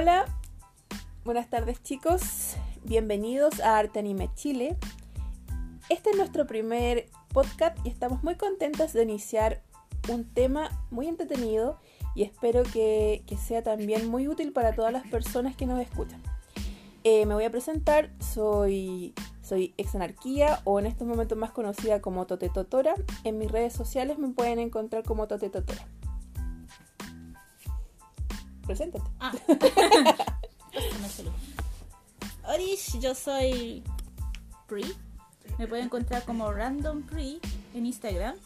Hola, 0.00 0.26
buenas 1.24 1.50
tardes 1.50 1.82
chicos, 1.82 2.54
bienvenidos 2.84 3.58
a 3.58 3.78
Arte 3.78 3.98
Anime 3.98 4.30
Chile. 4.36 4.76
Este 5.88 6.10
es 6.10 6.16
nuestro 6.16 6.46
primer 6.46 7.06
podcast 7.34 7.76
y 7.84 7.88
estamos 7.88 8.22
muy 8.22 8.36
contentos 8.36 8.92
de 8.92 9.02
iniciar 9.02 9.60
un 10.08 10.24
tema 10.24 10.70
muy 10.92 11.08
entretenido 11.08 11.80
y 12.14 12.22
espero 12.22 12.62
que, 12.62 13.24
sea 13.44 13.64
también 13.64 14.08
muy 14.08 14.28
útil 14.28 14.52
para 14.52 14.72
todas 14.72 14.92
las 14.92 15.04
personas 15.08 15.56
que 15.56 15.66
nos 15.66 15.80
escuchan. 15.80 16.22
Eh, 17.02 17.26
me 17.26 17.34
voy 17.34 17.46
a 17.46 17.50
presentar, 17.50 18.12
soy, 18.20 19.14
soy 19.42 19.74
Exanarquía 19.78 20.60
o 20.62 20.78
en 20.78 20.86
estos 20.86 21.08
momentos 21.08 21.36
más 21.36 21.50
conocida 21.50 22.00
como 22.00 22.24
Tote 22.24 22.50
Totora. 22.50 22.94
En 23.24 23.36
mis 23.36 23.50
redes 23.50 23.72
sociales 23.72 24.16
me 24.16 24.28
pueden 24.28 24.60
encontrar 24.60 25.02
como 25.02 25.26
Tote 25.26 25.50
Totora. 25.50 25.88
Preséntate. 28.68 29.10
Ah. 29.18 29.32
Orish, 32.52 33.00
yo 33.00 33.14
soy 33.14 33.82
Pri. 34.66 34.84
Me 35.58 35.66
pueden 35.66 35.86
encontrar 35.86 36.22
como 36.26 36.52
Random 36.52 37.02
Pri 37.02 37.40
en 37.72 37.86
Instagram. 37.86 38.36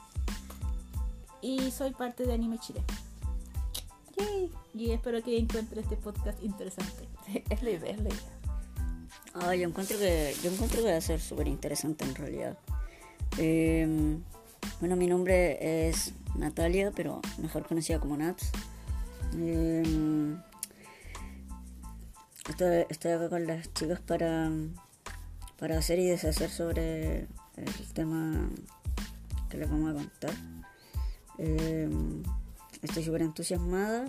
Y 1.40 1.72
soy 1.72 1.90
parte 1.90 2.24
de 2.24 2.34
Anime 2.34 2.60
Chile. 2.60 2.84
Yay. 4.16 4.52
Y 4.74 4.92
espero 4.92 5.20
que 5.24 5.36
encuentre 5.36 5.80
este 5.80 5.96
podcast 5.96 6.40
interesante. 6.44 7.08
Es 7.50 7.60
la 7.64 7.70
idea, 7.70 7.90
es 7.90 8.00
la 8.00 8.10
idea. 8.10 8.38
Ah, 9.34 9.56
yo 9.56 9.66
encuentro 9.66 9.98
que 9.98 10.36
yo 10.40 10.52
encuentro 10.52 10.84
que 10.84 10.92
va 10.92 10.98
a 10.98 11.00
ser 11.00 11.20
súper 11.20 11.48
interesante 11.48 12.04
en 12.04 12.14
realidad. 12.14 12.56
Eh, 13.38 14.18
bueno, 14.78 14.94
mi 14.94 15.08
nombre 15.08 15.88
es 15.88 16.12
Natalia, 16.36 16.92
pero 16.94 17.20
mejor 17.38 17.66
conocida 17.66 17.98
como 17.98 18.16
Nats. 18.16 18.52
Eh, 19.36 20.36
estoy, 22.48 22.84
estoy 22.88 23.12
acá 23.12 23.28
con 23.28 23.46
las 23.46 23.72
chicas 23.74 24.00
para, 24.00 24.50
para 25.58 25.78
hacer 25.78 25.98
y 25.98 26.06
deshacer 26.06 26.50
sobre 26.50 27.28
el 27.56 27.92
tema 27.94 28.48
que 29.48 29.58
les 29.58 29.70
vamos 29.70 29.90
a 29.90 29.94
contar. 29.94 30.34
Eh, 31.38 31.88
estoy 32.82 33.04
súper 33.04 33.22
entusiasmada 33.22 34.06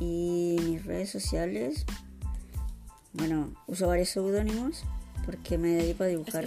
y 0.00 0.56
mis 0.62 0.84
redes 0.84 1.10
sociales 1.10 1.84
bueno, 3.12 3.52
uso 3.66 3.88
varios 3.88 4.08
seudónimos 4.08 4.84
porque 5.24 5.58
me 5.58 5.70
dedico 5.70 6.04
a 6.04 6.06
dibujar. 6.06 6.44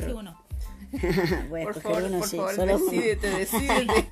Voy 1.49 1.61
a 1.61 1.63
Por 1.65 1.77
escoger 1.77 1.81
favor, 1.81 2.03
uno, 2.03 2.19
por 2.19 2.27
sí. 2.27 2.37
favor, 2.37 2.55
Solo 2.55 2.75
uno. 2.75 2.85
decídete, 2.85 3.29
decídete. 3.37 4.09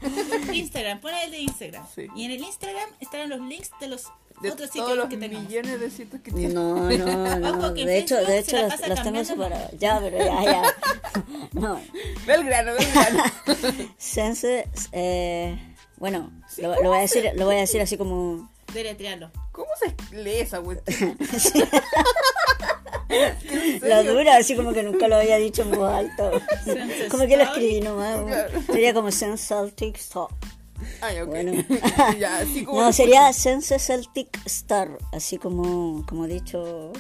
Instagram, 0.54 1.00
pon 1.00 1.12
el 1.24 1.32
de 1.32 1.38
Instagram. 1.40 1.86
Sí. 1.94 2.08
Y 2.16 2.26
en 2.26 2.32
el 2.32 2.40
Instagram 2.44 2.90
estarán 3.00 3.30
los 3.30 3.40
links 3.42 3.70
de 3.80 3.88
los 3.88 4.04
De 4.42 4.50
otros 4.52 4.70
todos 4.72 4.86
sitios 4.88 4.98
los 4.98 5.08
que 5.10 5.18
tenemos. 5.18 5.44
millones 5.48 5.80
de 5.80 5.90
sitios 5.92 6.22
que 6.22 6.32
tienes. 6.32 6.54
No, 6.54 6.90
no, 6.90 7.38
no. 7.40 7.50
Ojo, 7.60 7.74
que 7.76 7.86
De 7.86 7.98
hecho, 8.00 8.16
de 8.18 8.40
hecho 8.40 8.58
pasa 8.68 8.88
las 8.88 9.04
tengo 9.04 9.24
separadas. 9.24 9.72
Ya, 9.80 10.00
pero 10.02 10.18
ya, 10.18 10.44
ya. 10.44 10.76
No. 11.54 11.80
Ve 12.26 12.34
el 12.34 12.44
grano, 12.46 12.72
ve 12.74 12.80
el 12.84 12.92
grano. 12.92 13.24
Sense, 13.98 14.68
eh, 14.92 15.58
bueno, 15.98 16.32
Sí, 16.50 16.62
lo, 16.64 16.70
¿cómo 16.70 16.82
lo 16.84 16.90
voy 16.90 16.98
a 16.98 17.02
decir, 17.02 17.32
lo 17.36 17.46
voy 17.46 17.56
a 17.56 17.60
decir 17.60 17.80
así 17.82 17.96
como. 17.98 18.50
Deletrearlo. 18.74 19.30
¿Cómo 19.52 19.70
se 19.80 20.16
lee 20.16 20.40
esa 20.40 20.62
cuestión? 20.62 21.18
La 23.82 24.04
dura, 24.04 24.38
así 24.38 24.56
como 24.56 24.74
que 24.74 24.84
nunca 24.84 25.08
lo 25.08 25.16
había 25.16 25.38
dicho 25.38 25.62
en 25.64 25.72
voz 25.72 25.92
alta. 25.92 26.32
Como 27.10 27.28
que 27.28 27.38
lo 27.38 27.44
escribí 27.44 27.82
nomás. 27.82 28.22
Claro. 28.22 28.62
Sería 28.68 28.94
como 28.94 29.12
Sense 29.12 29.46
Celtic 29.48 29.98
Star. 29.98 30.28
Ay, 31.02 31.20
ok. 31.22 31.30
Bueno. 31.30 31.64
ya, 32.20 32.40
así 32.40 32.64
como. 32.64 32.82
No, 32.82 32.94
sería 32.94 33.32
Sense 33.34 33.80
Celtic 33.80 34.40
Star, 34.46 34.98
así 35.12 35.38
como, 35.38 36.06
como 36.08 36.28
dicho 36.28 36.92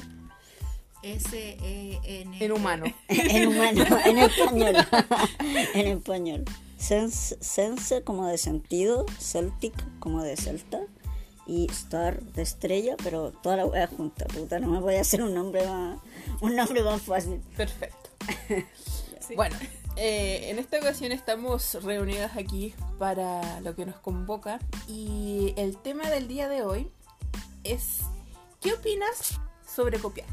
S-E-N. 1.04 2.38
En 2.40 2.52
humano. 2.52 2.86
en 3.08 3.48
humano, 3.48 3.86
en 4.06 4.18
español. 4.20 4.76
en 5.74 5.88
español. 5.88 6.46
Sense, 6.78 7.38
sense 7.42 8.04
como 8.04 8.28
de 8.28 8.38
sentido, 8.38 9.06
Celtic 9.20 9.74
como 10.00 10.24
de 10.24 10.36
celta 10.36 10.80
y 11.46 11.70
Star 11.72 12.22
de 12.22 12.42
estrella, 12.42 12.96
pero 13.04 13.32
toda 13.32 13.58
la 13.58 13.66
wea 13.66 13.88
junta, 13.88 14.26
puta, 14.26 14.60
no 14.60 14.68
me 14.68 14.80
voy 14.80 14.96
a 14.96 15.02
hacer 15.02 15.22
un 15.22 15.34
nombre 15.34 15.66
más, 15.68 16.00
un 16.42 16.56
nombre 16.56 16.84
más 16.84 17.02
fácil. 17.02 17.42
Perfecto. 17.56 18.10
Sí. 19.22 19.36
Bueno, 19.36 19.56
eh, 19.98 20.50
en 20.50 20.58
esta 20.58 20.80
ocasión 20.80 21.12
estamos 21.12 21.76
reunidas 21.84 22.36
aquí 22.36 22.74
para 22.98 23.62
lo 23.62 23.76
que 23.76 23.86
nos 23.86 23.98
convoca 23.98 24.60
y 24.88 25.54
el 25.58 25.78
tema 25.78 26.10
del 26.10 26.28
día 26.28 26.50
de 26.50 26.64
hoy 26.64 26.92
es 27.64 28.00
¿qué 28.62 28.74
opinas 28.74 29.40
sobre 29.66 30.00
copiar? 30.00 30.28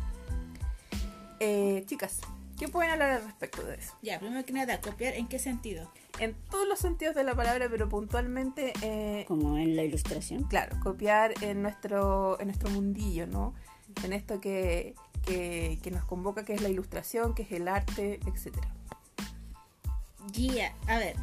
Eh, 1.40 1.84
chicas, 1.86 2.20
¿qué 2.58 2.68
pueden 2.68 2.92
hablar 2.92 3.10
al 3.10 3.24
respecto 3.24 3.62
de 3.62 3.76
eso? 3.76 3.92
Ya, 4.02 4.18
primero 4.18 4.44
que 4.44 4.52
nada, 4.52 4.80
copiar 4.80 5.14
en 5.14 5.28
qué 5.28 5.38
sentido. 5.38 5.92
En 6.18 6.34
todos 6.50 6.66
los 6.66 6.78
sentidos 6.78 7.14
de 7.14 7.24
la 7.24 7.34
palabra, 7.34 7.68
pero 7.70 7.88
puntualmente, 7.88 8.72
eh, 8.82 9.24
Como 9.28 9.56
en 9.56 9.76
la 9.76 9.84
ilustración. 9.84 10.44
claro, 10.44 10.76
copiar 10.82 11.34
en 11.42 11.62
nuestro, 11.62 12.40
en 12.40 12.48
nuestro 12.48 12.70
mundillo, 12.70 13.26
¿no? 13.26 13.54
En 14.02 14.12
esto 14.12 14.40
que, 14.40 14.94
que, 15.24 15.78
que 15.82 15.90
nos 15.90 16.04
convoca, 16.04 16.44
que 16.44 16.54
es 16.54 16.60
la 16.60 16.68
ilustración, 16.68 17.34
que 17.34 17.42
es 17.42 17.52
el 17.52 17.68
arte, 17.68 18.20
etcétera. 18.26 18.68
Guía, 20.32 20.74
a 20.86 20.98
ver. 20.98 21.16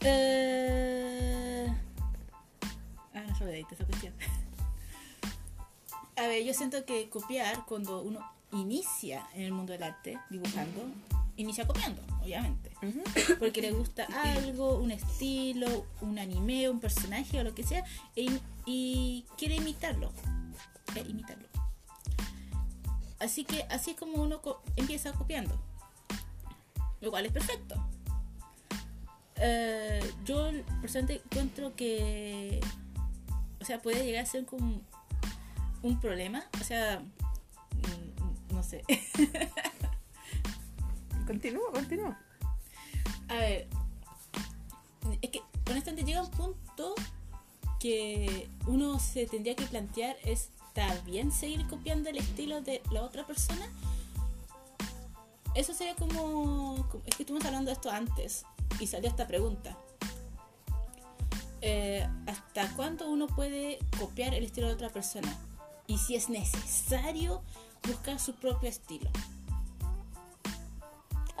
Eh... 0.00 1.66
Ah, 3.14 3.22
no 3.28 3.34
sabía 3.36 3.66
esa 3.70 3.84
cuestión. 3.84 4.14
A 6.16 6.26
ver, 6.26 6.44
yo 6.44 6.52
siento 6.52 6.84
que 6.84 7.08
copiar 7.08 7.64
cuando 7.66 8.02
uno 8.02 8.20
inicia 8.52 9.26
en 9.34 9.42
el 9.42 9.52
mundo 9.52 9.72
del 9.72 9.82
arte 9.82 10.18
dibujando, 10.28 10.82
inicia 11.36 11.66
copiando, 11.66 12.02
obviamente. 12.22 12.70
Porque 13.38 13.60
le 13.62 13.72
gusta 13.72 14.06
algo, 14.36 14.76
un 14.78 14.90
estilo, 14.90 15.86
un 16.00 16.18
anime, 16.18 16.68
un 16.68 16.80
personaje 16.80 17.38
o 17.40 17.44
lo 17.44 17.54
que 17.54 17.62
sea, 17.62 17.84
e 18.16 18.26
y 18.66 19.24
quiere 19.36 19.56
imitarlo. 19.56 20.12
E 20.94 21.00
imitarlo. 21.00 21.48
Así 23.18 23.44
que 23.44 23.64
así 23.70 23.90
es 23.92 23.96
como 23.96 24.22
uno 24.22 24.40
co- 24.40 24.62
empieza 24.76 25.12
copiando. 25.12 25.60
Lo 27.00 27.10
cual 27.10 27.26
es 27.26 27.32
perfecto. 27.32 27.74
Eh, 29.36 30.12
yo 30.26 30.50
personalmente 30.82 31.22
encuentro 31.24 31.74
que 31.74 32.60
o 33.58 33.64
sea 33.64 33.80
puede 33.80 34.04
llegar 34.04 34.24
a 34.24 34.26
ser 34.26 34.44
como 34.44 34.82
un 35.82 35.98
problema 35.98 36.44
o 36.60 36.64
sea 36.64 37.00
mm, 37.00 38.54
no 38.54 38.62
sé 38.62 38.84
Continúa, 41.30 41.70
continúa. 41.72 42.18
a 43.28 43.34
ver 43.36 43.68
es 45.22 45.30
que 45.30 45.40
honestamente 45.70 46.04
llega 46.04 46.22
un 46.22 46.30
punto 46.30 46.94
que 47.78 48.48
uno 48.66 48.98
se 48.98 49.26
tendría 49.26 49.54
que 49.54 49.64
plantear 49.66 50.16
está 50.24 50.92
bien 51.06 51.30
seguir 51.30 51.68
copiando 51.68 52.10
el 52.10 52.16
estilo 52.16 52.60
de 52.62 52.82
la 52.90 53.02
otra 53.02 53.24
persona 53.24 53.68
eso 55.54 55.72
sería 55.72 55.94
como 55.94 56.84
es 57.06 57.14
que 57.14 57.22
estuvimos 57.22 57.44
hablando 57.44 57.70
de 57.70 57.74
esto 57.74 57.90
antes 57.90 58.44
y 58.80 58.86
salió 58.86 59.08
esta 59.08 59.26
pregunta. 59.26 59.76
Eh, 61.60 62.08
hasta 62.26 62.74
cuándo 62.74 63.08
uno 63.08 63.26
puede 63.26 63.78
copiar 63.98 64.34
el 64.34 64.44
estilo 64.44 64.68
de 64.68 64.74
otra 64.74 64.88
persona 64.88 65.36
y 65.86 65.98
si 65.98 66.16
es 66.16 66.28
necesario 66.28 67.42
buscar 67.86 68.18
su 68.18 68.34
propio 68.34 68.68
estilo 68.68 69.10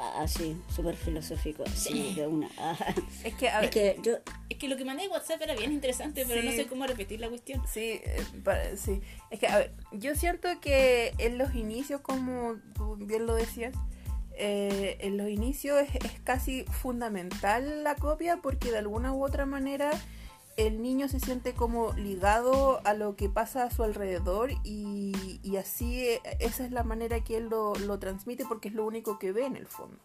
Ah, 0.02 0.26
sí, 0.26 0.56
súper 0.74 0.96
filosófico. 0.96 1.62
Sí, 1.74 2.14
de 2.14 2.26
una. 2.26 2.48
Ah, 2.58 2.76
Es 3.22 3.34
que, 3.34 3.48
a 3.50 3.60
ver, 3.60 3.64
Es 3.66 3.70
que 3.70 3.96
yo, 4.02 4.12
es 4.48 4.56
que 4.56 4.66
lo 4.68 4.76
que 4.76 4.84
mandé 4.84 5.06
WhatsApp 5.08 5.42
era 5.42 5.54
bien 5.54 5.72
interesante 5.72 6.24
pero 6.26 6.42
no 6.42 6.50
sé 6.52 6.66
cómo 6.66 6.86
repetir 6.86 7.20
la 7.20 7.28
cuestión 7.28 7.62
Sí, 7.70 8.00
eh, 8.02 8.24
para- 8.42 8.76
sí. 8.76 9.00
Es 9.30 9.38
que, 9.38 9.46
a 9.46 9.58
ver, 9.58 9.72
yo 9.92 10.14
siento 10.14 10.48
que 10.60 11.12
en 11.18 11.36
los 11.36 11.54
inicios, 11.54 12.00
como 12.00 12.56
tú 12.74 12.96
bien 12.96 13.26
lo 13.26 13.34
decías, 13.34 13.74
eh, 14.32 14.96
en 15.00 15.18
los 15.18 15.28
inicios 15.28 15.78
es, 15.82 15.94
es 15.96 16.20
casi 16.24 16.64
fundamental 16.64 17.84
la 17.84 17.94
copia 17.96 18.38
porque 18.42 18.70
de 18.70 18.78
alguna 18.78 19.12
u 19.12 19.22
otra 19.24 19.44
manera 19.44 19.90
el 20.66 20.82
niño 20.82 21.08
se 21.08 21.20
siente 21.20 21.54
como 21.54 21.92
ligado 21.94 22.80
a 22.84 22.94
lo 22.94 23.16
que 23.16 23.28
pasa 23.28 23.64
a 23.64 23.70
su 23.70 23.82
alrededor 23.82 24.50
y, 24.64 25.40
y 25.42 25.56
así 25.56 26.00
eh, 26.00 26.20
esa 26.38 26.64
es 26.64 26.72
la 26.72 26.82
manera 26.84 27.22
que 27.24 27.36
él 27.36 27.48
lo, 27.48 27.74
lo 27.74 27.98
transmite 27.98 28.44
porque 28.46 28.68
es 28.68 28.74
lo 28.74 28.84
único 28.84 29.18
que 29.18 29.32
ve 29.32 29.46
en 29.46 29.56
el 29.56 29.66
fondo. 29.66 29.98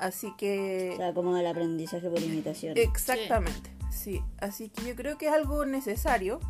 Así 0.00 0.32
que... 0.36 0.92
o 0.94 0.96
sea, 0.96 1.12
como 1.12 1.36
el 1.36 1.46
aprendizaje 1.46 2.08
por 2.08 2.20
imitación. 2.20 2.76
Exactamente, 2.76 3.70
sí. 3.90 4.22
Así 4.38 4.70
que 4.70 4.84
yo 4.84 4.96
creo 4.96 5.18
que 5.18 5.26
es 5.26 5.32
algo 5.32 5.66
necesario, 5.66 6.40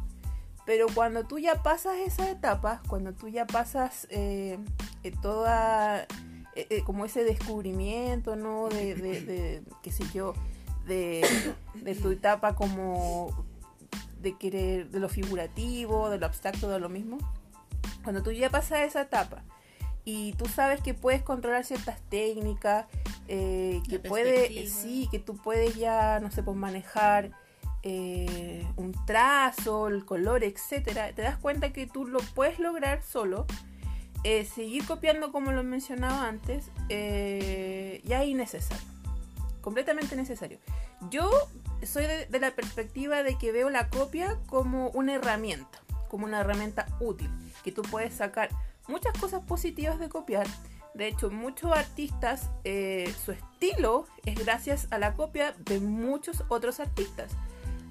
pero 0.65 0.87
cuando 0.95 1.25
tú 1.25 1.39
ya 1.39 1.63
pasas 1.63 1.99
esa 1.99 2.31
etapa, 2.31 2.81
cuando 2.89 3.13
tú 3.13 3.29
ya 3.29 3.47
pasas 3.47 4.07
eh, 4.11 4.59
eh, 5.03 5.13
toda, 5.21 6.07
eh, 6.55 6.83
como 6.85 7.05
ese 7.05 7.25
descubrimiento, 7.25 8.37
¿no? 8.37 8.69
De, 8.69 8.95
de, 8.95 9.21
de, 9.21 9.63
qué 9.83 9.91
sé 9.91 10.05
yo, 10.15 10.33
de, 10.91 11.55
de 11.75 11.95
tu 11.95 12.11
etapa 12.11 12.55
como 12.55 13.47
de 14.21 14.37
querer, 14.37 14.91
de 14.91 15.01
lo 15.01 15.09
figurativo, 15.09 16.11
de 16.11 16.19
lo 16.19 16.27
abstracto, 16.27 16.69
de 16.69 16.81
lo 16.81 16.89
mismo. 16.89 17.19
Cuando 18.03 18.23
tú 18.23 18.33
ya 18.33 18.51
pasas 18.51 18.81
esa 18.81 19.03
etapa 19.03 19.43
y 20.05 20.33
tú 20.35 20.47
sabes 20.47 20.81
que 20.81 20.93
puedes 20.93 21.23
controlar 21.23 21.65
ciertas 21.65 22.01
técnicas, 22.09 22.87
eh, 23.29 23.81
que 23.89 23.99
puedes, 23.99 24.49
perspectiva. 24.49 24.83
sí, 24.83 25.09
que 25.11 25.19
tú 25.19 25.37
puedes 25.37 25.77
ya, 25.77 26.19
no 26.21 26.31
sé, 26.31 26.43
pues 26.43 26.57
manejar 26.57 27.31
eh, 27.83 28.67
un 28.77 28.93
trazo, 29.07 29.89
el 29.89 30.05
color, 30.05 30.43
etcétera, 30.45 31.13
te 31.15 31.23
das 31.23 31.39
cuenta 31.39 31.73
que 31.73 31.87
tú 31.87 32.05
lo 32.05 32.19
puedes 32.35 32.59
lograr 32.59 33.03
solo. 33.03 33.47
Eh, 34.23 34.45
seguir 34.45 34.85
copiando 34.85 35.33
como 35.33 35.51
lo 35.51 35.63
mencionaba 35.63 36.29
antes 36.29 36.71
eh, 36.91 38.03
ya 38.05 38.23
es 38.23 38.29
innecesario 38.29 39.00
completamente 39.61 40.17
necesario. 40.17 40.59
Yo 41.11 41.31
soy 41.85 42.07
de, 42.07 42.41
la 42.41 42.51
perspectiva 42.53 43.23
de 43.23 43.37
que 43.39 43.53
veo 43.53 43.71
la 43.71 43.89
copia 43.89 44.39
como 44.47 44.91
una 44.91 45.15
herramienta 45.15 45.81
como 46.09 46.27
una 46.27 46.41
herramienta 46.41 46.87
útil 46.99 47.31
que 47.63 47.71
tú 47.71 47.83
puedes 47.83 48.13
sacar 48.15 48.51
muchas 48.89 49.17
cosas 49.19 49.43
positivas 49.45 50.01
de 50.01 50.09
copiar. 50.09 50.47
De 50.93 51.07
hecho 51.07 51.31
muchos 51.31 51.71
artistas 51.71 52.51
eh, 52.65 53.15
su 53.25 53.31
estilo 53.31 54.07
es 54.27 54.35
gracias 54.35 54.89
a 54.91 54.99
la 54.99 55.15
copia 55.15 55.55
de 55.59 55.79
muchos 55.79 56.43
otros 56.49 56.81
artistas. 56.81 57.31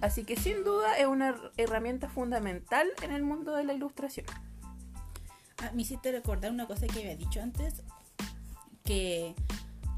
Así 0.01 0.25
que 0.25 0.35
sin 0.35 0.65
duda 0.65 0.97
es 0.97 1.07
una 1.07 1.29
her- 1.29 1.51
herramienta 1.55 2.09
fundamental 2.09 2.89
en 3.01 3.13
el 3.13 3.23
mundo 3.23 3.55
de 3.55 3.63
la 3.63 3.73
ilustración. 3.73 4.25
Ah, 5.61 5.71
me 5.73 5.83
hiciste 5.83 6.11
recordar 6.11 6.51
una 6.51 6.67
cosa 6.67 6.87
que 6.87 6.99
había 6.99 7.15
dicho 7.15 7.41
antes, 7.41 7.83
que 8.83 9.33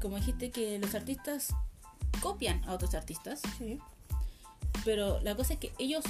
como 0.02 0.16
dijiste 0.16 0.50
que 0.50 0.78
los 0.78 0.94
artistas 0.94 1.54
copian 2.20 2.62
a 2.64 2.74
otros 2.74 2.94
artistas, 2.94 3.40
sí 3.58 3.78
pero 4.84 5.20
la 5.20 5.36
cosa 5.36 5.52
es 5.54 5.60
que 5.60 5.72
ellos 5.78 6.02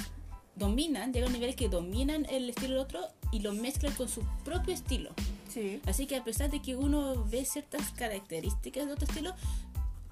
dominan, 0.55 1.13
llegan 1.13 1.29
a 1.29 1.33
niveles 1.33 1.55
que 1.55 1.69
dominan 1.69 2.25
el 2.29 2.49
estilo 2.49 2.69
del 2.69 2.79
otro 2.79 3.07
y 3.31 3.39
lo 3.39 3.53
mezclan 3.53 3.93
con 3.93 4.07
su 4.09 4.23
propio 4.43 4.73
estilo. 4.73 5.11
sí 5.49 5.79
Así 5.85 6.07
que 6.07 6.15
a 6.15 6.23
pesar 6.23 6.49
de 6.49 6.61
que 6.61 6.75
uno 6.75 7.23
ve 7.25 7.45
ciertas 7.45 7.91
características 7.91 8.87
de 8.87 8.93
otro 8.93 9.05
estilo, 9.05 9.33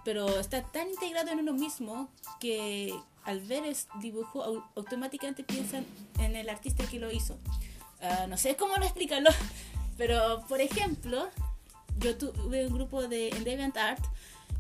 pero 0.06 0.40
está 0.40 0.64
tan 0.64 0.90
integrado 0.90 1.32
en 1.32 1.40
uno 1.40 1.54
mismo 1.54 2.10
que 2.40 2.94
al 3.24 3.40
ver 3.42 3.66
el 3.66 3.76
dibujo 4.00 4.44
au- 4.44 4.64
automáticamente 4.76 5.44
piensan 5.44 5.86
en 6.20 6.36
el 6.36 6.50
artista 6.50 6.86
que 6.88 7.00
lo 7.00 7.12
hizo. 7.12 7.38
Ah, 8.02 8.26
no 8.28 8.38
sé 8.38 8.56
cómo 8.56 8.76
lo 8.78 8.84
explicarlo, 8.86 9.30
pero 9.98 10.44
por 10.48 10.60
ejemplo, 10.62 11.30
yo 12.02 12.18
tuve 12.18 12.68
un 12.68 12.74
grupo 12.74 13.08
de 13.08 13.30
en 13.30 13.44
DeviantArt 13.44 14.04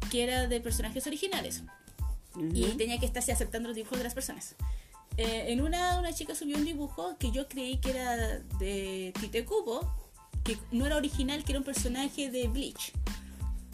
que 0.09 0.23
era 0.23 0.47
de 0.47 0.59
personajes 0.61 1.05
originales 1.07 1.63
y 2.35 2.63
tenía 2.77 2.99
que 2.99 3.05
estarse 3.05 3.31
aceptando 3.31 3.69
los 3.69 3.75
dibujos 3.75 3.97
de 3.97 4.03
las 4.03 4.13
personas. 4.13 4.55
Eh, 5.17 5.45
en 5.49 5.61
una, 5.61 5.99
una 5.99 6.13
chica 6.13 6.35
subió 6.35 6.57
un 6.57 6.65
dibujo 6.65 7.17
que 7.17 7.31
yo 7.31 7.47
creí 7.49 7.77
que 7.77 7.91
era 7.91 8.39
de 8.59 9.13
Tite 9.19 9.45
Kubo, 9.45 9.91
que 10.43 10.57
no 10.71 10.85
era 10.85 10.95
original, 10.95 11.43
que 11.43 11.51
era 11.51 11.59
un 11.59 11.65
personaje 11.65 12.31
de 12.31 12.47
Bleach. 12.47 12.93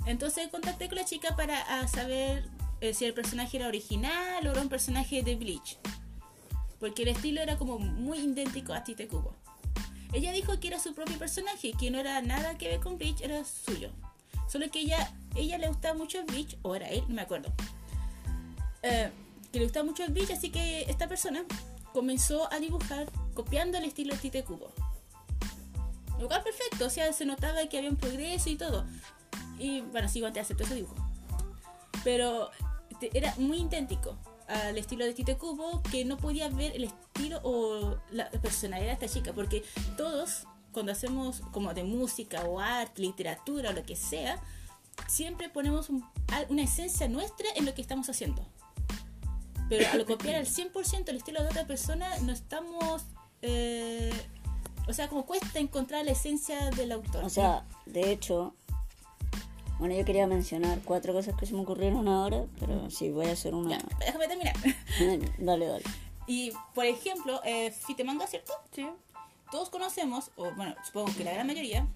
Entonces 0.06 0.48
contacté 0.50 0.88
con 0.88 0.98
la 0.98 1.06
chica 1.06 1.36
para 1.36 1.88
saber 1.88 2.50
eh, 2.82 2.94
si 2.94 3.06
el 3.06 3.14
personaje 3.14 3.58
era 3.58 3.68
original 3.68 4.46
o 4.48 4.52
era 4.52 4.62
un 4.62 4.70
personaje 4.70 5.22
de 5.22 5.36
Bleach. 5.36 5.78
Porque 6.80 7.04
el 7.04 7.10
estilo 7.10 7.42
era 7.42 7.58
como 7.58 7.78
muy 7.80 8.20
idéntico 8.20 8.74
a 8.74 8.84
Tite 8.84 9.08
Kubo. 9.08 9.36
Ella 10.14 10.32
dijo 10.32 10.60
que 10.60 10.68
era 10.70 10.80
su 10.80 10.94
propio 10.94 11.18
personaje, 11.18 11.74
que 11.74 11.92
no 11.92 12.00
era 12.00 12.22
nada 12.22 12.58
que 12.58 12.70
ver 12.70 12.80
con 12.80 12.98
Bleach, 12.98 13.22
era 13.22 13.44
suyo. 13.44 13.92
Solo 14.48 14.70
que 14.72 14.80
ella, 14.80 15.14
ella 15.36 15.58
le 15.58 15.68
gustaba 15.68 15.94
mucho 15.98 16.20
el 16.20 16.26
Bleach, 16.26 16.58
o 16.62 16.76
era 16.76 16.88
él, 16.90 17.04
no 17.08 17.16
me 17.16 17.22
acuerdo. 17.22 17.52
Eh, 18.84 19.12
que 19.52 19.60
le 19.60 19.66
gustaba 19.66 19.86
mucho 19.86 20.04
el 20.06 20.14
Bleach, 20.14 20.32
así 20.32 20.50
que 20.50 20.84
esta 20.90 21.08
persona 21.08 21.44
comenzó 21.94 22.52
a 22.54 22.60
dibujar 22.60 23.12
copiando 23.34 23.78
el 23.78 23.86
estilo 23.86 24.14
de 24.14 24.20
Tite 24.22 24.44
Kubo. 24.44 24.72
Lo 26.20 26.28
perfecto, 26.30 26.86
o 26.86 26.90
sea, 26.90 27.12
se 27.14 27.26
notaba 27.26 27.68
que 27.68 27.78
había 27.78 27.90
un 27.90 27.96
progreso 27.98 28.50
y 28.50 28.56
todo. 28.56 28.86
Y 29.60 29.82
bueno, 29.82 30.08
sí, 30.10 30.24
antes 30.24 30.44
aceptó 30.44 30.64
ese 30.64 30.76
dibujo. 30.76 30.96
Pero 32.04 32.50
te- 33.00 33.16
era 33.18 33.34
muy 33.38 33.58
idéntico 33.62 34.18
al 34.48 34.78
estilo 34.78 35.06
de 35.06 35.14
Tite 35.14 35.38
Kubo, 35.38 35.82
que 35.92 36.06
no 36.06 36.18
podía 36.18 36.48
ver 36.50 36.76
el 36.76 36.86
estilo 36.86 37.07
o 37.44 37.98
la 38.12 38.30
personalidad 38.32 38.98
de 38.98 39.06
esta 39.06 39.08
chica, 39.20 39.34
porque 39.34 39.64
todos, 39.98 40.48
cuando 40.72 40.92
hacemos 40.92 41.42
como 41.52 41.74
de 41.74 41.84
música 41.84 42.44
o 42.46 42.60
arte, 42.60 43.02
literatura 43.02 43.70
o 43.72 43.74
lo 43.74 43.84
que 43.84 43.96
sea, 43.96 44.40
siempre 45.08 45.50
ponemos 45.50 45.90
un- 45.90 46.04
una 46.50 46.64
esencia 46.64 47.08
nuestra 47.08 47.48
en 47.56 47.66
lo 47.66 47.74
que 47.74 47.82
estamos 47.82 48.10
haciendo. 48.10 48.46
Pero 49.70 49.86
al 49.92 50.06
copiar 50.06 50.36
al 50.36 50.46
100% 50.46 51.10
el 51.10 51.18
estilo 51.18 51.42
de 51.44 51.50
otra 51.50 51.68
persona, 51.68 52.08
no 52.20 52.32
estamos... 52.32 53.04
eh, 53.42 54.14
o 54.88 54.94
sea, 54.94 55.10
como 55.10 55.26
cuesta 55.26 55.60
encontrar 55.60 56.06
la 56.06 56.12
esencia 56.12 56.70
del 56.72 56.94
autor. 56.94 57.26
O 57.26 57.30
sea, 57.30 57.66
de 57.86 58.10
hecho, 58.14 58.56
bueno, 59.80 59.94
yo 59.94 60.06
quería 60.06 60.26
mencionar 60.28 60.80
cuatro 60.86 61.12
cosas 61.12 61.36
que 61.38 61.46
se 61.46 61.54
me 61.54 61.60
ocurrieron 61.60 62.08
ahora, 62.08 62.46
pero 62.60 62.90
sí, 62.90 63.12
voy 63.12 63.26
a 63.26 63.34
hacer 63.34 63.54
una... 63.54 63.78
Ya, 63.78 63.86
déjame 64.00 64.28
terminar. 64.30 64.56
dale, 65.40 65.66
dale. 65.68 65.84
Y, 66.28 66.52
por 66.76 66.86
ejemplo, 66.86 67.42
eh, 67.44 67.72
Fitemanga, 67.72 68.28
¿cierto? 68.28 68.54
sí 68.74 68.88
Todos 69.50 69.70
conocemos, 69.70 70.32
o 70.36 70.52
bueno, 70.52 70.76
supongo 70.86 71.16
que 71.16 71.24
la 71.24 71.32
gran 71.32 71.48
mayoría, 71.48 71.88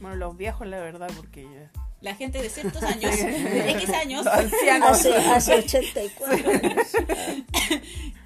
bueno 0.00 0.16
los 0.16 0.36
viejos 0.36 0.66
la 0.66 0.78
verdad 0.78 1.10
porque 1.16 1.42
ya 1.44 1.70
la 2.00 2.14
gente 2.14 2.40
de 2.40 2.48
ciertos 2.48 2.82
años, 2.84 3.16
de 3.16 3.70
X 3.72 3.90
años, 3.90 4.24
los 4.24 4.34
ancianos 4.34 4.90
Hace, 4.90 5.14
hace 5.16 5.54
84 5.54 6.52
años. 6.52 6.86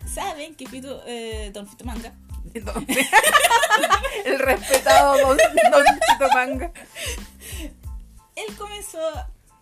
saben 0.12 0.54
que 0.54 0.66
Fito, 0.66 1.02
eh, 1.06 1.50
Don 1.52 1.68
Entonces, 2.54 3.08
el 4.24 4.38
respetado 4.38 5.18
Don, 5.18 5.38
don 5.70 6.72
él 8.34 8.56
comenzó 8.56 8.98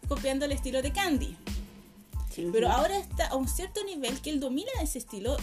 copiando 0.08 0.44
el 0.44 0.52
estilo 0.52 0.82
de 0.82 0.92
Candy. 0.92 1.36
Pero 2.52 2.70
ahora 2.70 2.96
está 2.96 3.26
a 3.26 3.36
un 3.36 3.46
cierto 3.48 3.84
nivel 3.84 4.22
que 4.22 4.30
él 4.30 4.40
domina 4.40 4.70
ese 4.80 4.98
estilo 4.98 5.36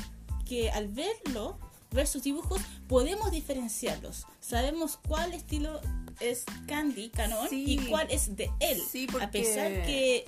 que 0.47 0.71
al 0.71 0.88
verlo, 0.88 1.57
ver 1.91 2.07
sus 2.07 2.23
dibujos, 2.23 2.61
podemos 2.88 3.31
diferenciarlos. 3.31 4.25
Sabemos 4.39 4.99
cuál 5.07 5.33
estilo 5.33 5.79
es 6.19 6.44
Candy, 6.67 7.09
Canon, 7.09 7.47
Sí. 7.49 7.65
y 7.79 7.88
cuál 7.89 8.07
es 8.11 8.35
de 8.35 8.49
él. 8.59 8.81
Sí, 8.91 9.07
porque- 9.09 9.25
A 9.25 9.31
pesar 9.31 9.67
que 9.85 10.25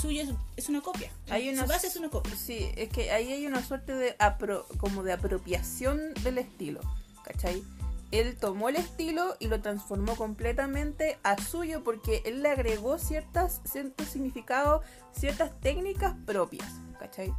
suyo 0.00 0.22
es, 0.22 0.30
es 0.56 0.68
una 0.68 0.80
copia. 0.80 1.10
Hay 1.28 1.46
Su 1.48 1.52
una- 1.52 1.66
base 1.66 1.86
es 1.88 1.96
una 1.96 2.08
copia. 2.08 2.34
Sí, 2.36 2.68
es 2.76 2.88
que 2.88 3.10
ahí 3.10 3.32
hay 3.32 3.46
una 3.46 3.62
suerte 3.64 3.94
de 3.94 4.16
apro- 4.18 4.66
como 4.78 5.02
de 5.02 5.12
apropiación 5.12 6.14
del 6.22 6.38
estilo, 6.38 6.80
¿cachai? 7.24 7.62
Él 8.10 8.36
tomó 8.36 8.68
el 8.68 8.76
estilo 8.76 9.36
y 9.40 9.48
lo 9.48 9.60
transformó 9.62 10.16
completamente 10.16 11.18
a 11.22 11.42
suyo 11.42 11.82
porque 11.82 12.22
él 12.26 12.42
le 12.42 12.50
agregó 12.50 12.98
ciertas, 12.98 13.60
ciertos 13.64 14.08
significados, 14.08 14.84
ciertas 15.12 15.58
técnicas 15.60 16.14
propias, 16.26 16.68
¿cachai? 16.98 17.32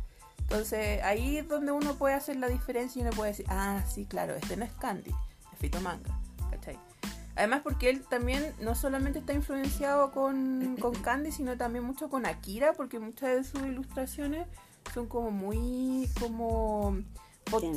Entonces 0.43 1.01
ahí 1.03 1.37
es 1.37 1.47
donde 1.47 1.71
uno 1.71 1.95
puede 1.95 2.13
hacer 2.15 2.35
la 2.37 2.47
diferencia 2.47 2.99
y 2.99 3.03
uno 3.03 3.11
puede 3.15 3.31
decir, 3.31 3.45
ah, 3.49 3.83
sí, 3.91 4.05
claro, 4.05 4.35
este 4.35 4.55
no 4.55 4.65
es 4.65 4.71
Candy, 4.73 5.09
es 5.51 5.59
Fito 5.59 5.81
Manga, 5.81 6.19
¿cachai? 6.51 6.77
Además 7.35 7.61
porque 7.63 7.89
él 7.89 8.03
también 8.07 8.53
no 8.61 8.75
solamente 8.75 9.17
está 9.19 9.33
influenciado 9.33 10.11
con, 10.11 10.77
con 10.79 10.93
Candy, 10.93 11.31
sino 11.31 11.57
también 11.57 11.83
mucho 11.83 12.07
con 12.09 12.27
Akira, 12.27 12.73
porque 12.73 12.99
muchas 12.99 13.29
de 13.35 13.43
sus 13.43 13.61
ilustraciones 13.67 14.47
son 14.93 15.07
como 15.07 15.31
muy 15.31 16.07
como 16.19 16.97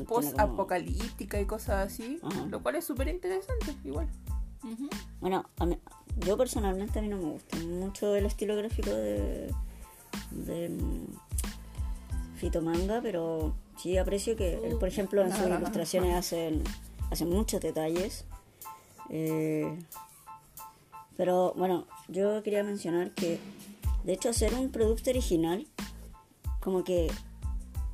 post-apocalíptica 0.06 1.40
y 1.40 1.46
cosas 1.46 1.86
así, 1.90 2.20
lo 2.50 2.62
cual 2.62 2.76
es 2.76 2.84
súper 2.84 3.08
interesante, 3.08 3.74
igual. 3.84 4.08
Bueno, 5.20 5.48
a 5.58 5.64
mí- 5.66 5.78
yo 6.18 6.36
personalmente 6.36 6.98
a 6.98 7.02
mí 7.02 7.08
no 7.08 7.16
me 7.16 7.24
gusta 7.30 7.56
mucho 7.58 8.14
el 8.16 8.26
estilo 8.26 8.56
gráfico 8.56 8.90
de, 8.90 9.54
de 10.32 10.68
Fitomanga, 12.36 13.00
pero 13.02 13.54
sí 13.76 13.96
aprecio 13.96 14.36
que 14.36 14.54
él, 14.54 14.76
por 14.78 14.88
ejemplo, 14.88 15.22
en 15.22 15.32
sus 15.32 15.46
ilustraciones 15.46 16.14
hace, 16.14 16.60
hace 17.10 17.24
muchos 17.24 17.60
detalles. 17.60 18.24
Eh, 19.10 19.78
pero 21.16 21.54
bueno, 21.56 21.86
yo 22.08 22.42
quería 22.42 22.62
mencionar 22.62 23.12
que 23.12 23.38
de 24.04 24.12
hecho 24.12 24.28
hacer 24.28 24.54
un 24.54 24.70
producto 24.70 25.10
original 25.10 25.66
como 26.60 26.84
que 26.84 27.10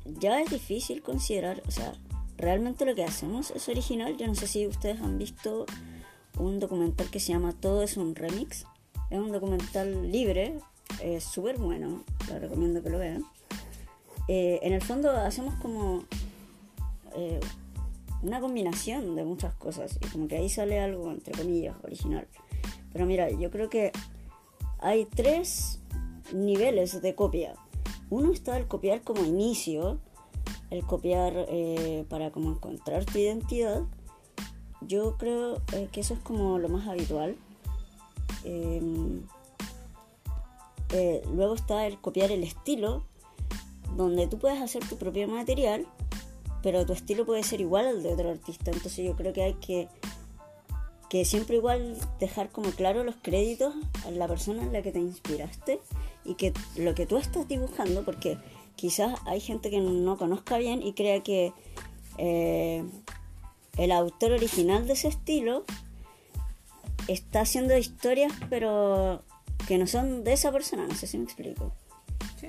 ya 0.05 0.41
es 0.41 0.49
difícil 0.49 1.01
considerar, 1.01 1.61
o 1.67 1.71
sea, 1.71 1.93
realmente 2.37 2.85
lo 2.85 2.95
que 2.95 3.03
hacemos 3.03 3.51
es 3.51 3.69
original. 3.69 4.17
Yo 4.17 4.27
no 4.27 4.35
sé 4.35 4.47
si 4.47 4.67
ustedes 4.67 5.01
han 5.01 5.17
visto 5.17 5.65
un 6.37 6.59
documental 6.59 7.09
que 7.09 7.19
se 7.19 7.31
llama 7.31 7.53
Todo 7.53 7.83
es 7.83 7.97
un 7.97 8.15
remix. 8.15 8.65
Es 9.09 9.19
un 9.19 9.31
documental 9.31 10.11
libre, 10.11 10.59
es 11.01 11.23
súper 11.23 11.57
bueno, 11.57 12.03
lo 12.27 12.39
recomiendo 12.39 12.81
que 12.81 12.89
lo 12.89 12.97
vean. 12.97 13.23
Eh, 14.27 14.59
en 14.63 14.73
el 14.73 14.81
fondo 14.81 15.11
hacemos 15.11 15.53
como 15.55 16.03
eh, 17.15 17.39
una 18.21 18.39
combinación 18.39 19.15
de 19.15 19.25
muchas 19.25 19.53
cosas 19.55 19.99
y 20.01 20.07
como 20.07 20.27
que 20.27 20.37
ahí 20.37 20.49
sale 20.49 20.79
algo, 20.79 21.11
entre 21.11 21.33
comillas, 21.33 21.75
original. 21.83 22.27
Pero 22.93 23.05
mira, 23.05 23.29
yo 23.29 23.51
creo 23.51 23.69
que 23.69 23.91
hay 24.79 25.05
tres 25.05 25.79
niveles 26.33 27.01
de 27.01 27.15
copia. 27.15 27.55
Uno 28.09 28.31
está 28.31 28.57
el 28.57 28.67
copiar 28.67 29.01
como 29.01 29.25
inicio, 29.25 29.99
el 30.69 30.85
copiar 30.85 31.33
eh, 31.49 32.05
para 32.09 32.31
como 32.31 32.51
encontrar 32.51 33.05
tu 33.05 33.17
identidad. 33.17 33.83
yo 34.81 35.17
creo 35.17 35.61
que 35.91 36.01
eso 36.01 36.13
es 36.13 36.19
como 36.21 36.59
lo 36.59 36.69
más 36.69 36.87
habitual. 36.87 37.35
Em, 38.43 39.23
luego 41.33 41.55
está 41.55 41.87
el 41.87 41.99
copiar 41.99 42.31
el 42.31 42.43
estilo, 42.43 43.03
donde 43.95 44.27
tú 44.27 44.37
puedes 44.39 44.61
hacer 44.61 44.87
tu 44.87 44.97
propio 44.97 45.27
material, 45.27 45.85
pero 46.61 46.85
tu 46.85 46.93
estilo 46.93 47.25
puede 47.25 47.43
ser 47.43 47.61
igual 47.61 47.87
al 47.87 48.03
de 48.03 48.13
otro 48.13 48.29
artista. 48.29 48.71
Entonces 48.71 49.05
yo 49.05 49.15
creo 49.15 49.33
que 49.33 49.43
hay 49.43 49.53
que, 49.55 49.87
que 51.09 51.25
siempre 51.25 51.57
igual 51.57 51.97
dejar 52.19 52.49
como 52.49 52.71
claro 52.71 53.03
los 53.03 53.15
créditos 53.21 53.73
a 54.05 54.11
la 54.11 54.27
persona 54.27 54.63
en 54.63 54.73
la 54.73 54.81
que 54.81 54.91
te 54.91 54.99
inspiraste 54.99 55.79
y 56.25 56.35
que 56.35 56.53
lo 56.77 56.95
que 56.95 57.05
tú 57.05 57.17
estás 57.17 57.47
dibujando, 57.47 58.03
porque 58.03 58.37
quizás 58.75 59.19
hay 59.25 59.39
gente 59.39 59.69
que 59.69 59.79
no 59.79 60.17
conozca 60.17 60.57
bien 60.57 60.81
y 60.81 60.93
crea 60.93 61.21
que 61.21 61.51
eh, 62.17 62.83
el 63.77 63.91
autor 63.91 64.31
original 64.31 64.87
de 64.87 64.93
ese 64.93 65.07
estilo 65.07 65.65
está 67.07 67.41
haciendo 67.41 67.77
historias 67.77 68.31
pero 68.49 69.23
que 69.67 69.77
no 69.77 69.87
son 69.87 70.23
de 70.23 70.33
esa 70.33 70.51
persona, 70.51 70.87
no 70.87 70.95
sé 70.95 71.07
si 71.07 71.17
me 71.17 71.25
explico. 71.25 71.73
Sí. 72.39 72.47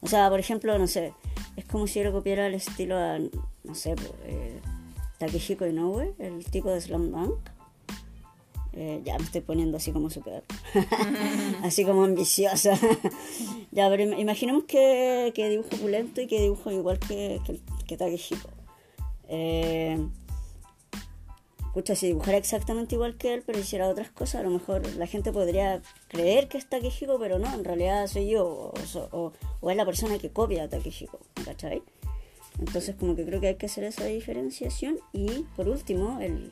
O 0.00 0.06
sea, 0.06 0.28
por 0.30 0.38
ejemplo, 0.40 0.78
no 0.78 0.86
sé, 0.86 1.12
es 1.56 1.64
como 1.64 1.86
si 1.86 2.00
yo 2.02 2.12
copiara 2.12 2.46
el 2.46 2.54
estilo 2.54 2.96
a, 2.96 3.18
no 3.18 3.74
sé, 3.74 3.94
eh, 4.24 4.60
Takehiko 5.18 5.66
Inoue, 5.66 6.14
el 6.18 6.44
tipo 6.44 6.70
de 6.70 6.80
Slam 6.80 7.10
Dunk. 7.10 7.38
Eh, 8.74 9.00
ya 9.04 9.18
me 9.18 9.24
estoy 9.24 9.40
poniendo 9.40 9.76
así 9.78 9.90
como 9.90 10.08
súper, 10.08 10.44
así 11.64 11.84
como 11.84 12.04
ambiciosa. 12.04 12.78
ya, 13.72 13.88
pero 13.88 14.04
im- 14.04 14.18
imaginemos 14.20 14.64
que, 14.64 15.32
que 15.34 15.48
dibujo 15.48 15.70
opulento 15.74 16.20
y 16.20 16.28
que 16.28 16.40
dibujo 16.40 16.70
igual 16.70 17.00
que, 17.00 17.40
que, 17.44 17.58
que 17.88 17.96
Takehiko. 17.96 18.48
Eh, 19.28 19.98
Pucha, 21.78 21.94
si 21.94 22.08
dibujara 22.08 22.36
exactamente 22.38 22.96
igual 22.96 23.16
que 23.16 23.34
él, 23.34 23.44
pero 23.46 23.56
hiciera 23.60 23.86
otras 23.86 24.10
cosas, 24.10 24.40
a 24.40 24.42
lo 24.42 24.50
mejor 24.50 24.84
la 24.96 25.06
gente 25.06 25.30
podría 25.30 25.80
creer 26.08 26.48
que 26.48 26.58
es 26.58 26.68
Takehiko, 26.68 27.20
pero 27.20 27.38
no, 27.38 27.54
en 27.54 27.62
realidad 27.62 28.04
soy 28.08 28.30
yo, 28.30 28.72
o, 28.74 28.78
so- 28.84 29.08
o- 29.12 29.32
o 29.60 29.70
es 29.70 29.76
la 29.76 29.84
persona 29.86 30.18
que 30.18 30.30
copia 30.30 30.64
a 30.64 30.68
Takehiko, 30.68 31.20
¿me 31.36 31.44
¿cachai? 31.44 31.84
Entonces 32.58 32.96
como 32.96 33.14
que 33.14 33.24
creo 33.24 33.40
que 33.40 33.46
hay 33.46 33.54
que 33.54 33.66
hacer 33.66 33.84
esa 33.84 34.06
diferenciación 34.06 34.98
y 35.12 35.44
por 35.54 35.68
último, 35.68 36.18
el, 36.20 36.50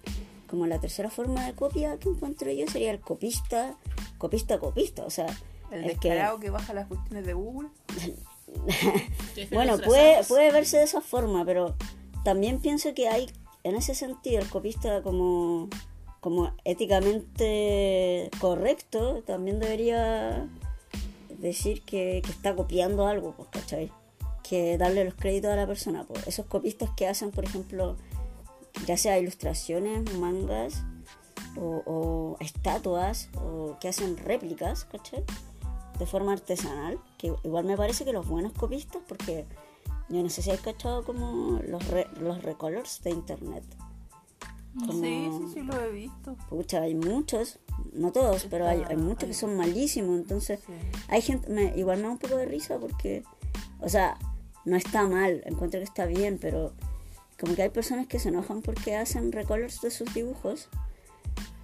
como 0.49 0.64
la 0.68 0.78
tercera 0.78 1.11
forma 1.11 1.45
de 1.45 1.54
copia 1.54 1.99
que 1.99 2.09
encuentro 2.09 2.49
yo 2.52 2.68
sería 2.68 2.92
el 2.92 3.00
copista, 3.00 3.76
copista 4.18 4.61
copista, 4.61 5.04
o 5.04 5.11
sea, 5.11 5.26
El 5.73 5.80
el 5.90 5.99
que, 5.99 6.11
descarado 6.11 6.38
que 6.38 6.50
baja 6.50 6.73
las 6.73 6.87
cuestiones 6.87 7.26
de 7.26 7.33
Google. 7.33 7.68
bueno, 9.50 9.76
puede, 9.78 10.23
puede 10.28 10.52
verse 10.52 10.76
de 10.78 10.85
esa 10.85 11.00
forma, 11.00 11.45
pero 11.45 11.75
también 12.23 12.61
pienso 12.61 12.95
que 12.95 13.09
hay, 13.09 13.28
en 13.66 13.75
ese 13.75 13.94
sentido, 13.94 14.40
el 14.40 14.49
copista 14.49 15.02
como, 15.02 15.68
como 16.20 16.52
éticamente 16.64 18.30
correcto, 18.40 19.23
también 19.26 19.58
debería 19.58 20.49
decir 21.38 21.82
que, 21.82 22.23
que 22.25 22.30
está 22.30 22.54
copiando 22.54 23.06
algo, 23.06 23.35
pues, 23.37 23.49
¿cachai? 23.50 23.90
Que 24.42 24.78
darle 24.78 25.04
los 25.04 25.14
créditos 25.14 25.50
a 25.50 25.56
la 25.56 25.66
persona. 25.66 26.04
Pues. 26.04 26.26
Esos 26.28 26.46
copistas 26.46 26.90
que 26.96 27.08
hacen, 27.08 27.32
por 27.32 27.44
ejemplo, 27.44 27.96
ya 28.87 28.96
sea 28.96 29.18
ilustraciones, 29.18 30.14
mangas 30.14 30.85
o, 31.56 31.82
o 31.87 32.37
estatuas, 32.38 33.30
o 33.35 33.78
que 33.80 33.88
hacen 33.88 34.16
réplicas, 34.16 34.85
¿cachai? 34.85 35.25
de 35.99 36.06
forma 36.06 36.32
artesanal, 36.32 36.99
que 37.18 37.32
igual 37.42 37.64
me 37.64 37.76
parece 37.76 38.04
que 38.04 38.12
los 38.12 38.28
buenos 38.28 38.52
copistas, 38.52 39.02
porque 39.08 39.46
yo 40.08 40.22
no 40.22 40.28
sé 40.30 40.42
si 40.42 40.50
has 40.50 40.60
cachado 40.60 41.04
como 41.04 41.58
los, 41.66 41.86
re- 41.88 42.08
los 42.20 42.42
recolors 42.42 43.02
de 43.02 43.10
internet. 43.10 43.64
Como- 44.78 44.92
Sí, 45.02 45.28
sí, 45.38 45.50
sí, 45.54 45.60
lo 45.62 45.80
he 45.80 45.90
visto. 45.90 46.36
Pucha, 46.50 46.82
hay 46.82 46.94
muchos, 46.94 47.58
no 47.92 48.12
todos, 48.12 48.46
pero 48.50 48.66
hay, 48.68 48.82
hay 48.88 48.96
muchos 48.96 49.26
que 49.28 49.34
son 49.34 49.56
malísimos, 49.56 50.16
entonces 50.18 50.60
Sí. 50.66 50.72
hay 51.08 51.22
gente, 51.22 51.48
me, 51.48 51.76
igual 51.76 51.98
me 51.98 52.04
da 52.04 52.10
un 52.10 52.18
poco 52.18 52.36
de 52.36 52.44
risa 52.46 52.78
porque, 52.78 53.25
o 53.80 53.88
sea, 53.88 54.18
no 54.66 54.76
está 54.76 55.06
mal, 55.08 55.42
encuentro 55.46 55.80
que 55.80 55.84
está 55.84 56.04
bien, 56.06 56.38
pero 56.40 56.72
como 57.40 57.54
que 57.54 57.62
hay 57.62 57.70
personas 57.70 58.06
que 58.06 58.18
se 58.18 58.28
enojan 58.28 58.60
porque 58.62 58.96
hacen 58.96 59.32
recolors 59.32 59.80
de 59.80 59.90
sus 59.90 60.12
dibujos. 60.12 60.68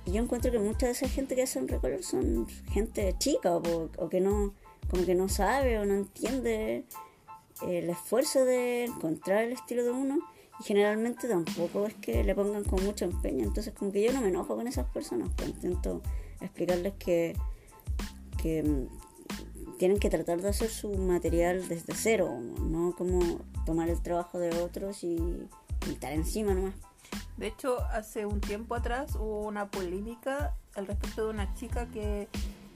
Y 0.05 0.13
yo 0.13 0.23
encuentro 0.23 0.51
que 0.51 0.59
mucha 0.59 0.87
de 0.87 0.93
esa 0.93 1.09
gente 1.09 1.35
que 1.37 1.43
hacen 1.43 1.69
recolors 1.69 2.07
son 2.07 2.47
gente 2.71 3.15
chica 3.19 3.57
o, 3.57 3.89
o 3.99 4.09
que 4.09 4.21
no, 4.21 4.53
como 4.91 5.05
que 5.05 5.15
no 5.15 5.29
sabe 5.29 5.79
o 5.79 5.85
no 5.85 5.95
entiende 5.95 6.87
el 7.69 7.91
esfuerzo 7.91 8.45
de 8.45 8.85
encontrar 8.85 9.45
el 9.45 9.53
estilo 9.53 9.85
de 9.85 9.91
uno. 9.91 10.19
Y 10.61 10.65
generalmente 10.65 11.29
tampoco 11.29 11.87
es 11.87 11.95
que 11.95 12.23
le 12.23 12.35
pongan 12.35 12.65
con 12.65 12.85
mucho 12.85 13.05
empeño. 13.05 13.45
Entonces 13.45 13.73
como 13.73 13.91
que 13.93 14.03
yo 14.03 14.13
no 14.13 14.21
me 14.21 14.29
enojo 14.29 14.55
con 14.57 14.67
esas 14.67 14.87
personas, 14.87 15.31
pues 15.37 15.49
intento 15.49 16.03
explicarles 16.41 16.93
que, 16.99 17.35
que 18.41 18.63
mm, 18.63 19.77
tienen 19.79 19.99
que 19.99 20.11
tratar 20.11 20.41
de 20.41 20.49
hacer 20.49 20.69
su 20.69 20.91
material 20.97 21.67
desde 21.69 21.95
cero, 21.95 22.39
no 22.61 22.95
como 22.97 23.41
tomar 23.65 23.89
el 23.89 24.01
trabajo 24.01 24.39
de 24.39 24.51
otros 24.61 25.03
y 25.03 25.19
pintar 25.81 26.13
encima 26.13 26.55
nomás. 26.55 26.75
De 27.37 27.49
hecho, 27.49 27.81
hace 27.87 28.27
un 28.27 28.41
tiempo 28.41 28.75
atrás 28.75 29.17
hubo 29.17 29.41
una 29.41 29.71
polémica 29.71 30.55
al 30.75 30.87
respecto 30.87 31.25
de 31.25 31.31
una 31.31 31.55
chica 31.55 31.89
que 31.91 32.29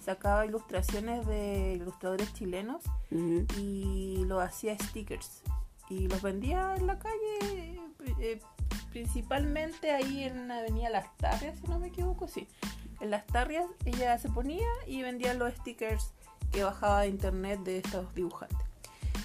sacaba 0.06 0.46
ilustraciones 0.46 1.26
de 1.26 1.75
ilustradores 1.75 2.32
chilenos 2.32 2.84
y 3.10 4.25
lo 4.26 4.40
hacía 4.40 4.78
stickers. 4.78 5.42
Y 5.90 6.06
los 6.06 6.22
vendía 6.22 6.76
en 6.76 6.86
la 6.86 6.98
calle 6.98 7.80
eh, 8.20 8.40
principalmente 8.90 9.90
ahí 9.90 10.22
en 10.22 10.50
Avenida 10.50 10.90
Las 10.90 11.16
Tarrias 11.16 11.58
si 11.58 11.66
no 11.66 11.80
me 11.80 11.88
equivoco 11.88 12.28
sí. 12.28 12.46
En 13.00 13.10
Las 13.10 13.26
Tarrias 13.26 13.66
ella 13.84 14.16
se 14.18 14.28
ponía 14.28 14.68
y 14.86 15.02
vendía 15.02 15.34
los 15.34 15.52
stickers 15.54 16.12
que 16.52 16.62
bajaba 16.62 17.00
de 17.00 17.08
internet 17.08 17.60
de 17.64 17.78
estos 17.78 18.14
dibujantes. 18.14 18.58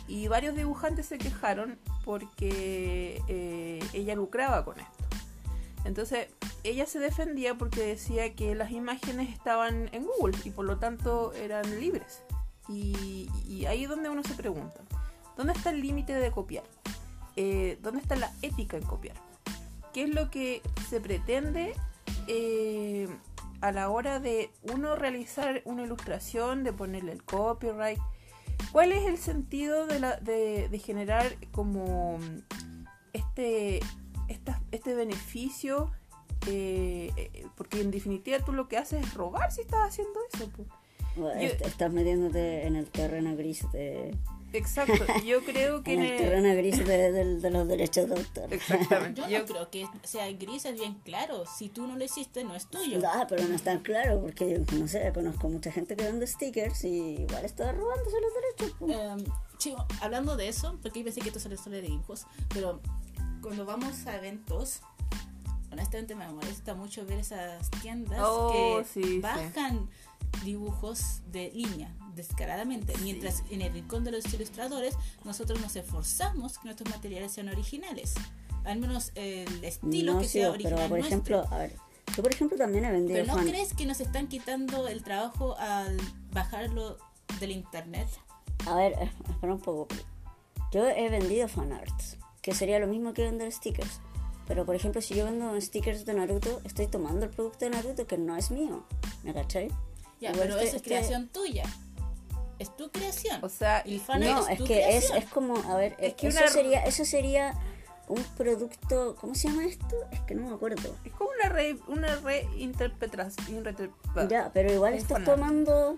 Y 0.07 0.27
varios 0.29 0.55
dibujantes 0.55 1.05
se 1.05 1.19
quejaron 1.19 1.77
porque 2.03 3.21
eh, 3.27 3.79
ella 3.93 4.15
lucraba 4.15 4.65
con 4.65 4.79
esto 4.79 5.11
entonces 5.83 6.27
ella 6.63 6.85
se 6.85 7.00
defendía 7.00 7.55
porque 7.55 7.81
decía 7.81 8.33
que 8.35 8.55
las 8.55 8.71
imágenes 8.71 9.29
estaban 9.29 9.89
en 9.93 10.05
Google 10.05 10.38
y 10.43 10.51
por 10.51 10.65
lo 10.65 10.77
tanto 10.77 11.33
eran 11.33 11.79
libres. 11.79 12.23
Y, 12.67 13.27
ahí 13.67 13.83
es 13.83 13.89
donde 13.89 14.09
uno 14.09 14.23
se 14.23 14.33
pregunta, 14.33 14.81
¿dónde 15.35 15.53
está 15.53 15.71
el 15.71 15.81
límite 15.81 16.13
de 16.13 16.31
copiar? 16.31 16.63
Eh, 17.35 17.77
¿Dónde 17.81 18.01
está 18.01 18.15
la 18.15 18.31
ética 18.41 18.77
en 18.77 18.83
copiar? 18.83 19.15
¿Qué 19.93 20.03
es 20.03 20.09
lo 20.09 20.29
que 20.31 20.61
se 20.89 21.01
pretende 21.01 21.73
eh, 22.27 23.09
a 23.59 23.71
la 23.71 23.89
hora 23.89 24.19
de 24.19 24.51
uno 24.73 24.95
realizar 24.95 25.61
una 25.65 25.83
ilustración, 25.83 26.63
de 26.63 26.71
ponerle 26.71 27.11
el 27.11 27.23
copyright? 27.23 28.00
¿Cuál 28.71 28.93
es 28.93 29.05
el 29.05 29.17
sentido 29.17 29.85
de 29.88 30.81
generar 30.83 31.35
como 31.51 32.19
este, 33.13 33.81
esta- 34.31 34.61
este 34.71 34.93
beneficio? 34.95 35.91
eh, 36.47 37.11
eh, 37.17 37.45
porque 37.55 37.81
en 37.81 37.91
definitiva 37.91 38.39
tú 38.43 38.51
lo 38.51 38.67
que 38.67 38.75
haces 38.77 39.05
es 39.05 39.13
robar 39.13 39.51
si 39.51 39.61
estás 39.61 39.88
haciendo 39.89 40.19
eso. 40.33 40.50
po. 40.50 40.65
Bueno, 41.15 41.39
Yo- 41.39 41.47
est- 41.50 41.61
Estás 41.61 41.91
metiéndote 41.93 42.65
en 42.65 42.75
el 42.75 42.88
terreno 42.89 43.35
gris 43.35 43.63
de, 43.71 44.17
Exacto, 44.53 44.93
yo 45.23 45.43
creo 45.45 45.81
que 45.83 45.93
en 45.93 46.01
el 46.01 46.17
terreno 46.17 46.55
gris 46.55 46.83
de, 46.83 47.11
del- 47.11 47.41
de 47.43 47.51
los 47.51 47.67
derechos 47.67 48.09
de 48.09 48.15
autor. 48.15 48.51
Exactamente. 48.53 49.21
Yo 49.21 49.27
Yo- 49.29 49.39
no 49.41 49.45
creo 49.45 49.69
que 49.69 49.88
sea 50.03 50.31
gris, 50.31 50.65
es 50.65 50.73
bien 50.79 50.95
claro. 51.03 51.43
Si 51.45 51.69
tú 51.69 51.85
no 51.85 51.95
lo 51.95 52.03
hiciste, 52.03 52.43
no 52.43 52.55
es 52.55 52.65
tuyo. 52.67 53.00
Ah, 53.05 53.27
pero 53.29 53.43
no 53.47 53.53
es 53.53 53.61
tan 53.61 53.79
claro 53.81 54.19
porque 54.21 54.63
no 54.73 54.88
sé, 54.88 55.11
conozco 55.13 55.47
mucha 55.47 55.71
gente 55.71 55.95
que 55.95 56.05
vende 56.05 56.25
stickers 56.25 56.83
y 56.85 57.17
igual 57.21 57.45
está 57.45 57.71
robándose 57.71 58.17
los 58.19 58.31
derechos. 58.33 58.77
pues. 58.79 58.97
Em, 58.97 59.33
chico, 59.59 59.85
hablando 60.01 60.35
de 60.35 60.47
eso, 60.47 60.79
porque 60.81 61.00
yo 61.00 61.05
pensé 61.05 61.21
que 61.21 61.27
esto 61.27 61.39
solo 61.39 61.55
solo 61.57 61.75
de 61.75 61.83
dibujos, 61.83 62.25
pero 62.51 62.81
cuando 63.42 63.66
vamos 63.66 64.06
a 64.08 64.16
eventos, 64.18 64.82
honestamente 65.72 66.16
me 66.16 66.28
molesta 66.28 66.74
mucho 66.75 67.06
ver 67.06 67.20
esas 67.20 67.70
tiendas 67.82 68.20
Oh, 68.24 68.51
que 68.82 68.86
sí, 68.86 69.04
sí. 69.04 69.20
bajan 69.20 69.90
dibujos 70.44 71.22
de 71.32 71.51
línea 71.51 71.94
descaradamente, 72.16 72.94
mientras 73.04 73.44
en 73.50 73.62
el 73.62 73.74
rincón 73.74 74.04
de 74.04 74.12
los 74.12 74.34
ilustradores 74.34 74.96
nosotros 75.24 75.60
nos 75.62 75.75
esforzamos 75.75 76.58
que 76.58 76.66
nuestros 76.66 76.90
materiales 76.90 77.32
sean 77.32 77.50
originales. 77.50 78.13
Al 78.63 78.80
menos 78.80 79.12
el 79.16 79.63
estilo 79.63 80.13
no, 80.13 80.20
que 80.20 80.28
sea 80.28 80.51
pero 80.51 80.54
original 80.54 80.90
por 80.90 81.00
nuestro. 81.00 81.08
ejemplo, 81.08 81.48
a 81.51 81.58
ver, 81.58 81.75
yo 82.16 82.24
por 82.24 82.32
ejemplo 82.34 82.58
también 82.58 82.86
he 82.86 82.92
vendido 82.92 83.20
Pero 83.24 83.36
¿no 83.36 83.44
crees 83.44 83.74
que 83.74 83.86
nos 83.86 84.00
están 84.01 84.28
quitando 84.28 84.88
el 84.88 85.04
trabajo 85.04 85.58
al 85.58 85.98
bajarlo 86.32 86.98
del 87.40 87.51
internet? 87.51 88.08
A 88.68 88.75
ver, 88.75 88.94
espera 89.30 89.54
un 89.54 89.60
poco. 89.62 89.88
Yo 90.72 90.88
he 90.88 91.10
vendido 91.10 91.48
fanarts, 91.48 92.18
que 92.41 92.53
sería 92.53 92.79
lo 92.79 92.88
mismo 92.88 93.13
que 93.13 93.24
vender 93.24 93.51
stickers. 93.51 94.00
Pero 94.48 94.65
por 94.65 94.75
ejemplo, 94.75 95.01
si 95.01 95.13
yo 95.15 95.25
vendo 95.25 95.60
stickers 95.62 96.05
de 96.05 96.13
Naruto, 96.13 96.62
estoy 96.65 96.88
tomando 96.88 97.25
el 97.25 97.31
producto 97.31 97.65
de 97.65 97.71
Naruto 97.71 98.05
que 98.07 98.17
no 98.17 98.36
es 98.36 98.51
mío. 98.51 98.83
¿Me 99.24 99.33
cachai? 99.33 99.69
Ya, 100.19 100.31
Igual 100.31 100.50
pero 100.50 100.53
este- 100.55 100.63
eso 100.67 100.69
es 100.69 100.74
este- 100.75 100.89
creación 100.89 101.27
tuya. 101.29 101.63
Es 102.60 102.75
tu 102.77 102.91
creación. 102.91 103.43
o 103.43 103.50
sea, 103.50 103.79
el 103.79 104.00
fan 104.00 104.19
No, 104.21 104.45
es 104.48 104.50
es 104.53 104.57
tu 104.60 104.65
que 104.65 104.79
es, 104.81 104.86
creación. 105.07 105.17
es 105.17 105.25
como, 105.29 105.57
a 105.71 105.75
ver, 105.77 105.95
Es 106.00 106.13
que 106.15 106.27
eso, 106.27 106.39
una- 106.39 106.48
sería, 106.50 106.83
eso 106.83 107.05
sería 107.05 107.53
un 108.07 108.21
producto, 108.38 109.15
¿cómo 109.19 109.33
se 109.33 109.48
llama 109.48 109.65
esto? 109.65 109.95
Es 110.12 110.19
que 110.21 110.36
no 110.36 110.48
me 110.50 110.53
acuerdo. 110.55 110.95
Es 111.05 111.12
como 111.13 111.29
una 111.39 111.50
re, 111.50 111.77
una 111.88 112.15
reinterpretación. 112.17 113.63
Ya, 114.29 114.51
pero 114.53 114.71
igual 114.74 114.93
estás 114.93 115.24
tomando, 115.24 115.95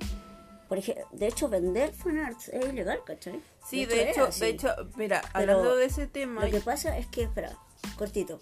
por 0.73 0.79
ejemplo, 0.79 1.05
de 1.11 1.27
hecho 1.27 1.49
vender 1.49 1.93
fanarts 1.93 2.49
es 2.49 2.65
ilegal, 2.67 3.03
¿cachai? 3.05 3.39
Sí, 3.63 3.85
de 3.85 4.09
hecho, 4.09 4.23
es 4.23 4.29
así. 4.29 4.39
de 4.39 4.49
hecho, 4.49 4.69
mira, 4.95 5.21
Pero 5.31 5.51
hablando 5.51 5.75
de 5.75 5.85
ese 5.85 6.07
tema. 6.07 6.43
Lo 6.43 6.49
que 6.49 6.61
pasa 6.61 6.97
es 6.97 7.05
que, 7.05 7.21
espera, 7.21 7.55
cortito. 7.95 8.39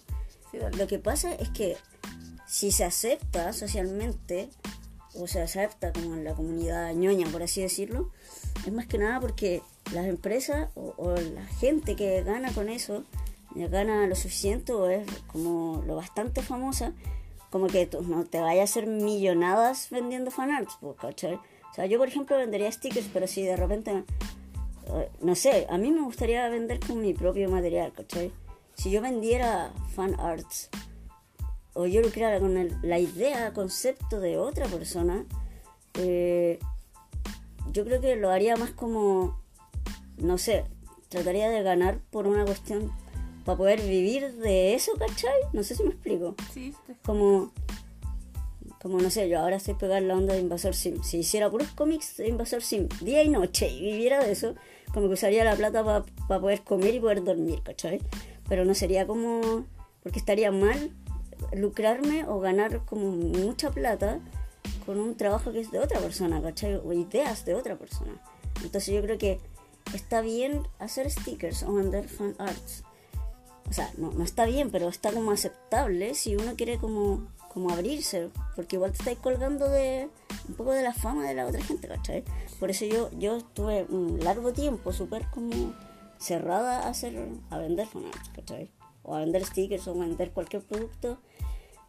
Sí. 0.50 0.56
Lo 0.78 0.86
que 0.86 0.98
pasa 0.98 1.34
es 1.34 1.50
que 1.50 1.76
si 2.46 2.72
se 2.72 2.84
acepta 2.84 3.52
socialmente, 3.52 4.48
o 5.12 5.26
se 5.26 5.42
acepta 5.42 5.92
como 5.92 6.14
en 6.14 6.24
la 6.24 6.32
comunidad 6.32 6.94
ñoña, 6.94 7.26
por 7.28 7.42
así 7.42 7.60
decirlo, 7.60 8.08
es 8.66 8.72
más 8.72 8.86
que 8.86 8.96
nada 8.96 9.20
porque 9.20 9.60
las 9.92 10.06
empresas 10.06 10.70
o, 10.74 10.94
o 10.96 11.14
la 11.14 11.44
gente 11.60 11.96
que 11.96 12.22
gana 12.22 12.50
con 12.54 12.70
eso, 12.70 13.04
ya 13.54 13.68
gana 13.68 14.06
lo 14.06 14.16
suficiente 14.16 14.72
o 14.72 14.88
es 14.88 15.06
como 15.26 15.82
lo 15.86 15.96
bastante 15.96 16.40
famosa, 16.40 16.94
como 17.50 17.66
que 17.66 17.84
tú 17.84 18.00
no 18.00 18.24
te 18.24 18.40
vayas 18.40 18.62
a 18.62 18.64
hacer 18.72 18.86
millonadas 18.86 19.90
vendiendo 19.90 20.30
fanarts, 20.30 20.78
pues, 20.80 20.96
¿cachai? 20.96 21.38
O 21.72 21.74
sea, 21.74 21.86
yo 21.86 21.98
por 21.98 22.06
ejemplo 22.08 22.36
vendería 22.36 22.70
stickers, 22.70 23.08
pero 23.12 23.26
si 23.26 23.42
de 23.42 23.56
repente 23.56 24.04
eh, 24.88 25.10
no 25.20 25.34
sé, 25.34 25.66
a 25.70 25.78
mí 25.78 25.90
me 25.90 26.02
gustaría 26.02 26.48
vender 26.48 26.80
con 26.80 27.00
mi 27.00 27.14
propio 27.14 27.48
material, 27.48 27.92
¿cachai? 27.92 28.30
Si 28.74 28.90
yo 28.90 29.00
vendiera 29.00 29.72
fan 29.94 30.18
arts 30.20 30.68
o 31.74 31.86
yo 31.86 32.00
lo 32.02 32.10
creara 32.10 32.38
con 32.40 32.56
el- 32.58 32.76
la 32.82 32.98
idea, 32.98 33.52
concepto 33.54 34.20
de 34.20 34.36
otra 34.38 34.66
persona, 34.66 35.24
eh, 35.94 36.58
yo 37.72 37.84
creo 37.84 38.00
que 38.00 38.16
lo 38.16 38.30
haría 38.30 38.56
más 38.56 38.70
como, 38.70 39.40
no 40.18 40.36
sé, 40.36 40.64
trataría 41.08 41.48
de 41.48 41.62
ganar 41.62 41.98
por 42.10 42.26
una 42.26 42.44
cuestión 42.44 42.92
para 43.44 43.56
poder 43.58 43.80
vivir 43.80 44.34
de 44.36 44.74
eso, 44.74 44.92
¿cachai? 44.98 45.32
No 45.52 45.62
sé 45.62 45.74
si 45.74 45.82
me 45.84 45.90
explico. 45.90 46.34
Sí, 46.52 46.74
sí. 46.86 46.92
Como, 47.04 47.50
como 48.82 48.98
no 48.98 49.10
sé, 49.10 49.28
yo 49.28 49.38
ahora 49.38 49.56
estoy 49.56 49.74
pegada 49.74 49.98
en 49.98 50.08
la 50.08 50.16
onda 50.16 50.34
de 50.34 50.40
Invasor 50.40 50.74
Sim. 50.74 51.04
Si 51.04 51.18
hiciera 51.18 51.48
puros 51.48 51.68
cómics 51.68 52.16
de 52.16 52.26
Invasor 52.26 52.62
Sim 52.62 52.88
día 53.00 53.22
y 53.22 53.28
noche 53.28 53.68
y 53.70 53.80
viviera 53.80 54.22
de 54.24 54.32
eso, 54.32 54.56
como 54.92 55.06
que 55.06 55.14
usaría 55.14 55.44
la 55.44 55.54
plata 55.54 55.84
para 56.26 56.40
poder 56.40 56.62
comer 56.62 56.94
y 56.94 57.00
poder 57.00 57.22
dormir, 57.22 57.62
¿cachai? 57.62 58.00
Pero 58.48 58.64
no 58.64 58.74
sería 58.74 59.06
como, 59.06 59.64
porque 60.02 60.18
estaría 60.18 60.50
mal 60.50 60.90
lucrarme 61.52 62.24
o 62.26 62.40
ganar 62.40 62.84
como 62.84 63.12
mucha 63.12 63.70
plata 63.70 64.18
con 64.84 64.98
un 64.98 65.16
trabajo 65.16 65.52
que 65.52 65.60
es 65.60 65.70
de 65.70 65.78
otra 65.78 66.00
persona, 66.00 66.42
¿cachai? 66.42 66.74
O 66.74 66.92
ideas 66.92 67.44
de 67.44 67.54
otra 67.54 67.76
persona. 67.76 68.20
Entonces 68.64 68.92
yo 68.92 69.00
creo 69.00 69.16
que 69.16 69.38
está 69.94 70.22
bien 70.22 70.66
hacer 70.80 71.08
stickers 71.08 71.62
o 71.62 71.72
vender 71.72 72.08
fan 72.08 72.34
arts. 72.38 72.82
O 73.70 73.72
sea, 73.72 73.92
no, 73.96 74.10
no 74.10 74.24
está 74.24 74.44
bien, 74.44 74.70
pero 74.70 74.88
está 74.88 75.12
como 75.12 75.30
aceptable 75.30 76.14
si 76.14 76.34
uno 76.34 76.54
quiere 76.56 76.78
como, 76.78 77.28
como 77.52 77.70
abrirse. 77.70 78.30
Porque 78.56 78.76
igual 78.76 78.92
te 78.92 78.98
estáis 78.98 79.18
colgando 79.18 79.68
de 79.68 80.08
un 80.48 80.54
poco 80.54 80.72
de 80.72 80.82
la 80.82 80.92
fama 80.92 81.26
de 81.26 81.34
la 81.34 81.46
otra 81.46 81.62
gente, 81.62 81.88
¿cachai? 81.88 82.24
Por 82.58 82.70
eso 82.70 82.84
yo, 82.84 83.10
yo 83.18 83.36
estuve 83.36 83.84
un 83.88 84.20
largo 84.22 84.52
tiempo 84.52 84.92
súper 84.92 85.26
como 85.30 85.74
cerrada 86.18 86.80
a 86.82 86.88
hacer, 86.88 87.28
a 87.50 87.58
vender 87.58 87.86
fanarts, 87.86 88.28
¿cachai? 88.30 88.70
O 89.02 89.14
a 89.14 89.20
vender 89.20 89.44
stickers 89.44 89.86
o 89.88 89.92
a 89.92 90.06
vender 90.06 90.30
cualquier 90.30 90.62
producto. 90.62 91.18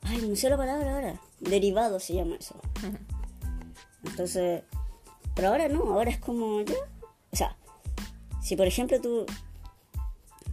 Ay, 0.01 0.25
no 0.27 0.35
sé 0.35 0.49
la 0.49 0.57
palabra 0.57 0.95
ahora. 0.95 1.21
Derivado 1.39 1.99
se 1.99 2.15
llama 2.15 2.35
eso. 2.35 2.55
Entonces, 4.03 4.63
pero 5.35 5.49
ahora 5.49 5.67
no, 5.69 5.81
ahora 5.93 6.11
es 6.11 6.19
como 6.19 6.61
ya. 6.61 6.75
O 7.31 7.35
sea, 7.35 7.55
si 8.41 8.55
por 8.55 8.67
ejemplo 8.67 8.99
tú, 8.99 9.25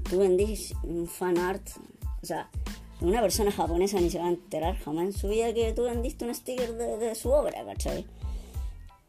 tú 0.08 0.18
vendís 0.18 0.74
un 0.82 1.06
fan 1.06 1.36
art, 1.38 1.66
o 2.22 2.26
sea, 2.26 2.48
una 3.00 3.20
persona 3.20 3.50
japonesa 3.50 3.98
ni 4.00 4.10
se 4.10 4.18
va 4.18 4.26
a 4.26 4.30
enterar 4.30 4.76
jamás 4.78 5.04
en 5.06 5.12
su 5.12 5.28
vida 5.28 5.52
que 5.54 5.72
tú 5.72 5.84
vendiste 5.84 6.24
un 6.24 6.34
sticker 6.34 6.74
de, 6.74 6.98
de 6.98 7.14
su 7.14 7.30
obra, 7.30 7.64
¿cachai? 7.64 8.06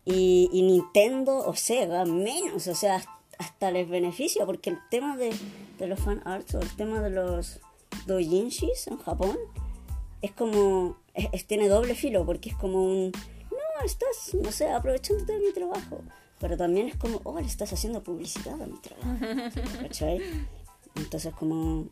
Y, 0.06 0.50
y 0.52 0.62
Nintendo 0.64 1.38
o 1.46 1.56
Sega 1.56 2.06
menos, 2.06 2.68
o 2.68 2.76
sea, 2.76 3.04
hasta 3.38 3.72
les 3.72 3.88
beneficia, 3.90 4.46
porque 4.46 4.70
el 4.72 4.78
tema 4.90 5.18
de, 5.18 5.32
de 5.78 5.88
los 5.88 6.00
fan 6.00 6.22
arts 6.26 6.56
o 6.56 6.60
el 6.60 6.76
tema 6.76 7.02
de 7.02 7.10
los 7.12 7.60
doujinshis 8.08 8.88
en 8.88 8.98
Japón 8.98 9.38
es 10.22 10.32
como, 10.32 10.98
es, 11.14 11.28
es- 11.34 11.46
tiene 11.48 11.68
doble 11.68 11.94
filo, 11.96 12.26
porque 12.26 12.50
es 12.50 12.56
como 12.56 12.84
un, 12.84 13.12
no, 13.52 13.86
estás, 13.86 14.34
no 14.42 14.52
sé, 14.52 14.70
aprovechándote 14.70 15.34
de 15.34 15.40
mi 15.40 15.54
trabajo, 15.54 16.00
pero 16.40 16.58
también 16.58 16.88
es 16.88 16.96
como, 16.96 17.22
oh, 17.24 17.40
le 17.40 17.46
estás 17.48 17.72
haciendo 17.74 18.02
publicidad 18.04 18.60
a 18.62 18.66
mi 18.68 18.78
trabajo, 18.80 19.20
¿cachai? 19.82 20.20
Entonces 20.96 21.34
como, 21.36 21.86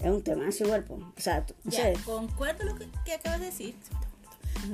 es 0.00 0.10
un 0.10 0.22
tema 0.22 0.48
así 0.48 0.64
igual, 0.64 0.84
po. 0.84 0.94
o 0.94 1.12
sea, 1.20 1.44
tú- 1.46 1.54
no 1.64 1.70
Ya, 1.72 1.82
sé, 1.94 1.94
concuerdo 2.04 2.64
lo 2.64 2.74
que, 2.76 2.88
que 3.04 3.14
acabas 3.14 3.40
de 3.40 3.46
decir, 3.46 3.74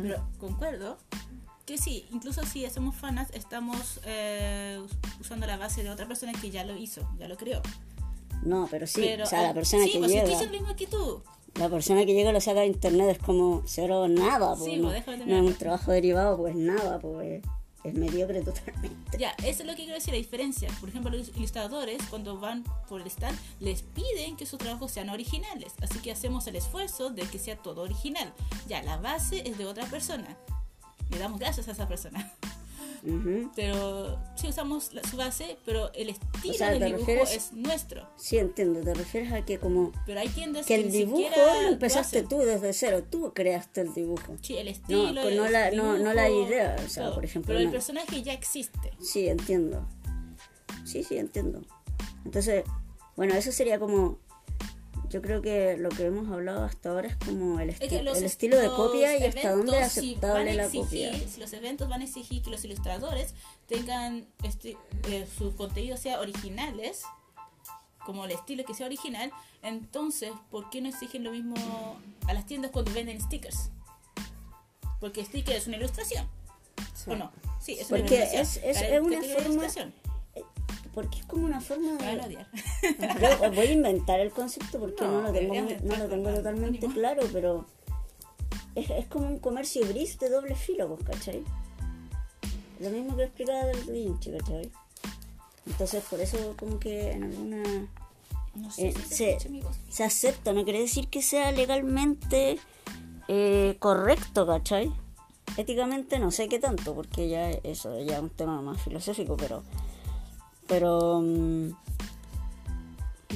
pero 0.03 0.27
concuerdo 0.39 0.99
que 1.67 1.79
sí, 1.79 2.07
incluso 2.13 2.45
si 2.45 2.65
hacemos 2.67 2.95
fanas, 2.95 3.31
estamos 3.33 4.01
eh, 4.05 4.79
usando 5.21 5.47
la 5.47 5.57
base 5.57 5.83
de 5.83 5.91
otra 5.91 6.07
persona 6.07 6.33
que 6.39 6.51
ya 6.51 6.65
lo 6.65 6.77
hizo, 6.77 7.09
ya 7.19 7.27
lo 7.29 7.37
creó. 7.37 7.63
no, 8.43 8.69
pero 8.71 8.87
sí, 8.87 9.01
pero, 9.03 9.25
o 9.25 9.27
sea, 9.27 9.43
la 9.43 9.55
persona 9.55 9.85
sí, 9.85 9.93
que 9.93 9.99
pues 9.99 10.11
si 10.11 10.17
llega, 10.19 10.29
estoy 10.29 10.47
diciendo 10.47 10.57
lo 10.59 10.61
mismo 10.67 10.77
que 10.77 10.87
tú. 10.87 11.23
la 11.59 11.69
persona 11.71 12.05
que 12.05 12.13
llega 12.13 12.33
lo 12.33 12.41
saca 12.43 12.61
de 12.61 12.67
internet 12.67 13.09
es 13.13 13.19
como 13.19 13.63
cero 13.67 14.07
nada, 14.09 14.55
po, 14.57 14.65
Sí, 14.65 14.77
no, 14.77 14.91
pues, 15.05 15.27
no 15.27 15.37
es 15.37 15.43
un 15.43 15.55
trabajo 15.55 15.91
derivado, 15.93 16.37
pues 16.37 16.55
nada, 16.55 16.99
pues 16.99 17.43
es 17.85 17.95
mediocre 17.95 18.41
totalmente. 18.43 19.19
Ya, 19.19 19.31
eso 19.45 19.63
es 19.63 19.67
lo 19.67 19.73
que 19.73 19.83
quiero 19.83 19.95
decir, 19.95 20.13
la 20.13 20.19
diferencia. 20.19 20.69
Por 20.81 20.89
ejemplo, 20.89 21.11
los 21.11 21.29
ilustradores, 21.37 22.03
cuando 22.11 22.41
van 22.41 22.65
por 22.89 23.01
el 23.01 23.07
stand, 23.07 23.39
les 23.61 23.83
piden 23.83 24.37
que 24.37 24.47
sus 24.47 24.59
trabajos 24.59 24.91
sean 24.91 25.11
originales. 25.11 25.75
Así 25.83 25.99
que 26.01 26.11
hacemos 26.11 26.47
el 26.47 26.57
esfuerzo 26.57 27.11
de 27.11 27.23
que 27.23 27.39
sea 27.39 27.57
todo 27.57 27.83
original. 27.83 28.33
Ya, 28.67 28.83
la 28.83 28.97
base 28.97 29.49
es 29.49 29.59
de 29.59 29.67
otra 29.67 29.87
persona. 29.87 30.37
Le 31.11 31.19
damos 31.19 31.39
gracias 31.39 31.69
a 31.69 31.73
esa 31.73 31.87
persona. 31.87 32.33
Pero 33.55 34.19
sí 34.35 34.49
usamos 34.49 34.93
la- 34.95 35.03
su 35.05 35.17
base, 35.17 35.59
pero 35.67 35.93
el 35.93 36.09
estilo 36.11 36.55
O 36.55 36.57
sea, 36.57 36.71
del 36.71 36.79
¿te 36.79 36.85
dibujo 36.87 37.07
refieres- 37.07 37.37
es 37.37 37.53
nuestro. 37.53 38.09
Sí, 38.17 38.39
entiendo, 38.39 38.81
te 38.81 38.95
refieres 38.95 39.33
a 39.33 39.45
que 39.45 39.59
como 39.59 39.93
Pero 40.07 40.21
hay 40.21 40.29
tiendas 40.29 40.65
que 40.67 40.75
el 40.77 40.91
dibujo 40.91 41.29
lo 41.37 41.69
empezaste 41.69 42.23
tú 42.23 42.39
desde 42.39 42.73
cero, 42.73 43.03
tú 43.09 43.33
creaste 43.35 43.83
el 43.83 43.93
dibujo. 43.93 44.37
Sí, 44.41 44.57
el 44.57 44.69
estilo. 44.69 45.13
no 45.13 45.23
el 45.47 45.53
la, 45.53 45.71
no, 45.73 45.99
no 45.99 46.15
la 46.15 46.25
dibujo, 46.27 46.49
idea, 46.49 46.77
o 46.85 46.89
sea, 46.89 47.05
todo. 47.05 47.15
por 47.17 47.25
ejemplo, 47.25 47.49
Pero 47.55 47.61
el 47.61 47.71
personaje 47.71 48.23
ya 48.23 48.33
existe. 48.33 48.93
Sí, 49.01 49.29
entiendo. 49.29 49.87
Sí, 50.85 51.05
sí, 51.05 51.19
entiendo. 51.19 51.61
Entonces, 52.25 52.65
bueno, 53.17 53.35
eso 53.35 53.53
sería 53.53 53.79
como. 53.79 54.19
Yo 55.15 55.23
creo 55.23 55.41
que 55.43 55.77
lo 55.77 55.91
que 55.91 56.07
hemos 56.07 56.29
hablado 56.33 56.65
hasta 56.65 56.89
ahora 56.91 57.07
es 57.07 57.15
como 57.15 57.61
el, 57.61 57.71
Es 57.71 57.81
esti- 57.81 57.89
que 57.89 58.03
los- 58.03 58.19
el 58.19 58.25
estilo 58.25 58.59
de 58.59 58.67
copia 58.67 59.17
y 59.17 59.23
hasta 59.23 59.53
dónde 59.53 59.79
es 59.81 59.93
si 59.93 60.01
aceptable 60.15 60.51
a 60.51 60.55
la 60.57 60.67
exigir- 60.67 60.81
copia. 61.13 61.29
Si 61.29 61.39
los 61.41 61.53
eventos 61.53 61.89
van 61.89 62.01
a 62.01 62.05
exigir 62.05 62.43
que 62.43 62.51
los 62.51 62.65
ilustradores 62.65 63.33
tengan 63.69 64.27
este, 64.43 64.77
eh, 65.09 65.25
sus 65.39 65.55
contenidos 65.55 66.01
sea 66.01 66.19
originales, 66.19 67.05
como 68.05 68.25
el 68.25 68.33
estilo 68.33 68.65
que 68.65 68.75
sea 68.75 68.87
original, 68.87 69.31
entonces, 69.63 70.33
¿por 70.51 70.69
qué 70.71 70.81
no 70.81 70.89
exigen 70.89 71.23
lo 71.23 71.31
mismo 71.31 71.55
a 72.27 72.35
las 72.35 72.45
tiendas 72.47 72.73
cuando 72.73 72.91
venden 72.93 73.21
stickers? 73.21 73.71
Porque 74.99 75.25
sticker 75.25 75.55
es 75.55 75.69
una 75.69 75.77
ilustración, 75.77 76.27
¿o 77.07 77.15
no? 77.15 77.31
Sí, 77.61 77.75
es 77.79 77.89
una 77.89 78.01
Porque 78.01 78.17
ilustración. 78.17 78.43
es- 78.43 78.57
es- 78.57 78.83
es 78.83 79.01
una 79.01 79.21
forma- 79.23 79.45
ilustración. 79.45 79.95
Porque 80.95 81.19
es 81.19 81.25
como 81.27 81.45
una 81.47 81.61
forma 81.61 81.93
Me 81.95 81.99
van 81.99 82.21
a 82.21 82.29
de. 82.29 82.37
odiar. 82.37 82.47
Yo 83.43 83.51
voy 83.53 83.67
a 83.67 83.73
inventar 83.73 84.21
el 84.21 84.31
concepto 84.31 84.79
porque 84.79 85.05
no, 85.05 85.23
No, 85.23 85.23
lo 85.23 85.33
tengo, 85.33 85.55
no 85.83 85.97
lo 85.97 86.09
tengo 86.09 86.31
totalmente 86.35 86.79
ánimo. 86.87 86.95
claro, 86.95 87.23
pero. 87.33 87.67
Es, 88.75 88.91
es 88.91 89.07
como 89.07 89.27
un 89.29 89.39
comercio 89.39 89.87
gris 89.89 90.19
de 90.19 90.29
doble 90.31 90.55
filo, 90.55 90.89
pues, 90.97 91.05
¿cachai? 91.09 91.43
Lo 92.81 92.91
mismo 92.91 93.17
que 93.17 93.25
explicaba 93.25 93.67
del 93.67 93.85
Vinci, 93.85 94.31
¿cachai? 94.33 94.71
Entonces, 95.67 96.03
por 96.11 96.21
eso, 96.21 96.55
como 96.59 96.79
que 96.79 97.13
en 97.13 97.25
alguna. 97.25 97.63
No 98.55 98.71
sé 98.71 98.89
Eh, 98.89 98.95
si 99.09 99.15
se 99.15 99.39
se 99.89 100.05
acepta, 100.05 100.53
no 100.53 100.63
quiere 100.65 100.81
decir 100.81 101.09
que 101.09 101.23
sea 101.23 101.51
legalmente 101.53 102.59
eh, 103.29 103.77
correcto, 103.81 104.47
¿cachai? 104.47 104.93
Éticamente 105.57 106.19
no 106.19 106.31
sé 106.31 106.49
qué 106.49 106.59
tanto, 106.59 106.95
porque 106.95 107.29
ya 107.29 107.51
eso 107.51 108.01
ya 108.01 108.17
es 108.17 108.23
un 108.23 108.31
tema 108.31 108.61
más 108.63 108.81
filosófico, 108.83 109.37
pero 109.37 109.63
pero 110.67 111.21
mm, 111.23 111.71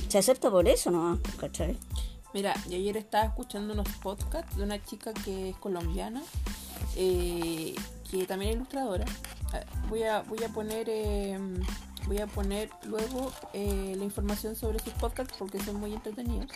se 0.09 0.19
acepta 0.19 0.51
por 0.51 0.69
eso, 0.69 0.91
¿no? 0.91 1.19
¿cachai? 1.39 1.77
Mira, 2.35 2.55
yo 2.69 2.77
ayer 2.77 2.97
estaba 2.97 3.25
escuchando 3.25 3.75
unos 3.75 3.89
podcasts 4.03 4.57
de 4.57 4.63
una 4.63 4.83
chica 4.85 5.13
que 5.13 5.51
es 5.51 5.57
colombiana, 5.57 6.23
eh, 6.97 7.75
que 8.11 8.27
también 8.27 8.51
es 8.51 8.57
ilustradora. 8.57 9.07
Voy 9.89 10.03
a, 10.03 10.23
voy 10.23 10.43
a 10.45 10.49
poner 10.51 10.87
eh, 10.89 11.39
voy 12.09 12.19
a 12.19 12.27
poner 12.27 12.71
luego 12.85 13.31
eh, 13.53 13.95
la 13.97 14.05
información 14.05 14.57
sobre 14.57 14.79
sus 14.81 14.93
podcasts 14.95 15.35
porque 15.39 15.61
son 15.61 15.77
muy 15.79 15.93
entretenidos. 15.93 16.51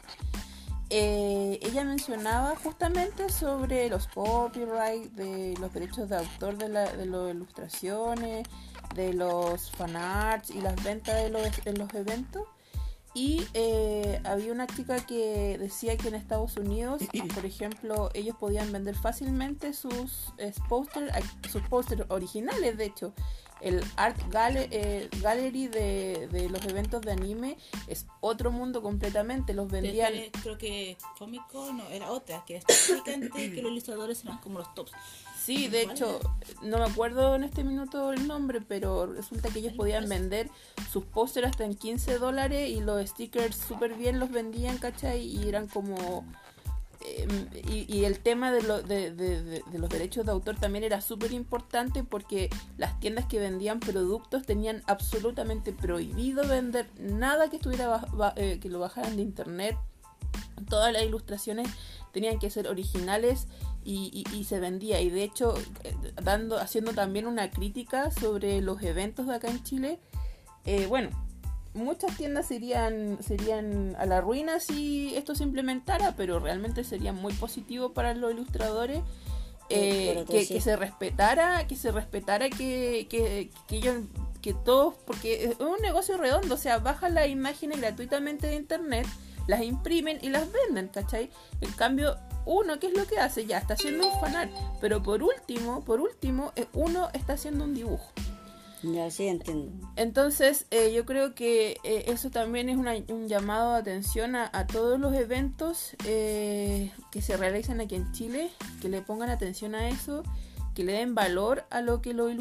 Eh, 0.91 1.59
ella 1.63 1.85
mencionaba 1.85 2.55
justamente 2.63 3.31
sobre 3.31 3.89
los 3.89 4.09
copyright, 4.09 5.11
de 5.13 5.55
los 5.59 5.73
derechos 5.73 6.09
de 6.09 6.17
autor 6.17 6.59
de, 6.59 6.69
la, 6.69 6.93
de 6.93 7.07
las 7.07 7.35
ilustraciones, 7.35 8.47
de 8.95 9.13
los 9.13 9.71
fanarts 9.71 10.51
y 10.51 10.61
las 10.61 10.83
ventas 10.83 11.23
de 11.23 11.31
los, 11.31 11.65
de 11.65 11.73
los 11.73 11.93
eventos. 11.95 12.47
Y 13.15 13.47
eh, 13.53 14.21
había 14.25 14.53
una 14.53 14.67
chica 14.67 15.05
que 15.05 15.59
decía 15.59 15.99
que 15.99 16.09
en 16.09 16.15
Estados 16.15 16.57
Unidos, 16.57 17.03
por 17.35 17.45
ejemplo, 17.45 18.11
ellos 18.15 18.37
podían 18.39 18.73
vender 18.73 18.95
fácilmente 18.95 19.75
sus 19.75 20.33
eh, 20.39 20.53
pósters, 20.69 21.13
sus 21.51 21.63
pósters 21.63 22.05
originales, 22.09 22.77
de 22.77 22.85
hecho. 22.87 23.13
El 23.61 23.81
Art 23.95 24.19
eh, 24.35 25.09
Gallery 25.21 25.69
de, 25.69 26.29
de, 26.33 26.49
los 26.49 26.65
eventos 26.65 27.01
de 27.03 27.13
anime 27.13 27.59
es 27.87 28.07
otro 28.21 28.51
mundo 28.51 28.83
completamente. 28.83 29.55
Los 29.55 29.71
vendían. 29.71 30.13
creo 30.43 30.59
que 30.59 30.97
cómico 31.17 31.73
no, 31.73 31.89
era 31.89 32.11
otra, 32.11 32.43
que 32.45 32.57
es 32.57 32.65
que 33.05 33.63
los 33.63 33.71
ilustradores 33.71 34.25
eran 34.25 34.39
como 34.39 34.59
los 34.59 34.75
tops. 34.75 34.91
Sí, 35.45 35.67
de 35.67 35.83
hecho, 35.83 36.21
no 36.63 36.79
me 36.79 36.85
acuerdo 36.85 37.35
en 37.35 37.43
este 37.43 37.65
minuto 37.65 38.13
el 38.13 38.29
nombre, 38.29 38.61
pero 38.61 39.07
resulta 39.07 39.49
que 39.49 39.59
ellos 39.59 39.73
podían 39.73 40.09
vender 40.09 40.49
sus 40.93 41.05
pósteres 41.05 41.51
hasta 41.51 41.65
en 41.65 41.75
15 41.75 42.19
dólares 42.19 42.71
y 42.71 42.81
los 42.81 43.05
stickers 43.09 43.57
súper 43.57 43.95
bien 43.95 44.21
los 44.21 44.31
vendían, 44.31 44.79
¿cachai? 44.79 45.21
Y 45.21 45.49
eran 45.49 45.67
como... 45.67 46.25
Em, 47.05 47.49
y, 47.67 48.05
el 48.05 48.21
tema 48.21 48.53
de, 48.53 48.61
de, 48.85 49.63
los 49.73 49.89
derechos 49.91 50.25
de 50.25 50.31
autor 50.31 50.55
también 50.61 50.85
era 50.85 51.01
súper 51.01 51.33
importante 51.33 52.05
porque 52.05 52.49
las 52.79 53.01
tiendas 53.01 53.27
que 53.27 53.41
vendían 53.41 53.81
productos 53.81 54.45
tenían 54.45 54.85
absolutamente 54.87 55.73
prohibido 55.73 56.47
vender 56.47 56.89
nada 57.01 57.51
que 57.51 57.57
estuviera 57.57 58.07
eh, 58.37 58.61
que 58.63 58.69
lo 58.69 58.79
bajaran 58.79 59.17
de 59.17 59.23
internet. 59.23 59.77
Todas 60.69 60.93
las 60.93 61.03
ilustraciones 61.03 61.69
tenían 62.13 62.39
que 62.39 62.51
ser 62.51 62.69
originales 62.69 63.49
y, 63.85 64.25
y, 64.33 64.45
se 64.45 64.61
vendía. 64.61 65.01
Y 65.01 65.11
de 65.11 65.25
hecho, 65.25 65.55
eh, 65.85 65.95
dando, 66.23 66.59
haciendo 66.59 66.93
también 66.93 67.27
una 67.27 67.51
crítica 67.51 68.11
sobre 68.11 68.61
los 68.61 68.83
eventos 68.83 69.27
de 69.27 69.35
acá 69.35 69.49
en 69.49 69.63
Chile, 69.63 69.99
eh, 70.65 70.87
bueno, 70.87 71.11
muchas 71.75 72.17
tiendas 72.17 72.47
serían, 72.47 73.19
serían 73.23 73.97
a 73.99 74.07
la 74.07 74.21
ruina 74.21 74.61
si 74.61 75.15
esto 75.17 75.35
se 75.35 75.45
implementara, 75.45 76.15
pero 76.17 76.39
realmente 76.39 76.85
sería 76.85 77.13
muy 77.13 77.33
positivo 77.35 77.93
para 77.93 78.15
los 78.15 78.33
ilustradores. 78.33 79.03
Eh, 79.75 80.27
que, 80.29 80.47
que, 80.47 80.61
se 80.61 80.77
respetara, 80.77 81.67
que 81.67 81.77
se 81.77 81.93
respetara 81.93 82.51
que, 82.51 83.07
que, 83.09 83.51
que 83.67 83.77
ellos, 83.77 83.97
que 84.43 84.53
todos, 84.53 84.95
porque 85.07 85.45
es 85.45 85.61
un 85.61 85.81
negocio 85.81 86.19
redondo, 86.19 86.57
o 86.57 86.59
sea, 86.59 86.79
bajan 86.79 87.15
las 87.15 87.29
imágenes 87.29 87.81
gratuitamente 87.81 88.49
de 88.49 88.57
internet, 88.57 89.07
las 89.47 89.63
imprimen 89.63 90.19
y 90.23 90.29
las 90.29 90.49
venden, 90.51 90.89
¿cachai? 90.89 91.31
En 91.61 91.71
cambio, 91.73 92.17
uno, 92.45 92.79
¿qué 92.79 92.89
es 92.89 92.97
lo 92.97 93.07
que 93.07 93.19
hace? 93.19 93.47
Ya, 93.47 93.59
está 93.59 93.75
haciendo 93.75 94.09
un 94.09 94.21
fanart. 94.21 94.51
Pero 94.81 95.03
por 95.03 95.23
último, 95.23 95.85
por 95.85 96.01
último, 96.01 96.53
eh, 96.57 96.67
uno 96.73 97.09
está 97.13 97.35
haciendo 97.35 97.65
un 97.65 97.75
dibujo. 97.75 98.13
Ya, 98.83 99.09
sí, 99.13 99.29
entiendo. 99.29 99.89
Entonces, 99.95 100.67
eh, 100.73 100.93
yo 100.93 101.07
creo 101.07 101.37
que 101.37 101.79
eh, 101.85 102.05
eso 102.09 102.31
también 102.31 102.69
es 102.69 102.77
un 102.77 103.29
llamado 103.29 103.75
de 103.75 103.79
atención 103.79 104.35
a, 104.35 104.67
todos 104.67 104.99
los 104.99 105.15
eventos 105.15 105.95
que 106.03 106.91
se 107.21 107.37
realizan 107.37 107.81
aquí 107.81 107.95
en 107.95 108.11
Chile, 108.11 108.51
que 108.81 108.89
le 108.89 109.01
pongan 109.01 109.31
atención 109.31 109.77
a 109.77 109.89
eso, 109.89 110.25
que 110.75 110.83
le 110.83 110.95
den 110.95 111.15
valor 111.15 111.65
a 111.71 111.81
lo 111.81 112.03
que 112.03 112.13
los, 112.13 112.35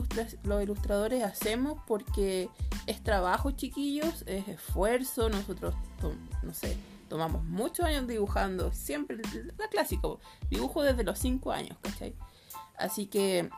los 0.43 0.63
ilustradores 0.63 1.23
hacemos, 1.23 1.77
porque 1.85 2.49
es 2.87 3.03
trabajo, 3.03 3.51
chiquillos, 3.51 4.23
es 4.25 4.47
esfuerzo, 4.47 5.29
nosotros, 5.29 5.75
no 6.41 6.53
sé, 6.55 6.75
tomamos 7.11 7.43
muchos 7.43 7.85
años 7.85 8.07
dibujando, 8.07 8.71
siempre, 8.71 9.17
la 9.57 9.67
clásico, 9.67 10.21
dibujo 10.49 10.81
desde 10.81 11.03
los 11.03 11.19
5 11.19 11.51
años, 11.51 11.77
¿cachai? 11.81 12.15
Así 12.77 13.07
que, 13.07 13.49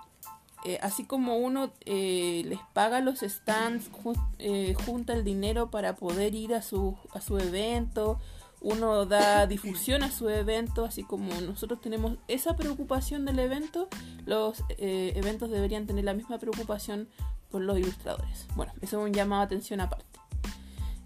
eh, 0.65 0.79
así 0.81 1.05
como 1.05 1.37
uno 1.37 1.71
eh, 1.85 2.41
les 2.45 2.59
paga 2.73 2.99
los 2.99 3.19
stands, 3.19 3.91
eh, 4.39 4.73
junta 4.87 5.13
el 5.13 5.23
dinero 5.23 5.69
para 5.69 5.95
poder 5.95 6.33
ir 6.33 6.55
a 6.55 6.63
su, 6.63 6.97
a 7.13 7.21
su 7.21 7.37
evento, 7.37 8.19
uno 8.59 9.05
da 9.05 9.45
difusión 9.45 10.01
a 10.01 10.09
su 10.09 10.29
evento, 10.29 10.83
así 10.83 11.03
como 11.03 11.39
nosotros 11.41 11.79
tenemos 11.79 12.17
esa 12.27 12.55
preocupación 12.55 13.23
del 13.23 13.37
evento, 13.37 13.87
los 14.25 14.63
eventos 14.79 15.51
deberían 15.51 15.85
tener 15.85 16.05
la 16.05 16.15
misma 16.15 16.39
preocupación 16.39 17.07
por 17.51 17.61
los 17.61 17.77
ilustradores. 17.77 18.47
Bueno, 18.55 18.73
eso 18.81 18.99
es 18.99 19.07
un 19.07 19.13
llamado 19.13 19.43
a 19.43 19.45
atención 19.45 19.79
aparte. 19.79 20.12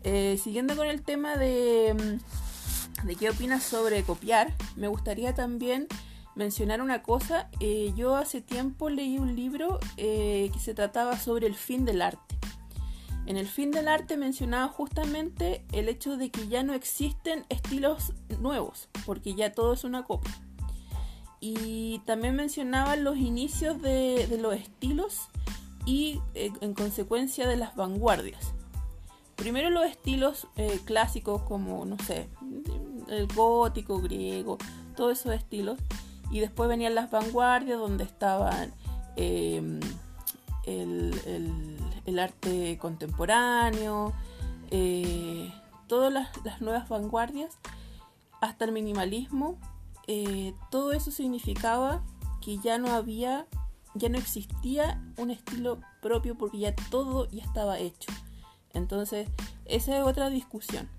Eh, 0.09 0.39
siguiendo 0.41 0.77
con 0.77 0.87
el 0.87 1.01
tema 1.01 1.35
de, 1.35 1.93
mm, 1.93 3.07
de 3.07 3.15
qué 3.17 3.29
opinas 3.29 3.61
sobre 3.61 4.03
copiar, 4.03 4.53
me 4.77 4.87
gustaría 4.87 5.35
también 5.35 5.85
mencionar 6.33 6.81
una 6.81 7.03
cosa. 7.03 7.49
Eh, 7.59 7.91
yo 7.93 8.15
hace 8.15 8.39
tiempo 8.39 8.89
leí 8.89 9.17
un 9.17 9.35
libro 9.35 9.81
eh, 9.97 10.49
que 10.53 10.59
se 10.59 10.73
trataba 10.73 11.19
sobre 11.19 11.45
el 11.45 11.55
fin 11.55 11.83
del 11.83 12.01
arte. 12.01 12.37
En 13.25 13.35
el 13.35 13.47
fin 13.47 13.71
del 13.71 13.89
arte 13.89 14.15
mencionaba 14.15 14.69
justamente 14.69 15.65
el 15.73 15.89
hecho 15.89 16.15
de 16.15 16.29
que 16.29 16.47
ya 16.47 16.63
no 16.63 16.73
existen 16.73 17.45
estilos 17.49 18.13
nuevos, 18.39 18.87
porque 19.05 19.35
ya 19.35 19.51
todo 19.51 19.73
es 19.73 19.83
una 19.83 20.03
copia. 20.03 20.33
Y 21.41 21.99
también 22.05 22.33
mencionaba 22.33 22.95
los 22.95 23.17
inicios 23.17 23.81
de 23.81 24.37
los 24.39 24.55
estilos 24.55 25.27
y 25.85 26.21
en 26.33 26.73
consecuencia 26.73 27.45
de 27.45 27.57
las 27.57 27.75
vanguardias 27.75 28.53
primero 29.38 29.69
los 29.69 29.86
estilos 29.86 30.47
eh, 30.58 30.82
clásicos 30.84 31.43
como, 31.43 31.86
no 31.86 31.97
sé, 32.00 32.28
el 33.08 33.28
gótico, 33.28 34.02
griego, 34.02 34.58
todos 34.97 35.19
esos 35.19 35.34
estilos. 35.34 35.80
Y 36.30 36.41
después 36.41 36.67
venían 36.67 36.95
las 36.95 37.10
vanguardias 37.10 37.80
donde 37.80 38.04
estaban 38.04 38.73
em, 39.15 39.80
el, 40.65 42.19
arte 42.19 42.78
contemporáneo, 42.78 44.12
eh, 44.71 45.54
todas 45.88 46.12
las, 46.12 46.62
nuevas 46.62 46.89
vanguardias, 46.89 47.58
hasta 48.41 48.65
el 48.65 48.73
minimalismo. 48.73 49.58
Eh, 50.08 50.54
todo 50.71 50.91
eso 50.91 51.12
significaba 51.12 52.04
que 52.41 52.58
ya 52.58 52.78
no 52.78 52.91
había, 52.91 53.45
ya 53.93 54.10
no 54.10 54.17
existía 54.17 55.02
un 55.17 55.32
estilo 55.32 55.80
propio 56.02 56.38
porque 56.38 56.58
ya 56.58 56.76
todo 56.89 57.30
ya 57.30 57.43
estaba 57.43 57.78
hecho. 57.80 58.12
Entonces, 58.73 59.30
esa 59.65 59.97
es 59.97 60.03
otra 60.03 60.30
discusión. 60.30 60.89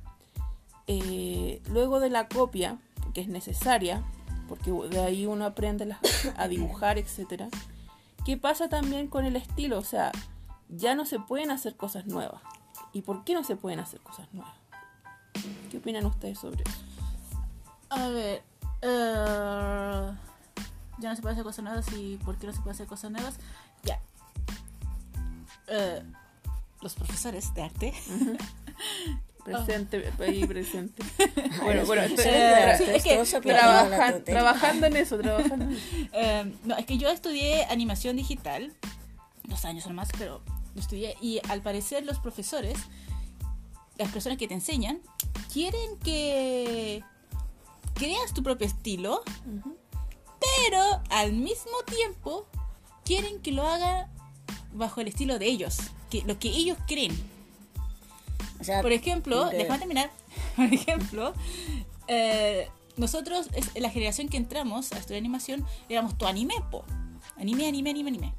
Eh, 0.86 1.62
luego 1.70 2.00
de 2.00 2.10
la 2.10 2.28
copia, 2.28 2.78
que 3.14 3.20
es 3.20 3.28
necesaria, 3.28 4.02
porque 4.48 4.70
de 4.70 5.00
ahí 5.00 5.26
uno 5.26 5.44
aprende 5.44 5.94
a 6.36 6.48
dibujar, 6.48 6.98
etc. 6.98 7.44
¿Qué 8.24 8.36
pasa 8.36 8.68
también 8.68 9.08
con 9.08 9.24
el 9.24 9.36
estilo? 9.36 9.78
O 9.78 9.84
sea, 9.84 10.12
ya 10.68 10.94
no 10.94 11.04
se 11.04 11.20
pueden 11.20 11.50
hacer 11.50 11.76
cosas 11.76 12.06
nuevas. 12.06 12.42
¿Y 12.92 13.02
por 13.02 13.24
qué 13.24 13.34
no 13.34 13.44
se 13.44 13.56
pueden 13.56 13.80
hacer 13.80 14.00
cosas 14.00 14.28
nuevas? 14.32 14.54
¿Qué 15.70 15.78
opinan 15.78 16.06
ustedes 16.06 16.38
sobre 16.38 16.62
eso? 16.62 16.78
A 17.90 18.08
ver, 18.08 18.42
eh, 18.82 20.12
ya 20.98 21.08
no 21.08 21.16
se 21.16 21.22
pueden 21.22 21.34
hacer 21.34 21.44
cosas 21.44 21.64
nuevas 21.64 21.92
y 21.92 22.16
por 22.18 22.36
qué 22.38 22.46
no 22.46 22.52
se 22.52 22.60
pueden 22.60 22.74
hacer 22.74 22.86
cosas 22.86 23.10
nuevas. 23.10 23.38
Ya. 23.84 24.00
Eh, 25.68 26.02
los 26.80 26.94
profesores 26.94 27.54
de 27.54 27.62
arte. 27.62 27.94
Presente, 29.44 30.12
ahí 30.20 30.46
presente. 30.46 31.02
bueno, 31.62 31.86
bueno, 31.86 32.02
es 32.02 33.02
que 33.02 33.24
trabajando 34.24 34.86
en 34.86 34.96
eso, 34.96 35.16
trabajando 35.18 35.74
eh, 36.12 36.52
no, 36.64 36.76
es 36.76 36.84
que 36.84 36.98
yo 36.98 37.08
estudié 37.08 37.64
animación 37.64 38.16
digital, 38.16 38.74
dos 39.44 39.64
años 39.64 39.86
o 39.86 39.90
más, 39.90 40.10
pero 40.18 40.42
estudié, 40.76 41.16
y 41.22 41.40
al 41.48 41.62
parecer 41.62 42.04
los 42.04 42.18
profesores, 42.18 42.78
las 43.96 44.10
personas 44.10 44.36
que 44.36 44.48
te 44.48 44.54
enseñan, 44.54 45.00
quieren 45.50 45.98
que 46.04 47.02
creas 47.94 48.34
tu 48.34 48.42
propio 48.42 48.66
estilo, 48.66 49.22
pero 50.58 51.02
al 51.08 51.32
mismo 51.32 51.82
tiempo 51.86 52.46
quieren 53.02 53.40
que 53.40 53.52
lo 53.52 53.66
haga 53.66 54.10
bajo 54.74 55.00
el 55.00 55.08
estilo 55.08 55.38
de 55.38 55.46
ellos 55.46 55.78
que, 56.08 56.22
lo 56.22 56.38
que 56.38 56.48
ellos 56.48 56.78
creen. 56.86 57.16
por 58.82 58.92
ejemplo, 58.92 59.50
déjame 59.50 59.78
terminar. 59.78 60.10
Por 60.56 60.72
ejemplo, 60.72 61.34
eh, 62.06 62.68
nosotros, 62.96 63.48
es, 63.54 63.70
la 63.80 63.90
generación 63.90 64.28
que 64.28 64.36
entramos 64.36 64.92
a 64.92 64.98
estudiar 64.98 65.20
animación, 65.20 65.64
éramos 65.88 66.18
todo 66.18 66.28
anime, 66.28 66.54
po. 66.70 66.84
Anime, 67.36 67.68
anime, 67.68 67.90
anime, 67.90 68.08
anime. 68.08 68.34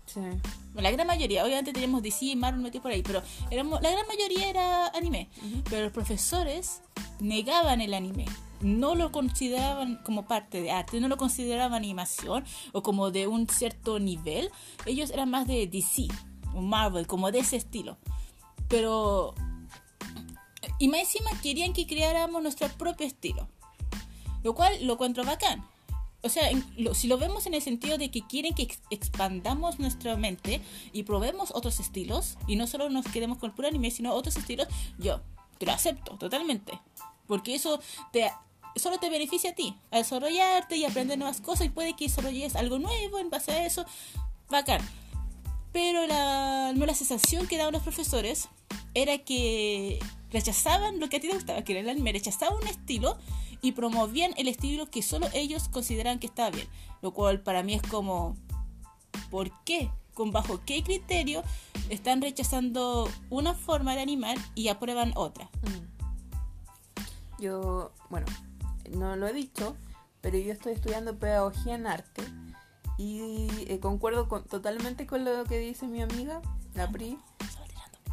La 0.75 0.91
gran 0.91 1.07
mayoría, 1.07 1.45
obviamente 1.45 1.71
teníamos 1.71 2.03
DC, 2.03 2.35
Marvel 2.35 2.61
metido 2.61 2.81
por 2.81 2.91
ahí, 2.91 3.01
pero 3.01 3.21
éramos, 3.49 3.81
la 3.81 3.91
gran 3.91 4.05
mayoría 4.07 4.49
era 4.49 4.87
anime. 4.87 5.29
Pero 5.69 5.83
los 5.83 5.93
profesores 5.93 6.81
negaban 7.19 7.79
el 7.79 7.93
anime. 7.93 8.25
No 8.59 8.95
lo 8.95 9.13
consideraban 9.13 10.01
como 10.03 10.27
parte 10.27 10.61
de 10.61 10.71
arte, 10.71 10.99
no 10.99 11.07
lo 11.07 11.15
consideraban 11.15 11.75
animación 11.75 12.43
o 12.73 12.83
como 12.83 13.09
de 13.09 13.27
un 13.27 13.47
cierto 13.47 13.99
nivel. 13.99 14.51
Ellos 14.85 15.11
eran 15.11 15.29
más 15.29 15.47
de 15.47 15.65
DC, 15.67 16.07
Marvel, 16.53 17.07
como 17.07 17.31
de 17.31 17.39
ese 17.39 17.57
estilo. 17.57 17.97
Pero. 18.67 19.35
Y 20.77 20.87
más 20.87 21.01
encima 21.01 21.31
querían 21.41 21.73
que 21.73 21.87
creáramos 21.87 22.41
nuestro 22.41 22.67
propio 22.69 23.05
estilo. 23.05 23.47
Lo 24.43 24.55
cual 24.55 24.85
lo 24.85 24.93
encuentro 24.93 25.23
bacán. 25.23 25.65
O 26.21 26.29
sea, 26.29 26.49
si 26.93 27.07
lo 27.07 27.17
vemos 27.17 27.45
en 27.45 27.53
el 27.53 27.61
sentido 27.61 27.97
de 27.97 28.11
que 28.11 28.27
quieren 28.27 28.53
que 28.53 28.67
expandamos 28.89 29.79
nuestra 29.79 30.17
mente 30.17 30.61
y 30.91 31.03
probemos 31.03 31.51
otros 31.53 31.79
estilos 31.79 32.37
y 32.45 32.57
no 32.57 32.67
solo 32.67 32.89
nos 32.89 33.05
quedemos 33.05 33.37
con 33.37 33.49
el 33.49 33.55
puro 33.55 33.69
anime, 33.69 33.89
sino 33.89 34.13
otros 34.13 34.35
estilos, 34.35 34.67
yo 34.97 35.21
te 35.57 35.65
lo 35.65 35.71
acepto 35.71 36.17
totalmente. 36.17 36.77
Porque 37.25 37.55
eso 37.55 37.79
te 38.11 38.29
solo 38.75 38.97
te 38.97 39.09
beneficia 39.09 39.51
a 39.51 39.55
ti, 39.55 39.75
a 39.91 39.97
desarrollarte 39.97 40.75
y 40.77 40.85
aprender 40.85 41.17
nuevas 41.17 41.41
cosas 41.41 41.67
y 41.67 41.69
puede 41.69 41.95
que 41.95 42.05
desarrolles 42.05 42.55
algo 42.55 42.79
nuevo 42.79 43.19
en 43.19 43.29
base 43.29 43.51
a 43.51 43.65
eso. 43.65 43.85
Bacán. 44.49 44.81
Pero 45.71 46.07
la, 46.07 46.73
la 46.73 46.93
sensación 46.93 47.47
que 47.47 47.57
daban 47.57 47.73
los 47.73 47.83
profesores 47.83 48.49
era 48.93 49.17
que 49.19 49.99
rechazaban 50.31 50.99
lo 50.99 51.09
que 51.09 51.17
a 51.17 51.19
ti 51.19 51.27
te 51.27 51.35
gustaba, 51.35 51.63
que 51.63 51.73
era 51.73 51.81
el 51.81 51.89
anime, 51.89 52.11
rechazaban 52.11 52.57
un 52.61 52.67
estilo 52.67 53.17
y 53.61 53.73
promovían 53.73 54.31
el 54.37 54.47
estilo 54.47 54.89
que 54.89 55.01
solo 55.01 55.27
ellos 55.33 55.69
consideran 55.69 56.19
que 56.19 56.27
estaba 56.27 56.49
bien. 56.49 56.67
Lo 57.01 57.11
cual 57.11 57.41
para 57.41 57.63
mí 57.63 57.75
es 57.75 57.81
como, 57.83 58.35
¿por 59.29 59.51
qué? 59.63 59.91
¿Con 60.13 60.31
bajo 60.31 60.61
qué 60.65 60.83
criterio 60.83 61.43
están 61.89 62.21
rechazando 62.21 63.09
una 63.29 63.53
forma 63.53 63.95
de 63.95 64.01
animar 64.01 64.37
y 64.55 64.67
aprueban 64.67 65.13
otra? 65.15 65.49
Mm. 65.61 67.41
Yo, 67.41 67.91
bueno, 68.09 68.27
no 68.89 69.15
lo 69.15 69.27
he 69.27 69.33
dicho, 69.33 69.77
pero 70.19 70.37
yo 70.37 70.51
estoy 70.51 70.73
estudiando 70.73 71.17
pedagogía 71.17 71.75
en 71.75 71.87
arte 71.87 72.23
y 72.99 73.47
eh, 73.67 73.79
concuerdo 73.79 74.27
con, 74.27 74.43
totalmente 74.43 75.07
con 75.07 75.23
lo 75.23 75.45
que 75.45 75.57
dice 75.57 75.87
mi 75.87 76.01
amiga, 76.01 76.41
la 76.75 76.91
PRI. 76.91 77.17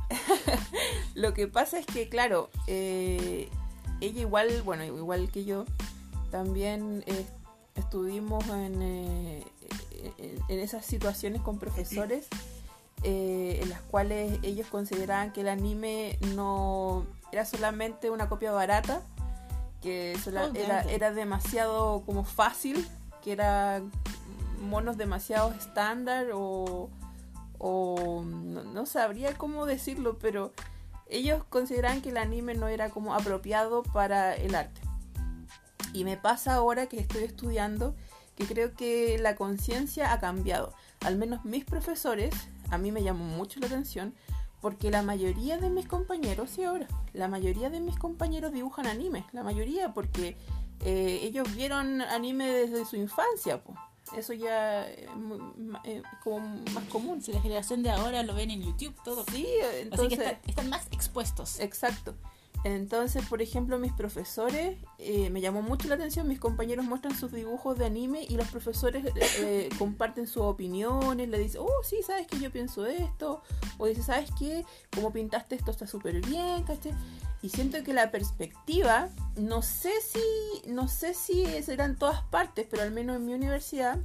lo 1.17 1.35
que 1.35 1.49
pasa 1.49 1.81
es 1.81 1.87
que, 1.87 2.09
claro, 2.09 2.51
eh, 2.69 3.51
ella 4.01 4.21
igual, 4.21 4.63
bueno, 4.63 4.85
igual 4.85 5.29
que 5.33 5.45
yo, 5.45 5.65
también 6.31 7.03
eh, 7.09 7.27
estuvimos 7.75 8.47
en, 8.47 8.81
en, 8.81 9.45
esas 10.49 10.87
situaciones 10.87 11.43
con 11.43 11.59
profesores 11.59 12.29
en 13.03 13.69
las 13.69 13.81
cuales 13.83 14.39
ellos 14.43 14.69
consideraban 14.69 15.33
que 15.33 15.41
el 15.41 15.49
anime 15.49 16.19
no 16.35 17.07
era 17.33 17.45
solamente 17.45 18.11
una 18.11 18.29
copia 18.29 18.53
barata 18.53 19.03
que 19.83 20.17
era, 20.55 20.83
era, 20.83 21.13
demasiado 21.13 22.03
como 22.07 22.25
fácil, 22.25 22.89
que 23.23 23.33
eran 23.33 23.93
monos 24.61 24.97
demasiado 24.97 25.53
estándar 25.53 26.29
o, 26.33 26.91
no, 27.61 28.87
sabría 28.87 29.37
cómo 29.37 29.67
decirlo, 29.67 30.19
pero 30.19 30.53
ellos 31.09 31.43
consideran 31.49 32.03
que 32.03 32.11
el 32.11 32.17
anime 32.17 32.55
no 32.55 32.69
era 32.69 32.91
como 32.91 33.15
apropiado 33.15 33.83
para 33.83 34.35
el 34.35 34.55
arte. 34.55 34.81
Y 35.93 36.05
me 36.05 36.17
pasa 36.17 36.55
ahora 36.55 36.87
que 36.87 37.01
estoy 37.01 37.25
estudiando 37.25 37.95
que 38.37 38.45
creo 38.45 38.75
que 38.75 39.19
la 39.19 39.35
conciencia 39.35 40.13
ha 40.13 40.21
cambiado. 40.21 40.75
Al 41.01 41.17
menos 41.17 41.45
mis 41.45 41.65
profesores, 41.65 42.35
a 42.71 42.77
mí 42.77 42.93
me 42.93 43.03
llamó 43.03 43.25
mucho 43.25 43.61
la 43.61 43.67
atención, 43.67 44.15
porque 44.61 44.91
la 44.91 45.03
mayoría 45.03 45.59
de 45.59 45.71
mis 45.71 45.87
compañeros, 45.87 46.59
y 46.59 46.65
ahora, 46.65 46.87
la 47.13 47.29
mayoría 47.29 47.71
de 47.71 47.81
mis 47.81 47.99
compañeros 47.99 48.53
dibujan 48.53 48.87
anime, 48.87 49.25
la 49.33 49.43
mayoría, 49.43 49.95
porque 49.95 50.37
eh, 50.81 51.21
ellos 51.23 51.55
vieron 51.55 52.03
anime 52.03 52.49
desde 52.49 52.85
su 52.85 52.97
infancia. 52.97 53.63
Eso 54.17 54.33
ya 54.33 54.89
es 54.89 55.09
eh, 55.85 56.03
como 56.25 56.41
más 56.73 56.85
común. 56.91 57.23
Si 57.23 57.33
la 57.33 57.41
generación 57.41 57.83
de 57.83 57.91
ahora 57.91 58.23
lo 58.23 58.35
ven 58.35 58.51
en 58.51 58.63
YouTube, 58.63 58.95
todo. 59.05 59.25
Sí, 59.31 59.47
entonces. 59.81 60.19
Así 60.19 60.37
que 60.43 60.51
están 60.51 60.69
más 60.71 60.87
expuestos. 60.91 61.61
Exacto. 61.61 62.15
Entonces, 62.65 63.25
por 63.29 63.43
ejemplo, 63.43 63.79
mis 63.79 63.93
profesores, 63.93 64.77
eh, 64.99 65.31
me 65.31 65.41
llamó 65.41 65.63
mucho 65.63 65.87
la 65.87 65.95
atención, 65.95 66.27
mis 66.27 66.41
compañeros 66.41 66.85
muestran 66.85 67.15
sus 67.15 67.31
dibujos 67.31 67.79
de 67.79 67.87
anime 67.87 68.27
y 68.29 68.37
los 68.37 68.49
profesores 68.49 69.05
eh, 69.39 69.69
comparten 69.79 70.27
sus 70.27 70.43
opiniones, 70.43 71.29
le 71.29 71.39
dicen, 71.39 71.61
oh, 71.63 71.83
sí, 71.85 71.99
sabes 72.05 72.27
que 72.27 72.41
yo 72.41 72.51
pienso 72.51 72.85
esto, 72.87 73.43
o 73.79 73.87
dice, 73.87 74.03
sabes 74.03 74.31
que 74.37 74.65
como 74.93 75.13
pintaste 75.13 75.55
esto 75.55 75.71
está 75.71 75.87
súper 75.87 76.21
bien, 76.27 76.65
¿caché? 76.65 76.93
Y 77.47 77.49
siento 77.49 77.85
que 77.85 77.95
la 77.95 78.11
perspectiva, 78.11 79.09
no 79.37 79.63
sé 79.63 79.93
si, 80.01 80.69
no 80.69 80.89
sé 80.89 81.15
si 81.15 81.47
será 81.63 81.85
en 81.85 81.95
todas 81.95 82.21
partes, 82.25 82.67
pero 82.69 82.83
al 82.83 82.91
menos 82.91 83.15
en 83.15 83.25
mi 83.25 83.35
universidad, 83.35 84.01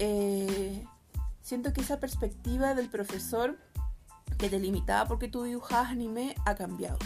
eh, 0.00 0.84
siento 1.40 1.72
que 1.72 1.82
esa 1.82 2.00
perspectiva 2.00 2.74
del 2.74 2.88
profesor 2.88 3.56
que 4.38 4.48
te 4.48 4.58
limitaba 4.58 5.06
porque 5.06 5.28
tú 5.28 5.44
dibujabas 5.44 5.92
anime 5.92 6.34
ha 6.46 6.56
cambiado 6.56 6.98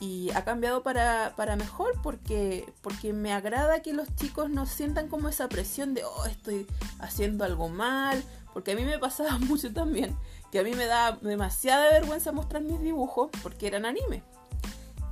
y 0.00 0.30
ha 0.30 0.42
cambiado 0.42 0.82
para, 0.82 1.34
para, 1.36 1.56
mejor 1.56 1.92
porque, 2.02 2.72
porque 2.80 3.12
me 3.12 3.34
agrada 3.34 3.82
que 3.82 3.92
los 3.92 4.08
chicos 4.14 4.48
no 4.48 4.64
sientan 4.64 5.08
como 5.08 5.28
esa 5.28 5.50
presión 5.50 5.92
de, 5.92 6.02
oh, 6.04 6.24
estoy 6.24 6.66
haciendo 6.98 7.44
algo 7.44 7.68
mal, 7.68 8.24
porque 8.54 8.72
a 8.72 8.74
mí 8.74 8.86
me 8.86 8.98
pasaba 8.98 9.38
mucho 9.38 9.70
también, 9.74 10.16
que 10.50 10.60
a 10.60 10.62
mí 10.62 10.72
me 10.72 10.86
da 10.86 11.12
demasiada 11.20 11.90
vergüenza 11.90 12.32
mostrar 12.32 12.62
mis 12.62 12.80
dibujos 12.80 13.28
porque 13.42 13.66
eran 13.66 13.84
anime. 13.84 14.22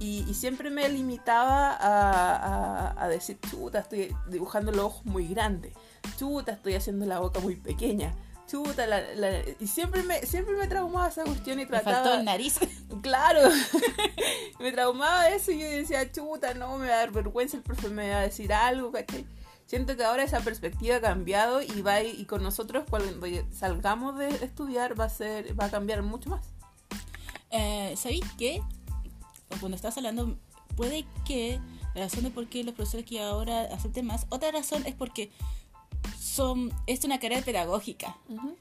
Y, 0.00 0.24
y 0.28 0.34
siempre 0.34 0.70
me 0.70 0.88
limitaba 0.88 1.70
a, 1.72 2.36
a, 2.36 3.04
a, 3.04 3.08
decir, 3.08 3.38
chuta, 3.48 3.78
estoy 3.78 4.14
dibujando 4.28 4.72
los 4.72 4.86
ojos 4.86 5.06
muy 5.06 5.28
grandes, 5.28 5.72
chuta, 6.16 6.52
estoy 6.52 6.74
haciendo 6.74 7.06
la 7.06 7.20
boca 7.20 7.40
muy 7.40 7.56
pequeña, 7.56 8.12
chuta, 8.46 8.86
la, 8.86 9.02
y 9.60 9.66
siempre 9.66 10.02
me, 10.02 10.20
siempre 10.26 10.56
me 10.56 10.66
traumaba 10.66 11.08
esa 11.08 11.24
cuestión 11.24 11.60
y 11.60 11.66
trataba... 11.66 11.98
Me 11.98 12.02
faltó 12.02 12.18
el 12.18 12.24
nariz. 12.24 12.58
Claro, 13.02 13.40
me 14.60 14.72
traumaba 14.72 15.28
eso 15.28 15.50
y 15.50 15.58
yo 15.58 15.68
decía, 15.68 16.10
chuta, 16.10 16.54
no, 16.54 16.78
me 16.78 16.88
va 16.88 16.94
a 16.94 16.98
dar 16.98 17.10
vergüenza, 17.10 17.56
el 17.56 17.62
profe 17.62 17.88
me 17.88 18.10
va 18.10 18.18
a 18.18 18.22
decir 18.22 18.52
algo, 18.52 18.92
¿cachai? 18.92 19.26
Siento 19.66 19.96
que 19.96 20.04
ahora 20.04 20.22
esa 20.22 20.40
perspectiva 20.40 20.96
ha 20.96 21.00
cambiado 21.00 21.60
y 21.60 21.82
va 21.82 22.02
y 22.02 22.24
con 22.26 22.42
nosotros 22.42 22.84
cuando 22.88 23.26
salgamos 23.50 24.16
de 24.16 24.28
estudiar 24.28 24.98
va 24.98 25.04
a 25.04 25.08
ser 25.08 25.58
va 25.58 25.66
a 25.66 25.70
cambiar 25.70 26.02
mucho 26.02 26.30
más. 26.30 26.46
Eh, 27.50 27.94
¿Sabéis 27.96 28.24
qué? 28.38 28.62
Cuando 29.60 29.76
estás 29.76 29.96
hablando, 29.96 30.36
puede 30.76 31.04
que 31.24 31.60
la 31.94 32.02
razón 32.02 32.24
de 32.24 32.30
por 32.30 32.48
qué 32.48 32.64
los 32.64 32.74
profesores 32.74 33.06
que 33.06 33.20
ahora 33.20 33.62
acepten 33.72 34.06
más, 34.06 34.26
otra 34.30 34.50
razón 34.50 34.84
es 34.86 34.94
porque 34.94 35.30
son, 36.18 36.72
es 36.86 37.04
una 37.04 37.20
carrera 37.20 37.42
pedagógica. 37.42 38.16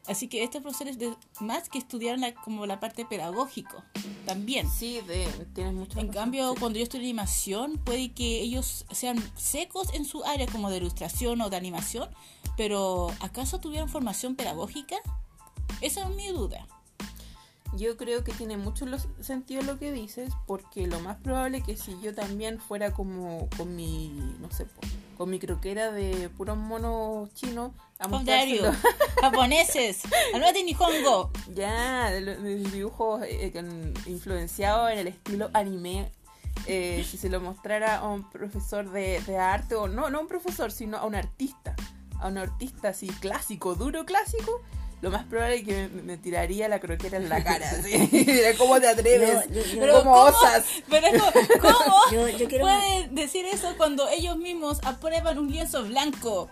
Así 0.05 0.27
que 0.27 0.43
estos 0.43 0.61
profesores, 0.61 0.99
de, 0.99 1.13
más 1.39 1.69
que 1.69 1.79
estudiaron 1.79 2.21
la, 2.21 2.33
como 2.33 2.65
la 2.65 2.79
parte 2.79 3.05
pedagógico, 3.05 3.83
también. 4.25 4.69
Sí, 4.69 5.01
de, 5.01 5.27
tienes 5.53 5.73
mucho 5.73 5.99
En 5.99 6.09
cambio, 6.09 6.53
cuando 6.59 6.77
yo 6.77 6.83
estudié 6.83 7.05
animación, 7.05 7.79
puede 7.83 8.11
que 8.11 8.41
ellos 8.41 8.85
sean 8.91 9.17
secos 9.35 9.93
en 9.93 10.05
su 10.05 10.23
área 10.23 10.45
como 10.47 10.69
de 10.69 10.77
ilustración 10.77 11.41
o 11.41 11.49
de 11.49 11.57
animación, 11.57 12.09
pero 12.55 13.11
¿acaso 13.19 13.59
tuvieron 13.59 13.89
formación 13.89 14.35
pedagógica? 14.35 14.97
Esa 15.81 16.03
es 16.03 16.15
mi 16.15 16.27
duda. 16.27 16.67
Yo 17.75 17.97
creo 17.97 18.23
que 18.23 18.31
tiene 18.33 18.57
mucho 18.57 18.85
sentido 19.19 19.63
lo 19.63 19.79
que 19.79 19.91
dices, 19.91 20.31
porque 20.45 20.85
lo 20.85 20.99
más 20.99 21.17
probable 21.17 21.59
es 21.59 21.63
que 21.63 21.75
si 21.75 21.99
yo 22.01 22.13
también 22.13 22.59
fuera 22.59 22.91
como 22.91 23.49
con 23.57 23.75
mi, 23.75 24.09
no 24.39 24.51
sé, 24.51 24.67
con 25.17 25.29
mi 25.29 25.39
croquera 25.39 25.91
de 25.91 26.29
puros 26.29 26.57
monos 26.57 27.33
chinos 27.33 27.71
a 27.97 28.07
mostrárselo. 28.07 28.71
japoneses, 29.21 30.03
ni 30.53 30.63
Nihongo. 30.63 31.31
Ya, 31.53 32.11
de, 32.11 32.21
de 32.21 32.55
dibujos 32.55 33.23
eh, 33.23 33.51
influenciados 34.05 34.91
en 34.91 34.99
el 34.99 35.07
estilo 35.07 35.49
anime. 35.53 36.11
Eh, 36.67 37.05
si 37.09 37.17
se 37.17 37.29
lo 37.29 37.41
mostrara 37.41 37.97
a 37.97 38.07
un 38.07 38.29
profesor 38.29 38.89
de, 38.91 39.19
de 39.21 39.37
arte, 39.37 39.75
o 39.75 39.87
no, 39.87 40.09
no 40.09 40.19
a 40.19 40.21
un 40.21 40.27
profesor, 40.27 40.71
sino 40.71 40.97
a 40.97 41.05
un 41.05 41.15
artista, 41.15 41.75
a 42.19 42.27
un 42.27 42.37
artista 42.37 42.89
así 42.89 43.07
clásico, 43.07 43.75
duro 43.75 44.05
clásico, 44.05 44.61
lo 45.03 45.11
más 45.11 45.25
probable 45.25 45.57
es 45.57 45.63
que 45.65 45.89
me, 45.89 46.15
tiraría 46.15 46.69
la 46.69 46.79
croquera 46.79 47.17
en 47.17 47.27
la 47.27 47.43
cara. 47.43 47.69
¿sí? 47.83 48.09
¿Cómo 48.57 48.79
te 48.79 48.87
atreves? 48.87 49.49
pero 49.77 49.99
¿Cómo, 49.99 50.13
osas? 50.13 50.63
Pero 50.89 51.07
¿cómo 51.61 51.97
pueden 52.61 53.13
decir 53.13 53.45
eso 53.45 53.73
cuando 53.75 54.07
ellos 54.07 54.37
mismos 54.37 54.79
aprueban 54.85 55.37
un 55.37 55.51
lienzo 55.51 55.83
blanco? 55.83 56.49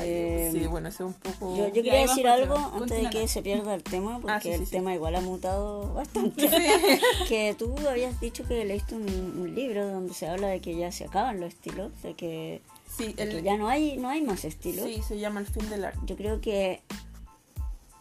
Eh, 0.00 0.48
sí, 0.50 0.66
bueno, 0.66 0.88
eso 0.88 1.06
es 1.06 1.14
un 1.14 1.20
poco... 1.20 1.56
Yo, 1.56 1.72
quería 1.72 2.00
decir 2.00 2.26
algo 2.26 2.56
antes 2.56 3.02
de 3.02 3.10
que 3.10 3.28
se 3.28 3.40
pierda 3.40 3.74
el 3.74 3.84
tema, 3.84 4.18
porque 4.18 4.52
ah, 4.52 4.56
el 4.56 4.68
tema 4.68 4.92
igual 4.92 5.14
ha 5.14 5.20
mutado 5.20 5.92
bastante. 5.94 6.48
que 7.28 7.54
tú 7.56 7.76
habías 7.88 8.18
dicho 8.18 8.44
que 8.48 8.64
leíste 8.64 8.96
un, 8.96 9.04
un, 9.38 9.54
libro 9.54 9.86
donde 9.86 10.12
se 10.12 10.26
habla 10.26 10.48
de 10.48 10.60
que 10.60 10.74
ya 10.74 10.90
se 10.90 11.04
acaban 11.04 11.38
los 11.38 11.50
estilos, 11.52 11.92
de 12.02 12.14
que, 12.14 12.62
sí, 12.96 13.12
que 13.12 13.42
ya 13.42 13.56
no 13.58 13.68
hay, 13.68 13.96
no 13.98 14.08
hay 14.08 14.22
más 14.22 14.44
estilos. 14.44 14.86
Sí, 14.86 15.02
se 15.06 15.18
llama 15.18 15.38
El 15.40 15.46
fin 15.46 15.68
del 15.68 15.84
arte. 15.84 16.00
Yo 16.06 16.16
creo 16.16 16.40
que 16.40 16.80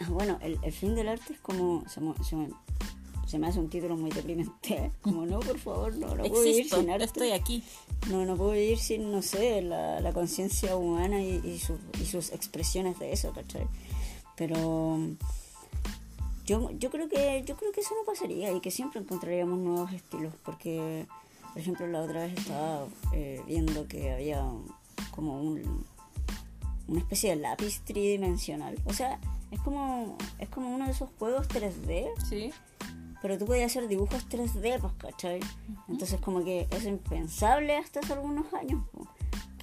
bueno, 0.09 0.37
el, 0.41 0.59
el, 0.61 0.71
fin 0.71 0.95
del 0.95 1.07
arte 1.09 1.33
es 1.33 1.39
como. 1.39 1.83
Se, 1.87 2.01
se, 2.23 2.35
se, 3.27 3.39
me 3.39 3.47
hace 3.47 3.59
un 3.59 3.69
título 3.69 3.95
muy 3.95 4.11
deprimente. 4.11 4.91
Como, 5.01 5.25
no, 5.25 5.39
por 5.39 5.57
favor, 5.59 5.95
no, 5.95 6.15
no 6.15 6.23
puedo 6.23 6.43
vivir 6.43 6.69
sin 6.69 6.89
arte. 6.89 7.05
Estoy 7.05 7.31
aquí. 7.31 7.63
No, 8.09 8.25
no 8.25 8.35
puedo 8.35 8.51
vivir 8.51 8.77
sin, 8.77 9.11
no 9.11 9.21
sé, 9.21 9.61
la, 9.61 9.99
la 10.01 10.13
conciencia 10.13 10.75
humana 10.75 11.21
y, 11.21 11.41
y, 11.43 11.59
su, 11.59 11.77
y, 12.01 12.05
sus 12.05 12.31
expresiones 12.31 12.99
de 12.99 13.11
eso, 13.11 13.31
¿cachai? 13.33 13.67
Pero. 14.35 14.99
Yo, 16.45 16.71
yo 16.71 16.89
creo 16.91 17.07
que 17.07 17.41
yo 17.45 17.55
creo 17.55 17.71
que 17.71 17.79
eso 17.79 17.95
no 17.97 18.05
pasaría 18.05 18.51
y 18.51 18.59
que 18.59 18.69
siempre 18.69 18.99
encontraríamos 18.99 19.57
nuevos 19.59 19.93
estilos 19.93 20.33
porque 20.43 21.05
por 21.53 21.61
ejemplo 21.61 21.87
la 21.87 22.01
otra 22.01 22.25
vez 22.25 22.37
estaba 22.37 22.85
eh, 23.13 23.41
viendo 23.47 23.87
que 23.87 24.11
había 24.11 24.43
como 25.11 25.41
un, 25.41 25.85
una 26.89 26.99
especie 26.99 27.29
de 27.29 27.37
lápiz 27.37 27.79
tridimensional 27.85 28.77
o 28.83 28.91
sea 28.91 29.19
es 29.53 29.59
como, 29.61 30.17
es 30.39 30.49
como 30.49 30.73
uno 30.73 30.85
de 30.85 30.91
esos 30.91 31.09
juegos 31.19 31.47
3D. 31.47 32.09
Sí. 32.27 32.51
pero 33.21 33.37
tú 33.37 33.45
podías 33.45 33.71
hacer 33.71 33.87
dibujos 33.87 34.27
3D, 34.27 34.81
pues, 34.81 34.93
¿cachai? 34.97 35.39
Entonces 35.87 36.19
como 36.19 36.43
que 36.43 36.67
es 36.71 36.85
impensable 36.85 37.77
hasta 37.77 38.01
hace 38.01 38.13
algunos 38.13 38.51
años, 38.53 38.83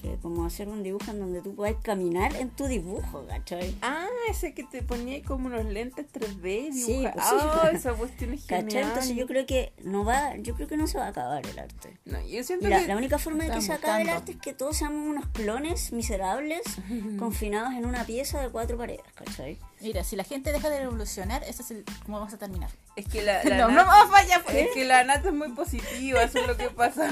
que 0.00 0.16
como 0.22 0.44
hacer 0.46 0.68
un 0.68 0.82
dibujo 0.82 1.10
en 1.10 1.20
donde 1.20 1.42
tú 1.42 1.54
puedas 1.54 1.76
caminar 1.82 2.34
en 2.36 2.50
tu 2.50 2.66
dibujo, 2.66 3.26
¿cachai? 3.28 3.74
Ah, 3.82 4.06
ese 4.28 4.54
que 4.54 4.64
te 4.64 4.82
ponía 4.82 5.22
como 5.22 5.46
unos 5.46 5.64
lentes 5.66 6.06
3D 6.12 6.72
Sí, 6.72 6.92
dibuja- 6.92 7.12
pues 7.12 7.24
sí. 7.26 7.36
Ah, 7.40 7.70
esa 7.74 7.92
cuestión 7.94 8.32
es 8.34 8.42
¿Cachai? 8.44 8.62
genial. 8.70 8.84
Entonces 8.88 9.16
yo 9.16 9.26
creo 9.26 9.46
que 9.46 9.72
no 9.84 10.04
va, 10.04 10.36
yo 10.36 10.54
creo 10.54 10.68
que 10.68 10.76
no 10.76 10.86
se 10.86 10.98
va 10.98 11.06
a 11.06 11.08
acabar 11.08 11.44
el 11.46 11.58
arte. 11.58 11.98
No, 12.04 12.20
yo 12.26 12.42
siento 12.44 12.68
La, 12.68 12.80
que 12.80 12.86
la 12.86 12.96
única 12.96 13.18
forma 13.18 13.44
de 13.44 13.50
que 13.50 13.60
se 13.60 13.72
acabe 13.72 14.02
el 14.02 14.08
arte 14.08 14.32
es 14.32 14.38
que 14.38 14.54
todos 14.54 14.76
seamos 14.76 15.06
unos 15.08 15.26
clones 15.28 15.92
miserables 15.92 16.62
confinados 17.18 17.74
en 17.74 17.84
una 17.86 18.04
pieza 18.04 18.40
de 18.40 18.48
cuatro 18.50 18.76
paredes, 18.78 19.02
¿cachai? 19.14 19.58
Mira, 19.80 20.04
si 20.04 20.14
la 20.14 20.24
gente 20.24 20.52
deja 20.52 20.68
de 20.68 20.80
revolucionar, 20.80 21.42
eso 21.44 21.62
es 21.62 21.70
el, 21.70 21.84
cómo 22.04 22.18
vamos 22.18 22.34
a 22.34 22.38
terminar. 22.38 22.70
es 22.96 23.06
que 23.06 23.22
la, 23.22 23.42
la 23.44 23.56
no, 23.58 23.68
Nat- 23.68 23.74
no 23.76 23.86
vamos 23.86 24.14
allá, 24.18 24.42
pues. 24.44 24.56
es 24.56 24.68
que 24.74 24.84
la 24.84 25.04
nata 25.04 25.28
es 25.28 25.34
muy 25.34 25.48
positiva, 25.52 26.22
eso 26.22 26.38
es 26.38 26.46
lo 26.46 26.56
que 26.56 26.68
pasa. 26.70 27.10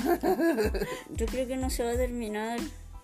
Yo 1.10 1.26
creo 1.26 1.46
que 1.46 1.56
no 1.56 1.70
se 1.70 1.82
va 1.84 1.92
a 1.92 1.96
terminar. 1.96 2.58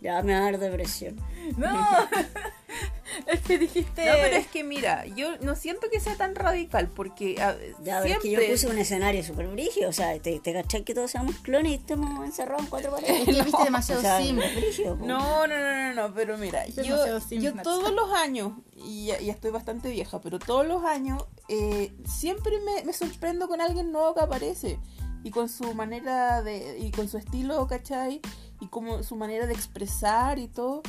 Ya 0.04 0.22
me 0.22 0.34
va 0.34 0.40
a 0.40 0.42
dar 0.42 0.58
depresión. 0.58 1.16
No, 1.56 1.66
es 3.26 3.40
que 3.40 3.58
dijiste. 3.58 4.04
No, 4.04 4.12
pero 4.20 4.36
es 4.36 4.46
que 4.48 4.62
mira, 4.64 5.06
yo 5.06 5.38
no 5.38 5.56
siento 5.56 5.88
que 5.90 5.98
sea 6.00 6.14
tan 6.16 6.34
radical 6.34 6.88
porque 6.88 7.40
a- 7.40 7.56
Ya, 7.82 8.00
pero 8.02 8.14
es 8.14 8.18
que 8.20 8.30
yo 8.30 8.38
siempre- 8.38 8.48
puse 8.50 8.66
un 8.68 8.78
escenario 8.78 9.22
súper 9.24 9.48
brígido. 9.48 9.88
O 9.88 9.92
sea, 9.92 10.18
te, 10.20 10.40
te 10.40 10.52
cachai 10.52 10.84
que 10.84 10.94
todos 10.94 11.10
seamos 11.10 11.36
clones 11.38 11.72
y 11.72 11.74
estemos 11.76 12.24
encerrados 12.24 12.64
en 12.64 12.68
cuatro 12.70 12.90
paredes. 12.90 13.26
Es 13.28 13.36
que 13.36 13.42
viste 13.44 13.64
demasiado 13.64 14.00
O 14.00 14.02
sea, 14.04 14.20
sim. 14.20 14.38
es 14.38 14.54
brígido, 14.56 14.98
po. 14.98 15.06
No, 15.06 15.46
no, 15.46 15.58
no, 15.58 15.94
no, 15.94 15.94
no, 16.08 16.14
pero 16.14 16.36
mira, 16.36 16.66
yo, 16.66 16.82
Demasiado 16.82 17.20
Sims, 17.20 17.42
yo 17.42 17.50
Nats. 17.54 17.62
todos 17.64 17.92
los 17.92 18.12
años, 18.12 18.52
y 18.76 19.06
ya, 19.06 19.18
ya 19.20 19.32
estoy 19.32 19.50
bastante 19.52 19.88
vieja, 19.90 20.20
pero 20.20 20.38
todos 20.38 20.66
los 20.66 20.84
años 20.84 21.24
eh, 21.48 21.92
siempre 22.06 22.58
me, 22.60 22.84
me 22.84 22.92
sorprendo 22.92 23.48
con 23.48 23.60
alguien 23.62 23.90
nuevo 23.92 24.14
que 24.14 24.20
aparece 24.20 24.78
y 25.22 25.30
con 25.30 25.48
su 25.48 25.72
manera 25.74 26.42
de, 26.42 26.78
y 26.78 26.90
con 26.90 27.08
su 27.08 27.16
estilo, 27.16 27.66
¿cachai? 27.66 28.20
Y 28.64 28.68
como 28.68 29.02
su 29.02 29.16
manera 29.16 29.46
de 29.46 29.52
expresar 29.52 30.38
y 30.38 30.48
todo. 30.48 30.82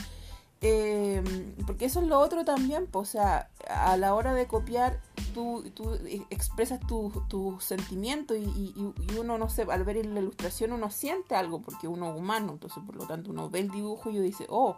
Eh, 0.61 1.21
porque 1.67 1.85
eso 1.85 2.01
es 2.01 2.07
lo 2.07 2.17
otro 2.19 2.43
también, 2.45 2.87
pues, 2.87 3.09
o 3.09 3.11
sea, 3.11 3.49
a 3.69 3.97
la 3.97 4.15
hora 4.15 4.33
de 4.33 4.47
copiar, 4.47 4.99
tú, 5.33 5.63
tú 5.75 5.93
expresas 6.31 6.79
tus 6.79 7.27
tu 7.27 7.59
sentimientos 7.59 8.37
y, 8.37 8.73
y- 8.75 9.17
uno, 9.19 9.37
no 9.37 9.49
sé, 9.49 9.63
al 9.69 9.83
ver 9.83 10.03
la 10.05 10.21
ilustración 10.21 10.71
uno 10.71 10.89
siente 10.89 11.35
algo, 11.35 11.61
porque 11.61 11.87
uno 11.87 12.11
es 12.13 12.17
humano, 12.17 12.53
entonces 12.53 12.81
por 12.85 12.95
lo 12.95 13.05
tanto 13.05 13.29
uno 13.31 13.49
ve 13.49 13.59
el 13.59 13.69
dibujo 13.69 14.09
y 14.09 14.17
dice, 14.19 14.47
oh, 14.49 14.77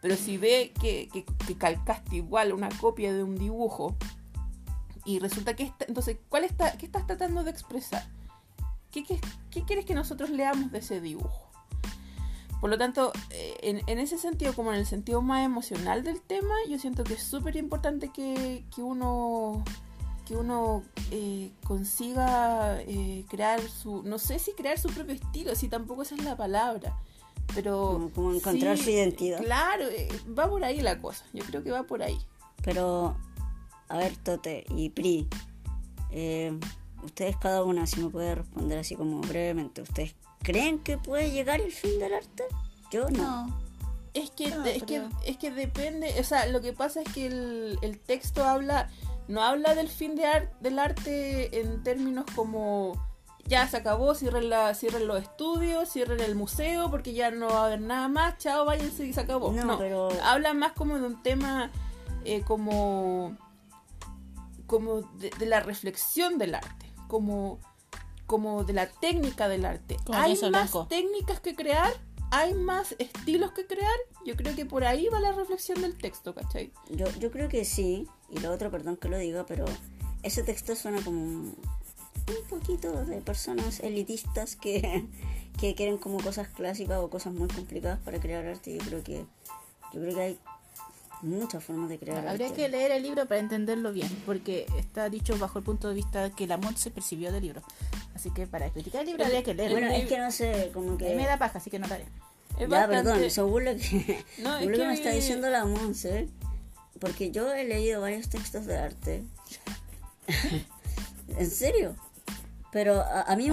pero 0.00 0.16
si 0.16 0.36
ve 0.38 0.72
que, 0.80 1.08
que, 1.12 1.24
que 1.24 1.56
calcaste 1.56 2.16
igual 2.16 2.52
una 2.52 2.70
copia 2.80 3.12
de 3.12 3.22
un 3.22 3.36
dibujo 3.36 3.94
y 5.04 5.18
resulta 5.20 5.54
que, 5.54 5.64
está, 5.64 5.84
entonces, 5.86 6.16
¿cuál 6.28 6.44
está, 6.44 6.76
¿qué 6.78 6.86
estás 6.86 7.06
tratando 7.06 7.44
de 7.44 7.50
expresar? 7.50 8.04
¿Qué, 8.90 9.04
qué, 9.04 9.20
qué 9.50 9.62
quieres 9.64 9.84
que 9.84 9.94
nosotros 9.94 10.30
leamos 10.30 10.72
de 10.72 10.78
ese 10.78 11.00
dibujo? 11.00 11.43
Por 12.64 12.70
lo 12.70 12.78
tanto, 12.78 13.12
eh, 13.28 13.58
en, 13.60 13.82
en 13.86 13.98
ese 13.98 14.16
sentido, 14.16 14.54
como 14.54 14.72
en 14.72 14.78
el 14.78 14.86
sentido 14.86 15.20
más 15.20 15.44
emocional 15.44 16.02
del 16.02 16.22
tema, 16.22 16.54
yo 16.66 16.78
siento 16.78 17.04
que 17.04 17.12
es 17.12 17.22
súper 17.22 17.56
importante 17.56 18.08
que, 18.08 18.64
que 18.74 18.80
uno 18.80 19.62
que 20.26 20.34
uno 20.34 20.82
eh, 21.10 21.50
consiga 21.62 22.80
eh, 22.80 23.26
crear 23.28 23.60
su, 23.60 24.02
no 24.04 24.18
sé 24.18 24.38
si 24.38 24.52
crear 24.52 24.78
su 24.78 24.88
propio 24.88 25.14
estilo, 25.14 25.54
si 25.54 25.68
tampoco 25.68 26.00
esa 26.04 26.14
es 26.14 26.24
la 26.24 26.38
palabra, 26.38 26.96
pero 27.54 27.90
Como- 27.92 28.10
como 28.12 28.32
encontrar 28.32 28.78
su 28.78 28.88
identidad. 28.88 29.42
Claro, 29.42 29.84
eh, 29.90 30.08
va 30.26 30.48
por 30.48 30.64
ahí 30.64 30.80
la 30.80 30.98
cosa, 31.02 31.22
yo 31.34 31.44
creo 31.44 31.62
que 31.62 31.70
va 31.70 31.82
por 31.82 32.02
ahí. 32.02 32.16
Pero, 32.62 33.14
a 33.90 33.98
ver, 33.98 34.16
Tote 34.16 34.64
y 34.74 34.88
Pri, 34.88 35.28
ustedes 37.02 37.36
cada 37.36 37.62
una, 37.62 37.86
si 37.86 38.00
me 38.00 38.08
puede 38.08 38.36
responder 38.36 38.78
así 38.78 38.96
como 38.96 39.20
brevemente, 39.20 39.82
¿ustedes 39.82 40.14
creen 40.44 40.78
que 40.78 40.96
puede 40.98 41.32
llegar 41.32 41.60
el 41.60 41.72
fin 41.72 41.98
del 41.98 42.14
arte? 42.14 42.44
Yo 42.92 43.10
no. 43.10 43.46
No. 43.48 43.60
Es 44.14 44.30
que, 44.30 44.48
No, 44.50 44.64
es, 44.64 44.84
que, 44.84 45.02
es 45.26 45.36
que 45.38 45.50
depende, 45.50 46.14
o 46.20 46.22
sea, 46.22 46.46
lo 46.46 46.60
que 46.60 46.72
pasa 46.72 47.00
es 47.02 47.12
que 47.12 47.26
el, 47.26 47.78
el 47.82 47.98
texto 47.98 48.44
habla, 48.44 48.88
no 49.26 49.42
habla 49.42 49.74
del 49.74 49.88
fin 49.88 50.14
de 50.14 50.24
ar- 50.24 50.52
del 50.60 50.78
arte 50.78 51.60
en 51.60 51.82
términos 51.82 52.24
como 52.36 52.92
ya 53.46 53.66
se 53.68 53.76
acabó, 53.76 54.14
cierren, 54.14 54.48
la, 54.50 54.72
cierren 54.74 55.08
los 55.08 55.20
estudios, 55.20 55.90
cierren 55.90 56.20
el 56.20 56.36
museo 56.36 56.90
porque 56.92 57.12
ya 57.12 57.32
no 57.32 57.48
va 57.48 57.62
a 57.62 57.66
haber 57.66 57.80
nada 57.80 58.06
más, 58.06 58.38
chao, 58.38 58.64
váyanse 58.64 59.04
y 59.04 59.12
se 59.12 59.20
acabó. 59.22 59.50
No, 59.52 59.64
No, 59.64 59.78
pero- 59.78 60.08
habla 60.22 60.54
más 60.54 60.72
como 60.74 60.96
de 60.98 61.06
un 61.06 61.20
tema 61.20 61.72
eh, 62.24 62.42
como, 62.42 63.36
como 64.68 65.02
de, 65.18 65.30
de 65.38 65.46
la 65.46 65.58
reflexión 65.60 66.38
del 66.38 66.54
arte, 66.54 66.86
como, 67.08 67.58
como 68.26 68.64
de 68.64 68.72
la 68.72 68.86
técnica 68.88 69.48
del 69.48 69.64
arte. 69.64 69.96
Como 70.04 70.18
Hay 70.18 70.32
más 70.32 70.48
blanco. 70.50 70.86
técnicas 70.88 71.40
que 71.40 71.54
crear, 71.54 71.92
hay 72.30 72.54
más 72.54 72.94
estilos 72.98 73.52
que 73.52 73.66
crear. 73.66 73.96
Yo 74.24 74.36
creo 74.36 74.54
que 74.56 74.64
por 74.66 74.84
ahí 74.84 75.08
va 75.08 75.20
la 75.20 75.32
reflexión 75.32 75.80
del 75.82 75.96
texto, 75.96 76.34
¿cachai? 76.34 76.72
Yo, 76.90 77.06
yo 77.18 77.30
creo 77.30 77.48
que 77.48 77.64
sí, 77.64 78.08
y 78.30 78.38
lo 78.40 78.50
otro, 78.52 78.70
perdón 78.70 78.96
que 78.96 79.08
lo 79.08 79.18
diga, 79.18 79.44
pero 79.46 79.64
ese 80.22 80.42
texto 80.42 80.74
suena 80.74 81.02
como 81.02 81.20
un, 81.20 81.56
un 82.28 82.48
poquito 82.48 83.04
de 83.04 83.20
personas 83.20 83.80
elitistas 83.80 84.56
que, 84.56 85.06
que 85.60 85.74
quieren 85.74 85.98
como 85.98 86.18
cosas 86.20 86.48
clásicas 86.48 86.98
o 86.98 87.10
cosas 87.10 87.34
muy 87.34 87.48
complicadas 87.48 88.00
para 88.00 88.18
crear 88.20 88.46
arte. 88.46 88.78
Yo 88.78 88.84
creo 88.84 89.04
que, 89.04 89.26
yo 89.92 90.00
creo 90.00 90.14
que 90.14 90.20
hay 90.22 90.38
muchas 91.22 91.62
formas 91.64 91.88
de 91.88 91.98
crear 91.98 92.26
Habría 92.26 92.48
arte. 92.48 92.62
que 92.62 92.68
leer 92.68 92.92
el 92.92 93.02
libro 93.02 93.26
para 93.26 93.40
entenderlo 93.40 93.92
bien, 93.92 94.08
porque 94.26 94.66
está 94.78 95.08
dicho 95.08 95.38
bajo 95.38 95.58
el 95.58 95.64
punto 95.64 95.88
de 95.88 95.94
vista 95.94 96.30
que 96.30 96.46
la 96.46 96.56
Mont 96.56 96.76
se 96.76 96.90
percibió 96.90 97.32
del 97.32 97.42
libro. 97.42 97.62
Así 98.24 98.32
que 98.32 98.46
para 98.46 98.70
criticar 98.70 99.02
el 99.02 99.08
libro 99.08 99.22
habría 99.26 99.42
que 99.42 99.52
leerlo. 99.52 99.76
Bueno, 99.78 99.92
es 99.94 100.06
que 100.08 100.16
no 100.16 100.32
sé, 100.32 100.70
como 100.72 100.88
A 100.88 100.92
mí 100.92 100.96
que... 100.96 101.14
me 101.14 101.26
da 101.26 101.36
paja, 101.36 101.58
así 101.58 101.68
que 101.68 101.78
no 101.78 101.86
lo 101.86 101.92
haré. 101.94 102.04
Es 102.58 102.60
Ya, 102.60 102.66
bastante- 102.68 103.02
perdón, 103.10 103.30
según 103.30 103.64
lo 103.66 103.76
que, 103.76 104.24
No, 104.38 104.56
es 104.60 104.66
que 104.66 104.72
que- 104.72 104.86
me 104.86 104.94
está 104.94 105.10
diciendo 105.10 105.50
la 105.50 105.66
Monse, 105.66 106.28
porque 107.00 107.30
yo 107.30 107.52
he 107.52 107.64
leído 107.64 108.00
varios 108.00 108.30
textos 108.30 108.64
de 108.64 108.78
arte. 108.78 109.24
¿En 111.38 111.50
serio? 111.50 111.96
Pero 112.72 113.02
a, 113.02 113.22
a 113.30 113.36
mí 113.36 113.48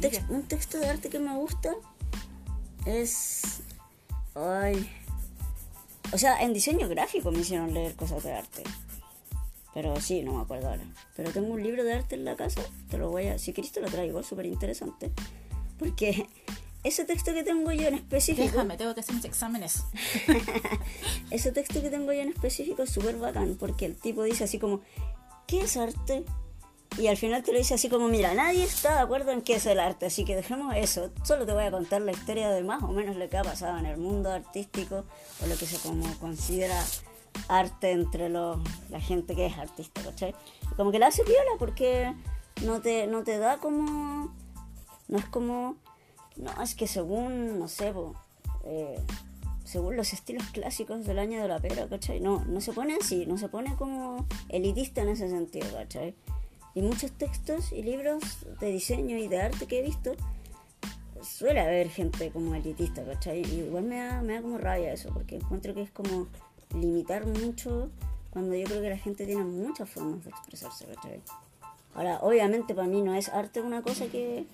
tex- 0.00 0.28
un 0.30 0.42
texto 0.48 0.78
de 0.78 0.88
arte 0.88 1.08
que 1.10 1.20
me 1.20 1.36
gusta 1.36 1.70
es... 2.86 3.60
Ay... 4.34 4.90
O 6.12 6.18
sea, 6.18 6.42
en 6.42 6.52
diseño 6.54 6.88
gráfico 6.88 7.30
me 7.30 7.38
hicieron 7.38 7.72
leer 7.72 7.94
cosas 7.94 8.24
de 8.24 8.32
arte. 8.32 8.64
Pero 9.78 10.00
sí, 10.00 10.24
no 10.24 10.32
me 10.32 10.42
acuerdo 10.42 10.70
ahora. 10.70 10.82
Pero 11.14 11.30
tengo 11.30 11.54
un 11.54 11.62
libro 11.62 11.84
de 11.84 11.92
arte 11.92 12.16
en 12.16 12.24
la 12.24 12.34
casa. 12.34 12.60
Te 12.90 12.98
lo 12.98 13.10
voy 13.10 13.28
a... 13.28 13.38
Si 13.38 13.52
querés 13.52 13.70
te 13.70 13.80
lo 13.80 13.86
traigo, 13.86 14.24
súper 14.24 14.46
interesante. 14.46 15.12
Porque 15.78 16.26
ese 16.82 17.04
texto 17.04 17.32
que 17.32 17.44
tengo 17.44 17.70
yo 17.70 17.86
en 17.86 17.94
específico... 17.94 18.48
Déjame, 18.50 18.76
tengo 18.76 18.92
que 18.92 19.02
hacer 19.02 19.14
mis 19.14 19.24
exámenes. 19.24 19.84
Ese 21.30 21.52
texto 21.52 21.80
que 21.80 21.90
tengo 21.90 22.12
yo 22.12 22.22
en 22.22 22.30
específico 22.30 22.82
es 22.82 22.90
súper 22.90 23.18
bacán 23.18 23.54
porque 23.54 23.86
el 23.86 23.94
tipo 23.94 24.24
dice 24.24 24.42
así 24.42 24.58
como, 24.58 24.80
¿qué 25.46 25.60
es 25.60 25.76
arte? 25.76 26.24
Y 26.98 27.06
al 27.06 27.16
final 27.16 27.44
te 27.44 27.52
lo 27.52 27.58
dice 27.58 27.74
así 27.74 27.88
como, 27.88 28.08
mira, 28.08 28.34
nadie 28.34 28.64
está 28.64 28.94
de 28.94 29.02
acuerdo 29.02 29.30
en 29.30 29.42
qué 29.42 29.54
es 29.54 29.66
el 29.66 29.78
arte, 29.78 30.06
así 30.06 30.24
que 30.24 30.34
dejemos 30.34 30.74
eso. 30.74 31.12
Solo 31.22 31.46
te 31.46 31.52
voy 31.52 31.62
a 31.62 31.70
contar 31.70 32.00
la 32.00 32.10
historia 32.10 32.50
de 32.50 32.64
más 32.64 32.82
o 32.82 32.88
menos 32.88 33.14
lo 33.14 33.28
que 33.28 33.36
ha 33.36 33.44
pasado 33.44 33.78
en 33.78 33.86
el 33.86 33.96
mundo 33.96 34.32
artístico 34.32 35.04
o 35.40 35.46
lo 35.46 35.56
que 35.56 35.66
se 35.66 35.76
como 35.76 36.12
considera 36.18 36.82
arte 37.48 37.92
entre 37.92 38.28
los, 38.28 38.58
la 38.90 39.00
gente 39.00 39.34
que 39.34 39.46
es 39.46 39.58
artista, 39.58 40.02
¿cachai? 40.02 40.34
Como 40.76 40.90
que 40.90 40.98
la 40.98 41.08
hace 41.08 41.24
viola 41.24 41.52
porque 41.58 42.14
no 42.64 42.80
te, 42.80 43.06
no 43.06 43.24
te 43.24 43.38
da 43.38 43.58
como... 43.58 44.34
No 45.08 45.18
es 45.18 45.24
como... 45.26 45.76
No, 46.36 46.62
es 46.62 46.74
que 46.74 46.86
según, 46.86 47.58
no 47.58 47.66
sé, 47.66 47.92
po, 47.92 48.14
eh, 48.64 49.00
según 49.64 49.96
los 49.96 50.12
estilos 50.12 50.44
clásicos 50.52 51.04
del 51.04 51.18
año 51.18 51.42
de 51.42 51.48
la 51.48 51.58
pera, 51.58 51.88
¿cachai? 51.88 52.20
No, 52.20 52.44
no 52.46 52.60
se 52.60 52.72
pone 52.72 52.96
así, 53.00 53.26
no 53.26 53.36
se 53.36 53.48
pone 53.48 53.76
como 53.76 54.26
elitista 54.48 55.02
en 55.02 55.08
ese 55.08 55.28
sentido, 55.28 55.66
¿cachai? 55.74 56.14
Y 56.74 56.82
muchos 56.82 57.12
textos 57.12 57.72
y 57.72 57.82
libros 57.82 58.22
de 58.60 58.70
diseño 58.72 59.18
y 59.18 59.28
de 59.28 59.42
arte 59.42 59.66
que 59.66 59.80
he 59.80 59.82
visto, 59.82 60.12
suele 61.22 61.60
haber 61.60 61.90
gente 61.90 62.30
como 62.30 62.54
elitista, 62.54 63.04
¿cachai? 63.04 63.42
Y 63.42 63.64
igual 63.66 63.84
me 63.84 63.98
da, 63.98 64.22
me 64.22 64.34
da 64.34 64.42
como 64.42 64.58
rabia 64.58 64.92
eso, 64.92 65.10
porque 65.12 65.36
encuentro 65.36 65.74
que 65.74 65.82
es 65.82 65.90
como 65.90 66.28
limitar 66.74 67.26
mucho 67.26 67.90
cuando 68.30 68.54
yo 68.54 68.66
creo 68.66 68.82
que 68.82 68.90
la 68.90 68.98
gente 68.98 69.26
tiene 69.26 69.44
muchas 69.44 69.88
formas 69.88 70.24
de 70.24 70.30
expresarse, 70.30 70.86
¿cachai? 70.86 71.20
Ahora, 71.94 72.18
obviamente 72.20 72.74
para 72.74 72.86
mí 72.86 73.02
no 73.02 73.14
es 73.14 73.28
arte 73.28 73.60
una 73.60 73.82
cosa 73.82 74.06
que... 74.06 74.46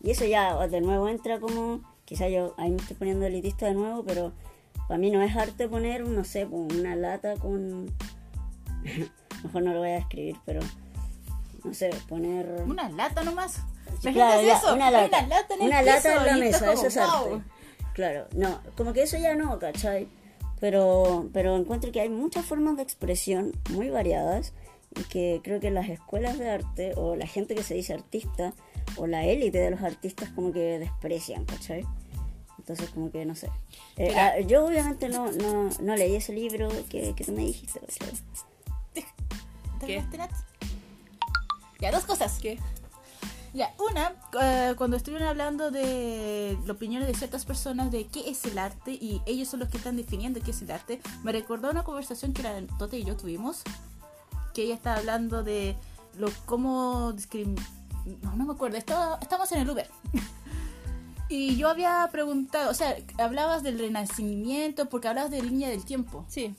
Y 0.00 0.10
eso 0.10 0.24
ya 0.24 0.66
de 0.66 0.80
nuevo 0.80 1.08
entra 1.08 1.38
como... 1.38 1.80
Quizá 2.04 2.28
yo 2.28 2.54
ahí 2.56 2.70
me 2.70 2.78
estoy 2.78 2.96
poniendo 2.96 3.26
elitista 3.26 3.66
de 3.66 3.74
nuevo, 3.74 4.02
pero 4.02 4.32
para 4.86 4.98
mí 4.98 5.10
no 5.10 5.22
es 5.22 5.36
arte 5.36 5.68
poner, 5.68 6.08
no 6.08 6.24
sé, 6.24 6.46
pues, 6.46 6.72
una 6.74 6.96
lata 6.96 7.36
con... 7.36 7.86
Mejor 9.44 9.62
no 9.62 9.72
lo 9.72 9.80
voy 9.80 9.90
a 9.90 9.94
describir, 9.96 10.36
pero... 10.44 10.60
No 11.64 11.74
sé, 11.74 11.90
poner... 12.08 12.62
Una 12.66 12.88
lata 12.88 13.22
nomás. 13.22 13.60
¿Me 14.02 14.12
claro, 14.12 14.42
ya, 14.42 14.56
eso? 14.56 14.74
una 14.74 14.90
lata. 14.90 15.18
Una 15.18 15.28
lata 15.28 15.54
en 15.54 15.62
Una 15.62 15.82
lata 15.82 16.16
en 16.16 16.26
la 16.26 16.36
mesa, 16.36 16.72
eso 16.72 16.86
es 16.86 16.96
arte. 16.96 17.42
Claro, 17.92 18.26
no, 18.34 18.60
como 18.76 18.92
que 18.92 19.02
eso 19.02 19.18
ya 19.18 19.34
no, 19.34 19.58
¿cachai? 19.58 20.08
Pero, 20.60 21.28
pero 21.32 21.56
encuentro 21.56 21.92
que 21.92 22.00
hay 22.00 22.08
muchas 22.08 22.44
formas 22.44 22.76
de 22.76 22.82
expresión 22.82 23.52
muy 23.70 23.90
variadas 23.90 24.52
y 24.98 25.04
que 25.04 25.40
creo 25.44 25.60
que 25.60 25.70
las 25.70 25.88
escuelas 25.88 26.38
de 26.38 26.50
arte 26.50 26.92
o 26.96 27.14
la 27.16 27.26
gente 27.26 27.54
que 27.54 27.62
se 27.62 27.74
dice 27.74 27.94
artista 27.94 28.54
o 28.96 29.06
la 29.06 29.24
élite 29.24 29.58
de 29.58 29.70
los 29.70 29.82
artistas 29.82 30.30
como 30.30 30.52
que 30.52 30.78
desprecian, 30.78 31.44
¿cachai? 31.44 31.84
Entonces 32.58 32.90
como 32.90 33.10
que 33.10 33.24
no 33.24 33.34
sé. 33.34 33.48
Eh, 33.96 34.14
ah, 34.16 34.40
yo 34.40 34.66
obviamente 34.66 35.08
no, 35.08 35.30
no, 35.32 35.70
no 35.80 35.96
leí 35.96 36.16
ese 36.16 36.32
libro 36.32 36.68
que, 36.88 37.14
que 37.14 37.24
tú 37.24 37.32
me 37.32 37.44
dijiste, 37.44 37.80
¿cachai? 37.80 38.14
¿Te 39.80 39.86
¿Qué? 39.86 40.02
Nat? 40.16 40.30
Ya, 41.80 41.92
dos 41.92 42.04
cosas. 42.04 42.38
¿Qué? 42.40 42.58
Ya, 43.58 43.74
una, 43.90 44.12
eh, 44.40 44.74
cuando 44.78 44.96
estuvieron 44.96 45.26
hablando 45.26 45.72
de 45.72 46.56
la 46.64 46.72
opinión 46.74 47.04
de 47.04 47.12
ciertas 47.12 47.44
personas 47.44 47.90
de 47.90 48.06
qué 48.06 48.30
es 48.30 48.44
el 48.44 48.56
arte 48.56 48.92
y 48.92 49.20
ellos 49.26 49.48
son 49.48 49.58
los 49.58 49.68
que 49.68 49.78
están 49.78 49.96
definiendo 49.96 50.40
qué 50.40 50.52
es 50.52 50.62
el 50.62 50.70
arte, 50.70 51.00
me 51.24 51.32
recordó 51.32 51.68
una 51.68 51.82
conversación 51.82 52.32
que 52.32 52.44
la 52.44 52.62
Tote 52.78 53.00
y 53.00 53.04
yo 53.04 53.16
tuvimos, 53.16 53.64
que 54.54 54.62
ella 54.62 54.74
estaba 54.76 54.98
hablando 54.98 55.42
de 55.42 55.74
lo 56.16 56.28
cómo. 56.46 57.12
No, 58.22 58.36
no 58.36 58.46
me 58.46 58.52
acuerdo, 58.52 58.76
estaba, 58.76 59.18
estábamos 59.20 59.50
en 59.50 59.62
el 59.62 59.70
Uber. 59.70 59.90
y 61.28 61.56
yo 61.56 61.68
había 61.68 62.08
preguntado, 62.12 62.70
o 62.70 62.74
sea, 62.74 62.94
hablabas 63.18 63.64
del 63.64 63.80
renacimiento, 63.80 64.88
porque 64.88 65.08
hablabas 65.08 65.32
de 65.32 65.42
línea 65.42 65.68
del 65.68 65.84
tiempo 65.84 66.24
Sí. 66.28 66.54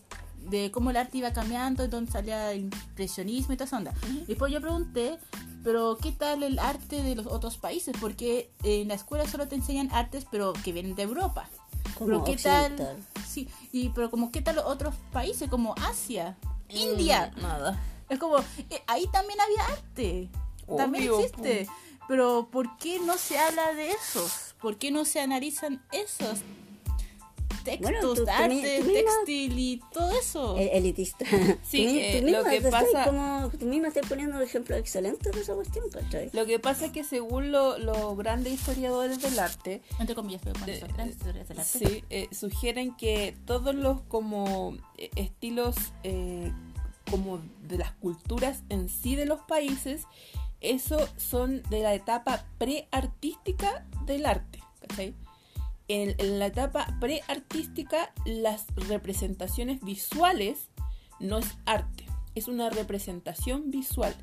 De 0.50 0.72
cómo 0.72 0.90
el 0.90 0.98
arte 0.98 1.18
iba 1.18 1.34
cambiando, 1.34 1.88
dónde 1.88 2.12
salía 2.12 2.52
el 2.52 2.62
impresionismo 2.62 3.54
y 3.54 3.58
toda 3.58 3.66
esa 3.66 3.78
onda. 3.78 3.94
Después 4.28 4.52
yo 4.52 4.62
pregunté, 4.62 5.20
pero 5.64 5.98
¿qué 6.02 6.12
tal 6.12 6.44
el 6.44 6.60
arte 6.60 7.04
de 7.04 7.16
los 7.16 7.28
otros 7.28 7.58
países? 7.58 7.96
Porque 8.00 8.52
en 8.64 8.88
la 8.88 8.96
escuela 8.96 9.28
solo 9.28 9.48
te 9.48 9.56
enseñan 9.56 9.90
artes, 9.92 10.26
pero 10.30 10.54
que 10.54 10.72
vienen 10.72 10.96
de 10.96 11.04
Europa. 11.04 11.50
Como 11.98 12.08
pero 12.08 12.24
¿qué 12.24 12.36
tal? 12.38 12.98
Sí, 13.28 13.50
y 13.72 13.90
pero 13.90 14.10
como 14.10 14.32
¿qué 14.32 14.42
tal 14.42 14.56
los 14.56 14.66
otros 14.66 14.96
países 15.12 15.50
como 15.50 15.76
Asia, 15.76 16.38
India? 16.70 17.32
Mm, 17.36 17.42
Nada. 17.42 17.80
Es 18.10 18.18
como 18.18 18.38
eh, 18.38 18.84
ahí 18.88 19.06
también 19.12 19.40
había 19.42 19.66
arte. 19.66 20.30
También 20.78 21.12
existe. 21.14 21.68
Pero 22.08 22.50
¿por 22.52 22.78
qué 22.78 23.00
no 23.00 23.18
se 23.18 23.38
habla 23.38 23.74
de 23.74 23.92
esos? 23.92 24.56
¿Por 24.60 24.78
qué 24.78 24.90
no 24.90 25.06
se 25.06 25.22
analizan 25.22 25.84
esos 25.92 26.40
textos, 27.64 27.80
Bueno, 27.82 28.00
tú- 28.02 28.16
tú 28.26 28.30
arte, 28.30 28.80
tú 28.82 28.88
misma- 28.88 29.12
textil 29.16 29.60
y 29.60 29.82
todo 29.92 30.12
eso? 30.20 30.58
El- 30.58 30.70
elitista. 30.70 31.26
Sí, 31.26 31.30
Tú 31.86 31.90
eh, 32.00 32.16
tú 32.20 32.26
misma 32.26 32.40
lo 32.40 32.44
que 32.50 32.62
te 32.62 32.72
pasa- 32.72 33.06
como, 33.06 33.52
tú 33.60 33.66
misma 33.66 33.88
estás 33.90 34.08
poniendo 34.08 34.40
ejemplos 34.42 34.80
excelentes 34.80 35.32
de 35.34 35.42
esa 35.42 35.54
cuestión, 35.56 35.86
¿cachai? 35.92 36.30
Lo 36.34 36.46
que 36.46 36.60
pasa 36.60 36.86
es 36.88 36.92
que 36.92 37.04
según 37.04 37.52
lo- 37.52 37.78
los 37.78 38.18
grandes 38.18 38.54
historiadores 38.54 39.22
del 39.22 39.38
arte, 39.40 39.82
Entre 40.00 40.16
comillas, 40.16 40.42
pero 40.44 40.60
Eh, 40.68 40.74
eso, 40.78 40.88
grandes 40.94 41.18
historias 41.18 41.48
del 41.48 41.60
arte. 41.60 41.80
sí, 41.80 42.04
eh, 42.10 42.28
sugieren 42.32 42.96
que 42.96 43.36
todos 43.46 43.74
los 43.76 44.02
como 44.02 44.76
eh, 44.98 45.10
estilos 45.16 45.76
eh, 46.04 46.52
como 47.10 47.40
de 47.68 47.78
las 47.78 47.92
culturas 47.94 48.62
en 48.70 48.88
sí 48.90 49.16
de 49.16 49.26
los 49.26 49.40
países, 49.42 50.04
eso 50.62 51.08
son 51.18 51.64
de 51.70 51.82
la 51.82 51.94
etapa 51.94 52.46
preartística 52.58 53.86
del 54.06 54.26
arte, 54.26 54.60
¿cachai? 54.88 55.14
En, 55.90 56.40
la 56.40 56.46
etapa 56.46 56.96
preartística, 57.00 58.14
las 58.26 58.68
representaciones 58.76 59.82
visuales 59.82 60.70
no 61.20 61.40
es 61.40 61.58
arte, 61.66 62.06
es 62.36 62.48
una 62.48 62.70
representación 62.70 63.72
visual. 63.72 64.16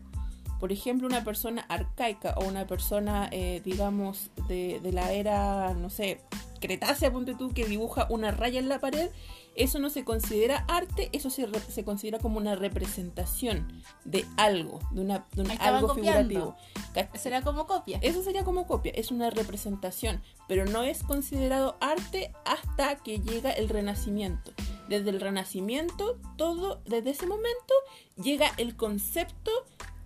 Por 0.61 0.73
ejemplo, 0.73 1.07
una 1.07 1.25
persona 1.25 1.67
arcaica 1.69 2.35
o 2.39 2.47
una 2.47 2.67
persona, 2.67 3.29
eh, 3.33 3.61
digamos, 3.64 4.31
de, 4.49 4.81
de 4.81 4.93
la 4.93 5.12
era, 5.12 5.75
no 5.75 5.91
sé, 5.91 6.21
cretácea, 6.61 7.12
ponte 7.12 7.35
tú, 7.35 7.53
que 7.53 7.67
dibuja 7.67 8.07
una 8.09 8.31
raya 8.31 8.59
en 8.59 8.69
la 8.69 8.81
pared, 8.81 9.11
eso 9.57 9.79
no 9.79 9.91
se 9.91 10.05
considera 10.05 10.65
arte, 10.69 11.09
eso 11.13 11.31
se, 11.31 11.47
re- 11.47 11.61
se 11.61 11.85
considera 11.85 12.19
como 12.19 12.39
una 12.39 12.55
representación 12.57 13.83
de 14.05 14.25
algo, 14.37 14.79
de, 14.93 15.01
una, 15.01 15.27
de 15.33 15.43
un- 15.43 15.51
algo 15.61 15.89
copiando. 15.89 16.29
figurativo. 16.29 16.57
¿Cach- 16.95 17.17
Será 17.17 17.43
como 17.43 17.67
copia. 17.67 17.99
eso 18.03 18.23
sería 18.23 18.45
como 18.45 18.67
copia, 18.67 18.93
es 18.95 19.11
una 19.11 19.31
representación, 19.31 20.23
pero 20.49 20.65
no 20.67 20.83
es 20.83 21.03
considerado 21.03 21.77
arte 21.81 22.33
hasta 22.45 22.97
que 22.97 23.19
llega 23.21 23.51
el 23.51 23.69
Renacimiento. 23.69 24.53
Desde 24.89 25.11
el 25.11 25.21
Renacimiento, 25.21 26.19
todo, 26.37 26.81
desde 26.87 27.11
ese 27.11 27.27
momento, 27.27 27.75
llega 28.23 28.53
el 28.57 28.77
concepto 28.77 29.51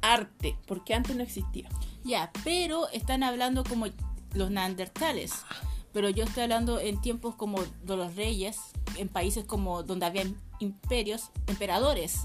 arte, 0.01 0.57
porque 0.67 0.95
antes 0.95 1.15
no 1.17 1.23
existía. 1.23 1.69
Ya, 2.05 2.31
pero 2.45 2.89
están 2.89 3.23
hablando 3.23 3.63
como 3.65 3.87
los 4.35 4.51
neandertales. 4.51 5.45
Pero 5.93 6.09
yo 6.09 6.24
estoy 6.24 6.45
hablando 6.45 6.78
en 6.78 7.01
tiempos 7.01 7.34
como 7.34 7.59
de 7.82 7.97
los 7.97 8.14
reyes, 8.14 8.59
en 8.97 9.09
países 9.09 9.45
como 9.45 9.82
donde 9.82 10.07
había 10.07 10.24
imperios, 10.61 11.30
emperadores, 11.47 12.20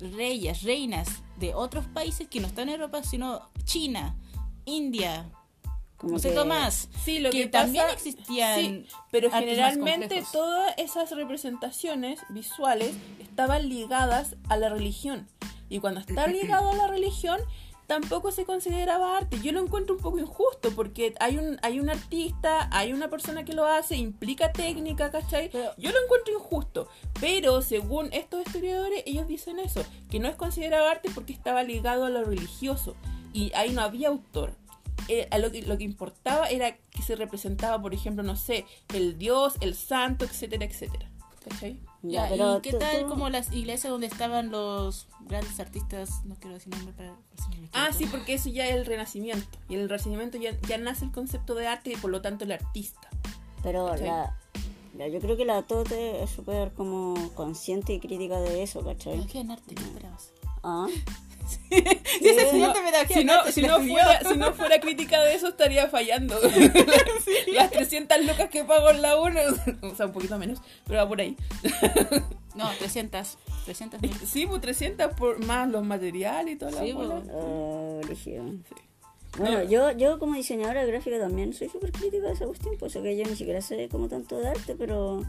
reyes, 0.00 0.62
reinas 0.62 1.08
de 1.38 1.54
otros 1.54 1.84
países 1.86 2.28
que 2.28 2.40
no 2.40 2.46
están 2.46 2.68
en 2.68 2.76
Europa, 2.76 3.02
sino 3.02 3.42
China, 3.64 4.16
India, 4.64 5.30
Como 5.96 6.14
no 6.14 6.18
sé 6.18 6.32
que- 6.32 6.44
más. 6.44 6.88
Sí, 7.04 7.18
lo 7.18 7.30
que, 7.30 7.42
que, 7.42 7.46
también 7.48 7.86
existían. 7.92 8.60
Sí, 8.60 8.86
pero 9.10 9.30
generalmente 9.30 10.24
todas 10.32 10.72
esas 10.78 11.10
representaciones 11.10 12.20
visuales 12.30 12.94
estaban 13.20 13.68
ligadas 13.68 14.36
a 14.48 14.56
la 14.56 14.68
religión. 14.68 15.28
Y 15.68 15.80
cuando 15.80 16.00
está 16.00 16.26
ligado 16.28 16.70
a 16.70 16.74
la 16.74 16.86
religión, 16.86 17.40
tampoco 17.88 18.30
se 18.30 18.44
consideraba 18.44 19.16
arte. 19.16 19.40
Yo 19.42 19.50
lo 19.50 19.60
encuentro 19.60 19.96
un 19.96 20.02
poco 20.02 20.18
injusto 20.18 20.70
porque 20.76 21.14
hay 21.20 21.38
un, 21.38 21.58
hay 21.62 21.80
un 21.80 21.88
artista, 21.88 22.68
hay 22.70 22.92
una 22.92 23.08
persona 23.08 23.44
que 23.46 23.54
lo 23.54 23.64
hace, 23.64 23.96
implica 23.96 24.52
técnica, 24.52 25.10
¿cachai? 25.10 25.48
Pero- 25.50 25.72
Yo 25.78 25.90
lo 25.90 25.96
encuentro 26.04 26.34
injusto. 26.34 26.88
Pero 27.18 27.62
según 27.62 28.12
estos 28.12 28.46
historiadores, 28.46 29.02
ellos 29.06 29.26
dicen 29.26 29.58
eso, 29.58 29.84
que 30.10 30.20
no 30.20 30.28
es 30.28 30.36
considerado 30.36 30.86
arte 30.86 31.10
porque 31.14 31.32
estaba 31.32 31.62
ligado 31.62 32.04
a 32.04 32.10
lo 32.10 32.22
religioso. 32.24 32.94
Y 33.32 33.52
ahí 33.54 33.70
no 33.70 33.80
había 33.80 34.08
autor. 34.08 34.54
Eh, 35.08 35.26
lo, 35.38 35.50
que, 35.50 35.62
lo 35.62 35.78
que 35.78 35.84
importaba 35.84 36.50
era 36.50 36.76
que 36.76 37.00
se 37.02 37.16
representaba, 37.16 37.80
por 37.80 37.94
ejemplo, 37.94 38.22
no 38.22 38.36
sé, 38.36 38.66
el 38.94 39.16
dios, 39.16 39.54
el 39.62 39.74
santo, 39.74 40.26
etcétera, 40.26 40.66
etcétera. 40.66 41.10
¿Cachai? 41.48 41.80
Ya, 42.02 42.22
Ya, 42.24 42.28
pero 42.28 42.58
¿Y 42.58 42.60
qué 42.60 42.72
tal 42.74 43.06
como 43.06 43.28
las 43.28 43.52
iglesias 43.52 43.90
donde 43.90 44.06
estaban 44.06 44.50
los 44.50 45.08
grandes 45.26 45.58
artistas? 45.58 46.24
No 46.24 46.36
quiero 46.36 46.54
decir 46.54 46.72
nombre 46.74 46.92
para... 46.94 47.16
Ah, 47.72 47.88
sí, 47.92 48.06
porque 48.06 48.34
eso 48.34 48.48
ya 48.50 48.66
es 48.66 48.76
el 48.76 48.86
renacimiento. 48.86 49.58
Y 49.68 49.74
en 49.74 49.80
el 49.80 49.88
renacimiento 49.88 50.38
ya, 50.38 50.52
ya 50.68 50.78
nace 50.78 51.06
el 51.06 51.10
concepto 51.12 51.54
de 51.54 51.66
arte 51.66 51.92
y 51.92 51.96
por 51.96 52.10
lo 52.10 52.22
tanto 52.22 52.44
el 52.44 52.52
artista. 52.52 53.08
Pero 53.62 53.86
¿Cachai? 53.88 54.06
la, 54.06 54.36
la- 54.96 55.08
yo 55.08 55.18
creo 55.20 55.36
que 55.36 55.44
la 55.44 55.62
Tote 55.62 56.22
es 56.22 56.30
súper 56.30 56.72
como 56.72 57.14
consciente 57.34 57.92
y 57.94 58.00
crítica 58.00 58.38
de 58.40 58.62
eso, 58.62 58.84
¿cachai? 58.84 59.14
Pedagogía 59.14 59.40
en 59.40 59.50
arte, 59.50 59.74
¿qué 59.74 59.82
esperabas? 59.82 60.32
Ah, 60.62 60.86
Sí, 61.48 62.28
estudiante 62.28 62.80
de 62.80 63.14
Si 63.14 63.20
en 63.20 63.26
no, 63.26 63.44
si, 63.46 63.62
no 63.62 63.80
fuera, 63.80 64.20
si 64.28 64.36
no 64.36 64.52
fuera 64.54 64.80
crítica 64.80 65.20
de 65.22 65.34
eso, 65.34 65.48
estaría 65.48 65.88
fallando. 65.88 66.38
Las 67.52 67.70
300 67.70 68.24
lucas 68.26 68.48
que 68.50 68.64
pago 68.64 68.90
en 68.90 69.02
la 69.02 69.20
1, 69.20 69.40
o 69.82 69.94
sea, 69.94 70.06
un 70.06 70.12
poquito 70.12 70.38
menos, 70.38 70.60
pero 70.86 71.00
va 71.00 71.08
por 71.08 71.20
ahí. 71.20 71.36
No, 72.54 72.68
300. 72.76 73.38
300 73.66 74.02
mil. 74.02 74.12
Sí, 74.26 74.44
pues 74.48 74.60
300 74.60 75.14
por 75.14 75.38
más 75.44 75.68
los 75.68 75.84
materiales 75.84 76.54
y 76.54 76.58
toda 76.58 76.72
la 76.72 76.80
Sí, 76.82 76.90
bola. 76.92 77.20
pues. 77.20 77.32
ah, 77.32 78.00
brígido. 78.04 78.44
Bueno, 79.38 79.62
yo, 79.62 79.92
yo 79.92 80.18
como 80.18 80.34
diseñadora 80.34 80.84
gráfica 80.84 81.20
también 81.20 81.52
soy 81.52 81.68
súper 81.68 81.92
crítica 81.92 82.26
de 82.26 82.32
esa 82.32 82.46
cuestión, 82.46 82.74
pues 82.76 82.96
o 82.96 83.02
que 83.02 83.16
yo 83.16 83.24
ni 83.26 83.36
siquiera 83.36 83.60
sé 83.60 83.88
como 83.88 84.08
tanto 84.08 84.38
de 84.40 84.48
arte, 84.48 84.74
pero 84.76 85.22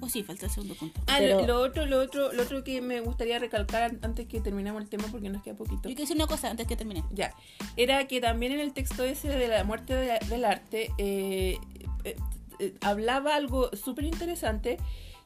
Oh, 0.00 0.08
sí, 0.08 0.22
falta 0.22 0.46
el 0.46 0.52
segundo 0.52 0.74
punto. 0.74 1.00
Ah, 1.06 1.16
Pero- 1.18 1.46
lo, 1.46 1.60
otro, 1.60 1.86
lo 1.86 2.00
otro, 2.00 2.32
lo 2.32 2.42
otro 2.42 2.64
que 2.64 2.80
me 2.80 3.00
gustaría 3.00 3.38
recalcar 3.38 3.82
an- 3.82 3.98
antes 4.02 4.26
que 4.26 4.40
terminemos 4.40 4.82
el 4.82 4.88
tema 4.88 5.04
porque 5.10 5.28
nos 5.28 5.42
queda 5.42 5.54
poquito. 5.56 5.76
Yo 5.88 5.94
quiero 5.94 6.00
decir 6.02 6.16
una 6.16 6.26
cosa 6.26 6.50
antes 6.50 6.66
que 6.66 6.76
termine. 6.76 7.04
Ya, 7.12 7.34
era 7.76 8.06
que 8.06 8.20
también 8.20 8.52
en 8.52 8.60
el 8.60 8.72
texto 8.72 9.04
ese 9.04 9.28
de 9.28 9.48
la 9.48 9.64
muerte 9.64 9.94
de- 9.94 10.18
del 10.28 10.44
arte 10.44 10.90
eh, 10.98 11.58
eh, 12.04 12.16
eh, 12.60 12.74
hablaba 12.80 13.34
algo 13.34 13.70
súper 13.76 14.04
interesante 14.04 14.78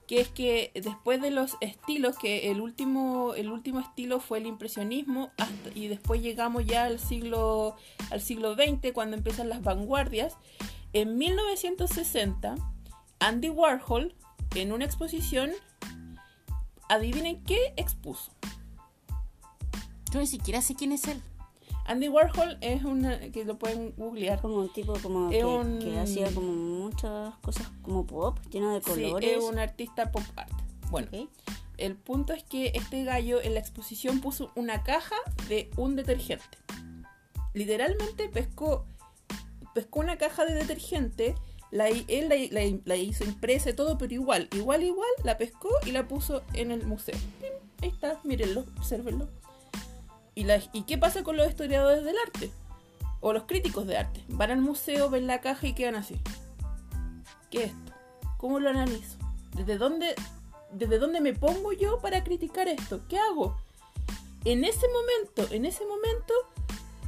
que 0.07 0.21
es 0.21 0.29
que 0.29 0.71
después 0.75 1.23
de 1.23 1.31
los 1.31 1.57
estilos, 1.63 2.19
que 2.19 2.51
el 2.51 2.61
último, 2.61 3.35
el 3.37 3.51
último 3.51 3.81
estilo 3.81 4.21
fue 4.21 4.37
el 4.39 4.47
impresionismo 4.47 5.31
hasta- 5.39 5.71
y 5.75 5.89
después 5.89 6.21
llegamos 6.21 6.67
ya 6.67 6.85
al 6.85 6.99
siglo, 7.01 7.77
al 8.11 8.21
siglo 8.21 8.55
XX 8.55 8.93
cuando 8.93 9.17
empiezan 9.17 9.49
las 9.49 9.63
vanguardias, 9.63 10.37
en 10.93 11.17
1960 11.17 12.57
Andy 13.21 13.49
Warhol 13.49 14.15
en 14.63 14.73
una 14.73 14.85
exposición, 14.85 15.51
adivinen 16.89 17.43
qué 17.45 17.75
expuso. 17.77 18.33
Yo 20.13 20.21
ni 20.21 20.27
siquiera 20.27 20.61
sé 20.63 20.75
quién 20.75 20.93
es 20.93 21.07
él. 21.09 21.21
Andy 21.87 22.09
Warhol 22.09 22.57
es 22.63 22.83
una 22.85 23.19
que 23.31 23.45
lo 23.45 23.59
pueden 23.59 23.93
googlear. 23.97 24.41
como 24.41 24.57
un 24.57 24.73
tipo 24.73 24.95
como 25.03 25.31
Es 25.31 25.39
que, 25.39 25.45
un- 25.45 25.79
que 25.81 25.99
hacía 25.99 26.33
como 26.33 26.53
muchas 26.53 27.35
cosas 27.43 27.71
como 27.83 28.07
pop, 28.07 28.39
lleno 28.51 28.73
de 28.73 28.81
Sí, 28.81 28.91
colores. 28.91 29.37
es 29.39 29.43
un 29.45 29.59
artista 29.59 30.11
pop 30.11 30.23
art. 30.37 30.53
Bueno, 30.91 31.09
el 31.77 31.97
punto 31.97 32.33
es 32.33 32.43
que 32.45 32.73
este 32.75 33.05
gallo 33.05 33.43
en 33.43 33.55
la 33.55 33.61
exposición 33.61 34.21
puso 34.21 34.51
una 34.55 34.83
caja 34.83 35.17
de 35.49 35.71
un 35.77 35.97
detergente. 35.97 36.57
Literalmente 37.53 38.29
pescó, 38.29 38.87
pescó 39.75 40.01
una 40.01 40.17
caja 40.17 40.45
de 40.47 40.55
detergente, 40.55 41.35
la, 41.75 41.89
él 41.89 42.83
la, 42.85 42.97
hizo 42.97 43.25
impresa 43.25 43.71
y 43.71 43.73
todo, 43.73 43.99
pero 43.99 44.15
igual, 44.15 44.49
igual, 44.53 44.85
igual, 44.85 45.09
la 45.25 45.37
pescó 45.37 45.71
y 45.85 45.91
la 45.91 46.07
puso 46.07 46.43
en 46.53 46.71
el 46.71 46.87
museo. 46.87 47.17
Ahí 47.83 47.89
está, 47.89 48.21
mírenlo, 48.23 48.65
observenlo. 48.79 49.29
¿Y, 50.37 50.45
la- 50.45 50.63
¿Y 50.73 50.83
qué 50.83 50.99
pasa 50.99 51.25
con 51.25 51.37
los 51.37 51.49
historiadores 51.49 52.05
del 52.05 52.15
arte? 52.25 52.53
O 53.21 53.33
los 53.33 53.43
críticos 53.43 53.89
de 53.89 53.97
arte. 53.97 54.23
Van 54.29 54.53
al 54.53 54.61
museo, 54.61 55.11
ven 55.11 55.27
la 55.27 55.41
caja 55.41 55.67
y 55.67 55.73
quedan 55.75 55.97
así. 55.97 56.15
¿Qué 57.51 57.65
es 57.65 57.71
esto? 57.73 57.93
¿Cómo 58.37 58.61
lo 58.61 58.71
analizo? 58.71 59.19
¿Desde 59.57 59.77
dónde, 59.77 60.15
¿Desde 60.71 61.01
dónde 61.01 61.21
me 61.21 61.35
pongo 61.35 61.73
yo 61.73 61.99
para 61.99 62.23
criticar 62.23 62.69
esto? 62.69 63.01
¿Qué 63.09 63.19
hago? 63.19 63.57
En 64.45 64.63
ese 64.63 64.87
momento, 64.89 65.53
en 65.53 65.65
ese 65.65 65.85
momento 65.87 66.35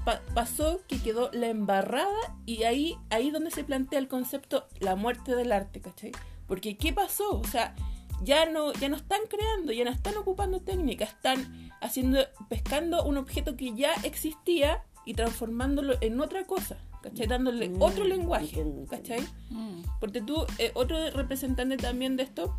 pa- 0.06 0.22
pasó 0.34 0.80
que 0.88 0.98
quedó 1.02 1.28
la 1.34 1.48
embarrada 1.48 2.16
y 2.46 2.62
ahí 2.62 2.96
ahí 3.10 3.30
donde 3.30 3.50
se 3.50 3.62
plantea 3.64 3.98
el 3.98 4.08
concepto 4.08 4.66
la 4.80 4.96
muerte 4.96 5.36
del 5.36 5.52
arte, 5.52 5.82
¿cachai? 5.82 6.12
Porque 6.46 6.78
¿qué 6.78 6.94
pasó? 6.94 7.38
O 7.38 7.44
sea, 7.44 7.74
ya 8.22 8.46
no 8.46 8.72
ya 8.72 8.88
no 8.88 8.96
están 8.96 9.20
creando, 9.28 9.72
ya 9.72 9.84
no 9.84 9.90
están 9.90 10.16
ocupando 10.16 10.60
técnicas, 10.60 11.10
están 11.10 11.70
haciendo 11.82 12.20
pescando 12.48 13.04
un 13.04 13.18
objeto 13.18 13.56
que 13.56 13.74
ya 13.74 13.92
existía 14.04 14.82
y 15.04 15.12
transformándolo 15.14 15.94
en 16.00 16.18
otra 16.20 16.44
cosa, 16.46 16.78
¿cachai? 17.02 17.26
Dándole 17.26 17.68
Mm, 17.68 17.82
otro 17.82 18.04
lenguaje. 18.04 18.64
¿cachai? 18.88 19.20
Mm. 19.50 19.82
Porque 20.00 20.20
tú, 20.22 20.46
eh, 20.58 20.70
otro 20.74 21.10
representante 21.10 21.76
también 21.76 22.16
de 22.16 22.22
esto 22.22 22.56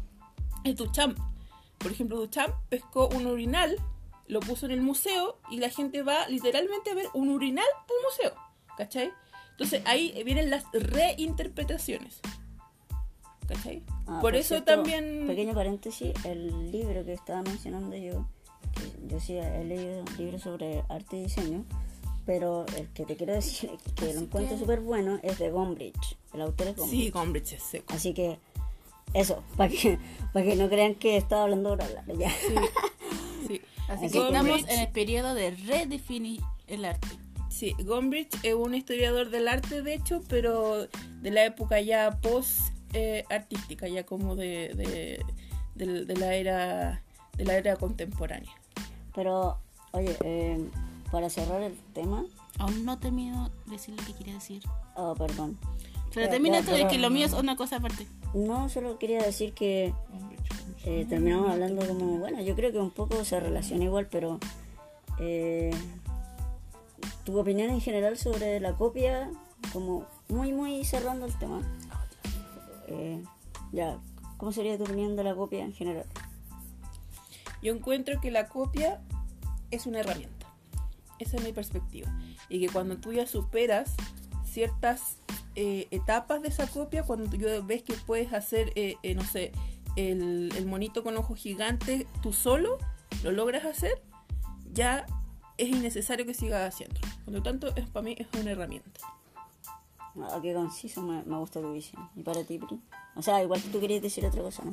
es 0.64 0.76
Duchamp. 0.76 1.18
Por 1.80 1.92
ejemplo, 1.92 2.18
Duchamp 2.20 2.54
pescó 2.70 3.08
un 3.10 3.26
urinal, 3.28 3.76
lo 4.28 4.40
puso 4.40 4.66
en 4.66 4.74
el 4.74 4.82
museo 4.82 5.38
y 5.50 5.58
la 5.60 5.70
gente 5.70 6.04
va 6.04 6.28
literalmente 6.28 6.92
a 6.92 6.96
ver 6.96 7.08
un 7.14 7.30
urinal 7.30 7.66
al 7.66 7.96
museo. 8.04 8.34
¿Cachai? 8.78 9.12
Entonces 9.52 9.82
ahí 9.86 10.22
vienen 10.24 10.50
las 10.50 10.66
reinterpretaciones. 10.74 12.20
¿Cachai? 13.48 13.82
Ah, 14.06 14.20
por 14.22 14.36
eso 14.36 14.50
cierto, 14.56 14.66
también... 14.66 15.26
Pequeño 15.26 15.54
paréntesis, 15.54 16.14
el 16.26 16.72
libro 16.72 17.04
que 17.06 17.14
estaba 17.14 17.42
mencionando 17.42 17.96
yo, 17.96 18.28
que 18.74 19.08
yo 19.08 19.20
sí 19.20 19.38
he 19.38 19.64
leído 19.64 20.04
libros 20.18 20.44
sobre 20.44 20.84
arte 20.90 21.18
y 21.18 21.24
diseño, 21.24 21.64
pero 22.26 22.66
el 22.76 22.90
que 22.90 23.06
te 23.06 23.16
quiero 23.16 23.34
decir 23.34 23.72
que 23.96 24.14
lo 24.14 24.20
encuentro 24.20 24.58
súper 24.58 24.82
bueno 24.82 25.20
es 25.24 25.40
de 25.40 25.50
Gombrich. 25.50 26.18
El 26.34 26.42
autor 26.42 26.68
es 26.68 26.76
Gombrich. 26.76 27.00
Sí, 27.00 27.10
Gombrich 27.10 27.54
es 27.54 27.64
seco. 27.64 27.94
Así 27.94 28.14
que 28.14 28.38
eso, 29.14 29.44
para 29.58 29.70
que, 29.70 29.98
para 30.34 30.46
que 30.46 30.56
no 30.56 30.70
crean 30.70 30.96
que 30.96 31.18
estaba 31.18 31.44
hablando 31.44 31.70
por 31.70 31.82
hablar. 31.82 32.04
Ya. 32.18 32.30
Sí. 32.30 32.56
Así 33.46 33.62
Así 33.88 34.10
que 34.10 34.18
estamos 34.20 34.64
en 34.68 34.80
el 34.80 34.88
periodo 34.90 35.34
de 35.34 35.52
redefinir 35.52 36.42
el 36.68 36.86
arte. 36.86 37.08
Sí, 37.50 37.74
Gombrich 37.84 38.30
es 38.44 38.54
un 38.54 38.76
historiador 38.76 39.30
del 39.30 39.48
arte, 39.48 39.82
de 39.82 39.94
hecho, 39.94 40.22
pero 40.28 40.88
de 41.22 41.32
la 41.32 41.46
época 41.46 41.80
ya 41.82 42.20
post 42.22 42.60
eh, 42.94 43.24
artística, 43.30 43.88
ya 43.88 44.06
como 44.06 44.36
de, 44.36 44.74
de, 44.76 45.24
de- 45.76 46.06
de 46.06 46.16
la 46.16 46.36
era 46.36 47.02
de 47.38 47.46
la 47.46 47.56
era 47.58 47.76
contemporánea. 47.76 48.52
Pero, 49.16 49.60
oye, 49.92 50.16
eh, 50.24 50.70
para 51.12 51.30
cerrar 51.30 51.62
el 51.62 51.78
tema, 51.94 52.26
Aún 52.60 52.86
no 52.86 52.98
termino 52.98 53.50
de 53.68 53.72
decir 53.74 53.96
lo 54.00 54.04
que 54.06 54.14
quería 54.14 54.34
decir. 54.34 54.64
oh, 54.96 55.14
perdón. 55.16 55.58
Pero 56.18 56.32
termina 56.32 56.64
tú, 56.64 56.72
es 56.72 56.86
que 56.86 56.98
lo 56.98 57.12
mío 57.12 57.28
es 57.28 57.34
una 57.34 57.56
cosa 57.56 57.76
aparte. 57.76 58.08
No, 58.34 58.70
solo 58.70 58.98
quería 58.98 59.22
decir 59.22 59.54
que 59.54 59.94
eh, 60.84 61.06
terminamos 61.08 61.52
hablando 61.52 61.86
como, 61.86 62.18
bueno, 62.18 62.42
yo 62.42 62.56
creo 62.56 62.72
que 62.72 62.80
un 62.80 62.90
poco 62.90 63.24
se 63.24 63.40
relaciona 63.40 63.84
igual, 63.84 64.08
pero 64.10 64.40
eh, 65.20 65.70
tu 67.24 67.38
opinión 67.38 67.70
en 67.70 67.82
general 67.82 68.18
sobre 68.18 68.60
la 68.60 68.74
copia, 68.74 69.30
como 69.72 70.08
muy, 70.28 70.54
muy 70.54 70.84
cerrando 70.86 71.28
el 71.28 71.38
tema. 71.38 71.62
Eh, 72.88 73.24
ya, 73.72 74.00
¿cómo 74.38 74.52
sería 74.52 74.76
tu 74.76 74.86
opinión 74.86 75.16
de 75.16 75.24
la 75.24 75.36
copia 75.36 75.64
en 75.64 75.74
general? 75.74 76.08
Yo 77.62 77.76
encuentro 77.76 78.20
que 78.20 78.32
la 78.32 78.48
copia 78.48 79.02
es 79.70 79.86
una 79.86 80.00
herramienta. 80.00 80.48
Esa 81.20 81.38
es 81.38 81.44
mi 81.44 81.54
perspectiva. 81.54 82.12
Y 82.50 82.60
que 82.60 82.74
cuando 82.74 82.98
tú 82.98 83.14
ya 83.14 83.28
superas 83.28 83.94
ciertas 84.46 85.18
eh, 85.58 85.88
etapas 85.90 86.42
de 86.44 86.50
esa 86.50 86.68
copia, 86.68 87.02
cuando 87.02 87.28
tú 87.30 87.38
ya 87.38 87.60
ves 87.62 87.82
que 87.82 87.94
puedes 87.94 88.32
hacer, 88.32 88.72
eh, 88.76 88.96
eh, 89.02 89.16
no 89.16 89.24
sé, 89.24 89.52
el, 89.96 90.54
el 90.56 90.66
monito 90.68 91.04
con 91.04 91.18
ojos 91.18 91.40
gigantes 91.40 92.06
tú 92.22 92.32
solo, 92.32 92.78
lo 93.24 93.32
logras 93.32 93.66
hacer, 93.66 94.02
ya 94.72 95.08
es 95.58 95.70
innecesario 95.70 96.28
que 96.28 96.36
sigas 96.36 96.74
haciendo. 96.74 97.00
Por 97.26 97.34
lo 97.34 97.42
tanto, 97.42 97.76
es, 97.76 97.90
para 97.90 98.04
mí 98.04 98.16
es 98.20 98.28
una 98.40 98.52
herramienta. 98.52 99.02
Ah, 100.22 100.40
qué 100.44 100.54
conciso, 100.54 101.02
me, 101.02 101.24
me 101.24 101.38
gusta 101.38 101.60
tu 101.60 101.74
visión. 101.74 102.08
¿Y 102.16 102.22
para 102.22 102.44
ti, 102.44 102.60
Pri? 102.60 102.80
O 103.16 103.24
sea, 103.24 103.42
igual 103.42 103.60
que 103.60 103.70
tú 103.70 103.80
querías 103.80 104.04
decir 104.04 104.26
otra 104.26 104.44
cosa, 104.44 104.64
¿no? 104.64 104.72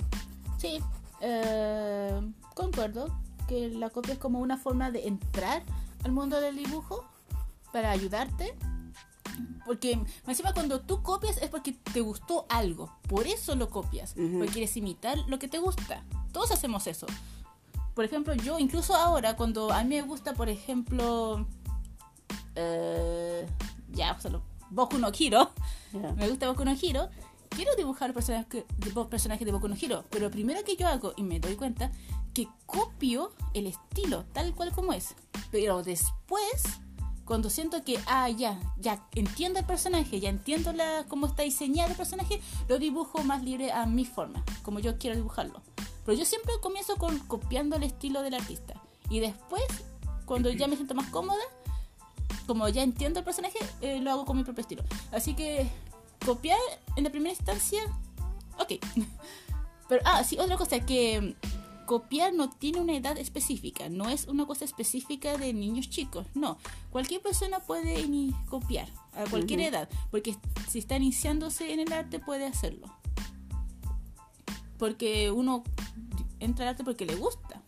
Sí, 0.58 0.80
eh, 1.22 2.20
concuerdo 2.54 3.08
que 3.48 3.70
la 3.70 3.88
copia 3.88 4.12
es 4.12 4.18
como 4.18 4.40
una 4.40 4.58
forma 4.58 4.90
de 4.90 5.08
entrar 5.08 5.62
al 6.04 6.12
mundo 6.12 6.42
del 6.42 6.56
dibujo 6.56 7.04
para 7.72 7.90
ayudarte. 7.90 8.54
Porque 9.66 9.98
encima 10.26 10.52
cuando 10.52 10.80
tú 10.80 11.02
copias 11.02 11.38
es 11.38 11.48
porque 11.48 11.72
te 11.72 12.00
gustó 12.00 12.46
algo, 12.48 12.92
por 13.08 13.26
eso 13.26 13.54
lo 13.56 13.70
copias, 13.70 14.14
Ujú. 14.16 14.38
porque 14.38 14.52
quieres 14.52 14.76
imitar 14.76 15.18
lo 15.26 15.38
que 15.38 15.48
te 15.48 15.58
gusta. 15.58 16.04
Todos 16.32 16.50
hacemos 16.50 16.86
eso. 16.86 17.06
Por 17.94 18.04
ejemplo, 18.04 18.34
yo 18.34 18.58
incluso 18.58 18.94
ahora 18.94 19.36
cuando 19.36 19.72
a 19.72 19.82
mí 19.84 19.96
me 19.96 20.02
gusta, 20.02 20.34
por 20.34 20.48
ejemplo, 20.48 21.46
eh, 22.56 23.46
ya, 23.92 24.18
solo 24.20 24.42
Boku 24.70 24.98
no 24.98 25.10
Hero, 25.18 25.50
Ya. 25.92 26.12
me 26.16 26.28
gusta 26.28 26.48
Boku 26.48 26.64
no 26.64 26.72
Hero. 26.80 27.08
Quiero 27.50 27.76
dibujar 27.76 28.12
personajes 28.12 28.64
personajes 29.08 29.46
de 29.46 29.52
Boku 29.52 29.68
no 29.68 29.76
Hero, 29.80 30.04
pero 30.10 30.24
lo 30.24 30.30
primero 30.30 30.64
que 30.64 30.76
yo 30.76 30.88
hago, 30.88 31.14
y 31.16 31.22
me 31.22 31.38
doy 31.38 31.54
cuenta, 31.54 31.92
que 32.32 32.48
copio 32.66 33.30
el 33.54 33.68
estilo 33.68 34.24
tal 34.32 34.54
cual 34.54 34.72
como 34.72 34.92
es. 34.92 35.14
Pero 35.52 35.84
después, 35.84 36.64
cuando 37.24 37.48
siento 37.48 37.82
que, 37.84 37.98
ah, 38.06 38.28
ya, 38.28 38.58
ya 38.78 39.06
entiendo 39.14 39.58
el 39.58 39.64
personaje, 39.64 40.20
ya 40.20 40.28
entiendo 40.28 40.72
la, 40.72 41.04
cómo 41.08 41.26
está 41.26 41.42
diseñado 41.42 41.90
el 41.90 41.96
personaje, 41.96 42.40
lo 42.68 42.78
dibujo 42.78 43.22
más 43.22 43.42
libre 43.42 43.72
a 43.72 43.86
mi 43.86 44.04
forma, 44.04 44.44
como 44.62 44.78
yo 44.78 44.98
quiero 44.98 45.16
dibujarlo. 45.16 45.62
Pero 46.04 46.18
yo 46.18 46.24
siempre 46.24 46.52
comienzo 46.60 46.96
con 46.96 47.18
copiando 47.20 47.76
el 47.76 47.82
estilo 47.82 48.22
del 48.22 48.34
artista. 48.34 48.74
Y 49.08 49.20
después, 49.20 49.64
cuando 50.26 50.50
ya 50.50 50.66
me 50.66 50.76
siento 50.76 50.94
más 50.94 51.08
cómoda, 51.08 51.42
como 52.46 52.68
ya 52.68 52.82
entiendo 52.82 53.20
el 53.20 53.24
personaje, 53.24 53.58
eh, 53.80 54.00
lo 54.00 54.10
hago 54.10 54.26
con 54.26 54.36
mi 54.36 54.44
propio 54.44 54.62
estilo. 54.62 54.84
Así 55.10 55.34
que 55.34 55.66
copiar 56.24 56.58
en 56.96 57.04
la 57.04 57.10
primera 57.10 57.30
instancia, 57.30 57.82
ok. 58.58 58.72
Pero, 59.88 60.02
ah, 60.04 60.24
sí, 60.24 60.38
otra 60.38 60.56
cosa, 60.56 60.80
que 60.80 61.36
copiar 61.86 62.32
no 62.34 62.50
tiene 62.50 62.80
una 62.80 62.94
edad 62.96 63.16
específica, 63.18 63.88
no 63.88 64.08
es 64.08 64.26
una 64.28 64.46
cosa 64.46 64.64
específica 64.64 65.36
de 65.36 65.52
niños 65.52 65.88
chicos, 65.90 66.26
no. 66.34 66.58
Cualquier 66.90 67.20
persona 67.22 67.60
puede 67.60 68.06
copiar 68.48 68.88
a 69.12 69.24
cualquier 69.30 69.60
edad, 69.60 69.88
porque 70.10 70.36
si 70.68 70.78
está 70.78 70.96
iniciándose 70.96 71.72
en 71.72 71.80
el 71.80 71.92
arte 71.92 72.18
puede 72.18 72.46
hacerlo. 72.46 72.88
Porque 74.78 75.30
uno 75.30 75.62
entra 76.40 76.64
al 76.64 76.70
arte 76.70 76.84
porque 76.84 77.06
le 77.06 77.14
gusta. 77.14 77.62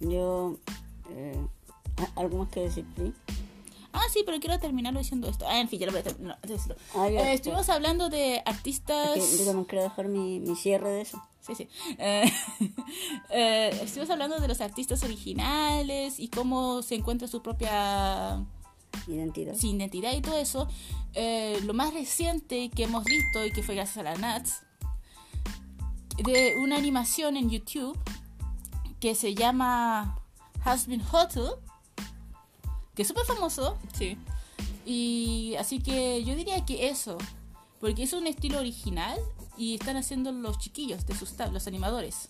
Yo, 0.00 0.56
eh, 1.10 1.36
¿a- 1.96 2.20
¿algo 2.20 2.38
más 2.38 2.48
que 2.50 2.60
decir, 2.60 2.84
Pri? 2.94 3.12
Ah, 4.02 4.08
sí, 4.12 4.22
pero 4.26 4.40
quiero 4.40 4.58
terminarlo 4.58 4.98
diciendo 4.98 5.28
esto. 5.28 5.46
Ah, 5.48 5.60
en 5.60 5.68
fin, 5.68 5.78
ya 5.78 5.86
lo 5.86 5.92
voy 5.92 6.00
a 6.00 6.04
terminar. 6.04 6.38
no. 6.48 6.74
Ah, 6.94 7.08
Eh, 7.08 7.34
estuvimos 7.34 7.68
hablando 7.68 8.08
de 8.08 8.42
artistas. 8.44 9.16
Es 9.16 9.30
que 9.30 9.38
yo 9.38 9.44
también 9.44 9.64
quiero 9.66 9.84
dejar 9.84 10.08
mi, 10.08 10.40
mi 10.40 10.56
cierre 10.56 10.90
de 10.90 11.00
eso. 11.02 11.22
Sí, 11.40 11.54
sí. 11.54 11.68
Eh, 11.98 12.24
eh, 13.30 13.80
estuvimos 13.82 14.10
hablando 14.10 14.38
de 14.38 14.48
los 14.48 14.60
artistas 14.60 15.02
originales 15.04 16.18
y 16.18 16.28
cómo 16.28 16.82
se 16.82 16.94
encuentra 16.96 17.28
su 17.28 17.42
propia 17.42 18.44
Identidad. 19.06 19.54
su 19.54 19.66
identidad 19.66 20.12
y 20.14 20.20
todo 20.20 20.38
eso. 20.38 20.68
Lo 21.64 21.74
más 21.74 21.92
reciente 21.94 22.70
que 22.70 22.84
hemos 22.84 23.04
visto 23.04 23.44
y 23.44 23.52
que 23.52 23.62
fue 23.62 23.74
gracias 23.74 23.98
a 23.98 24.02
la 24.02 24.14
Nats, 24.16 24.62
de 26.24 26.56
una 26.58 26.76
animación 26.76 27.36
en 27.36 27.50
YouTube 27.50 27.98
que 29.00 29.14
se 29.14 29.34
llama 29.34 30.18
Has 30.64 30.86
Been 30.86 31.02
Hotel, 31.10 31.54
que 32.94 33.02
es 33.02 33.08
súper 33.08 33.24
famoso. 33.24 33.78
Sí. 33.96 34.16
Y 34.84 35.54
así 35.58 35.80
que 35.80 36.22
yo 36.24 36.34
diría 36.34 36.64
que 36.64 36.88
eso, 36.88 37.18
porque 37.80 38.02
es 38.02 38.12
un 38.12 38.26
estilo 38.26 38.58
original 38.58 39.18
y 39.56 39.74
están 39.74 39.96
haciendo 39.96 40.32
los 40.32 40.58
chiquillos 40.58 41.06
de 41.06 41.14
sus 41.14 41.36
tab- 41.36 41.52
los 41.52 41.66
animadores. 41.66 42.28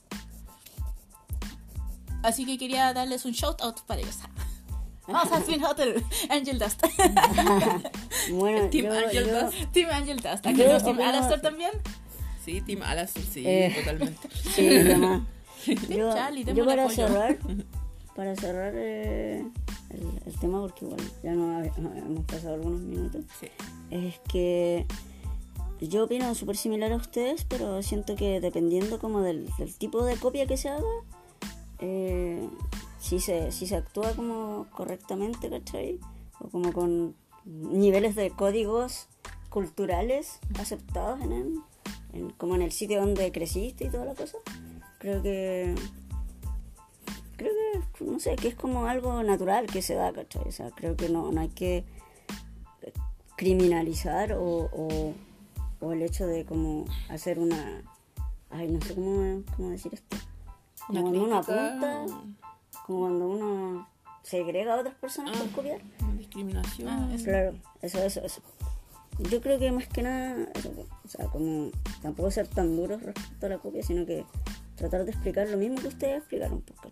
Así 2.22 2.44
que 2.46 2.56
quería 2.58 2.92
darles 2.92 3.24
un 3.24 3.32
shout 3.32 3.60
out 3.62 3.80
para 3.86 4.00
ellos. 4.00 4.18
Vamos 5.08 5.32
a 5.32 5.40
Fin 5.40 5.64
Hotel, 5.64 6.02
Angel 6.30 6.58
Dust. 6.58 6.82
Bueno, 8.30 8.68
Team 8.70 8.84
yo, 8.86 8.92
Angel 8.92 9.26
yo- 9.26 9.44
Dust. 9.46 9.72
Team 9.72 9.90
Angel 9.90 10.16
Dust. 10.20 10.46
¿Aquí 10.46 10.62
Team 10.62 11.00
Alastor 11.00 11.40
también? 11.40 11.72
Sí, 12.44 12.60
Team 12.60 12.82
Alastor, 12.82 13.22
sí, 13.24 13.42
Eh. 13.44 13.74
totalmente. 13.78 14.28
Sí. 14.54 15.76
Yo, 15.88 16.12
Charlie, 16.12 16.44
yo 16.44 16.64
para 16.64 16.84
apoyo. 16.84 17.06
cerrar, 17.08 17.38
para 18.16 18.36
cerrar 18.36 18.72
eh, 18.76 19.44
el, 19.94 20.02
el 20.26 20.38
tema, 20.40 20.60
porque 20.60 20.84
igual 20.84 21.00
ya 21.22 21.32
no 21.34 21.62
hemos 21.62 22.24
pasado 22.26 22.54
algunos 22.54 22.80
minutos, 22.80 23.24
Sí. 23.40 23.46
es 23.90 24.18
que 24.30 24.86
yo 25.80 26.04
opino 26.04 26.34
súper 26.34 26.56
similar 26.56 26.92
a 26.92 26.96
ustedes, 26.96 27.44
pero 27.44 27.82
siento 27.82 28.14
que 28.16 28.40
dependiendo 28.40 28.98
como 28.98 29.20
del, 29.20 29.48
del 29.58 29.74
tipo 29.76 30.04
de 30.04 30.16
copia 30.16 30.46
que 30.46 30.56
se 30.56 30.68
haga, 30.68 30.84
eh, 31.80 32.48
si 33.00 33.18
se, 33.20 33.50
si 33.52 33.66
se 33.66 33.76
actúa 33.76 34.12
como 34.12 34.66
correctamente, 34.70 35.50
¿cachai? 35.50 35.98
O 36.40 36.48
como 36.48 36.72
con 36.72 37.16
niveles 37.44 38.14
de 38.14 38.30
códigos 38.30 39.08
culturales 39.48 40.38
aceptados 40.58 41.20
en, 41.20 41.32
el- 41.32 41.58
en- 42.12 42.30
como 42.30 42.54
en 42.54 42.62
el 42.62 42.70
sitio 42.72 43.00
donde 43.00 43.32
creciste 43.32 43.84
y 43.86 43.90
toda 43.90 44.04
la 44.04 44.14
cosa. 44.14 44.38
Creo 44.98 45.20
que 45.20 45.74
creo 47.36 47.52
que 47.98 48.04
no 48.04 48.18
sé, 48.20 48.36
que 48.36 48.48
es 48.48 48.54
como 48.54 48.86
algo 48.86 49.22
natural 49.22 49.66
que 49.66 49.82
se 49.82 49.94
da, 49.94 50.12
¿cachai? 50.12 50.42
O 50.48 50.52
sea, 50.52 50.70
creo 50.70 50.96
que 50.96 51.08
no, 51.08 51.30
no 51.32 51.40
hay 51.40 51.48
que 51.48 51.84
criminalizar 53.36 54.32
o, 54.34 54.44
o, 54.72 55.14
o 55.80 55.92
el 55.92 56.02
hecho 56.02 56.26
de 56.26 56.44
como 56.44 56.84
hacer 57.08 57.38
una 57.38 57.82
ay 58.50 58.68
no 58.68 58.80
sé 58.82 58.94
cómo, 58.94 59.42
cómo 59.56 59.70
decir 59.70 59.92
esto 59.94 60.16
como 60.86 61.00
Una 61.00 61.02
cuando 61.02 61.24
uno 61.24 61.36
apunta 61.38 62.04
como 62.86 63.00
cuando 63.00 63.28
uno 63.28 63.88
segrega 64.22 64.74
a 64.74 64.80
otras 64.80 64.94
personas 64.96 65.36
por 65.36 65.46
Ah. 65.48 65.50
copiar 65.56 65.80
una 66.02 66.14
discriminación. 66.14 66.88
Ah, 66.88 67.10
eso. 67.14 67.24
claro 67.24 67.54
eso 67.80 67.98
eso 67.98 68.20
eso 68.20 68.42
yo 69.30 69.40
creo 69.40 69.58
que 69.58 69.72
más 69.72 69.88
que 69.88 70.02
nada 70.02 70.48
o 71.04 71.08
sea 71.08 71.26
como 71.26 71.70
tampoco 72.02 72.30
ser 72.30 72.46
tan 72.46 72.76
duros 72.76 73.02
respecto 73.02 73.46
a 73.46 73.48
la 73.48 73.58
copia 73.58 73.82
sino 73.82 74.06
que 74.06 74.24
tratar 74.76 75.04
de 75.04 75.10
explicar 75.10 75.48
lo 75.48 75.56
mismo 75.56 75.80
que 75.80 75.88
ustedes 75.88 76.18
explicaron 76.18 76.60
pues 76.60 76.78
¿cachai? 76.80 76.91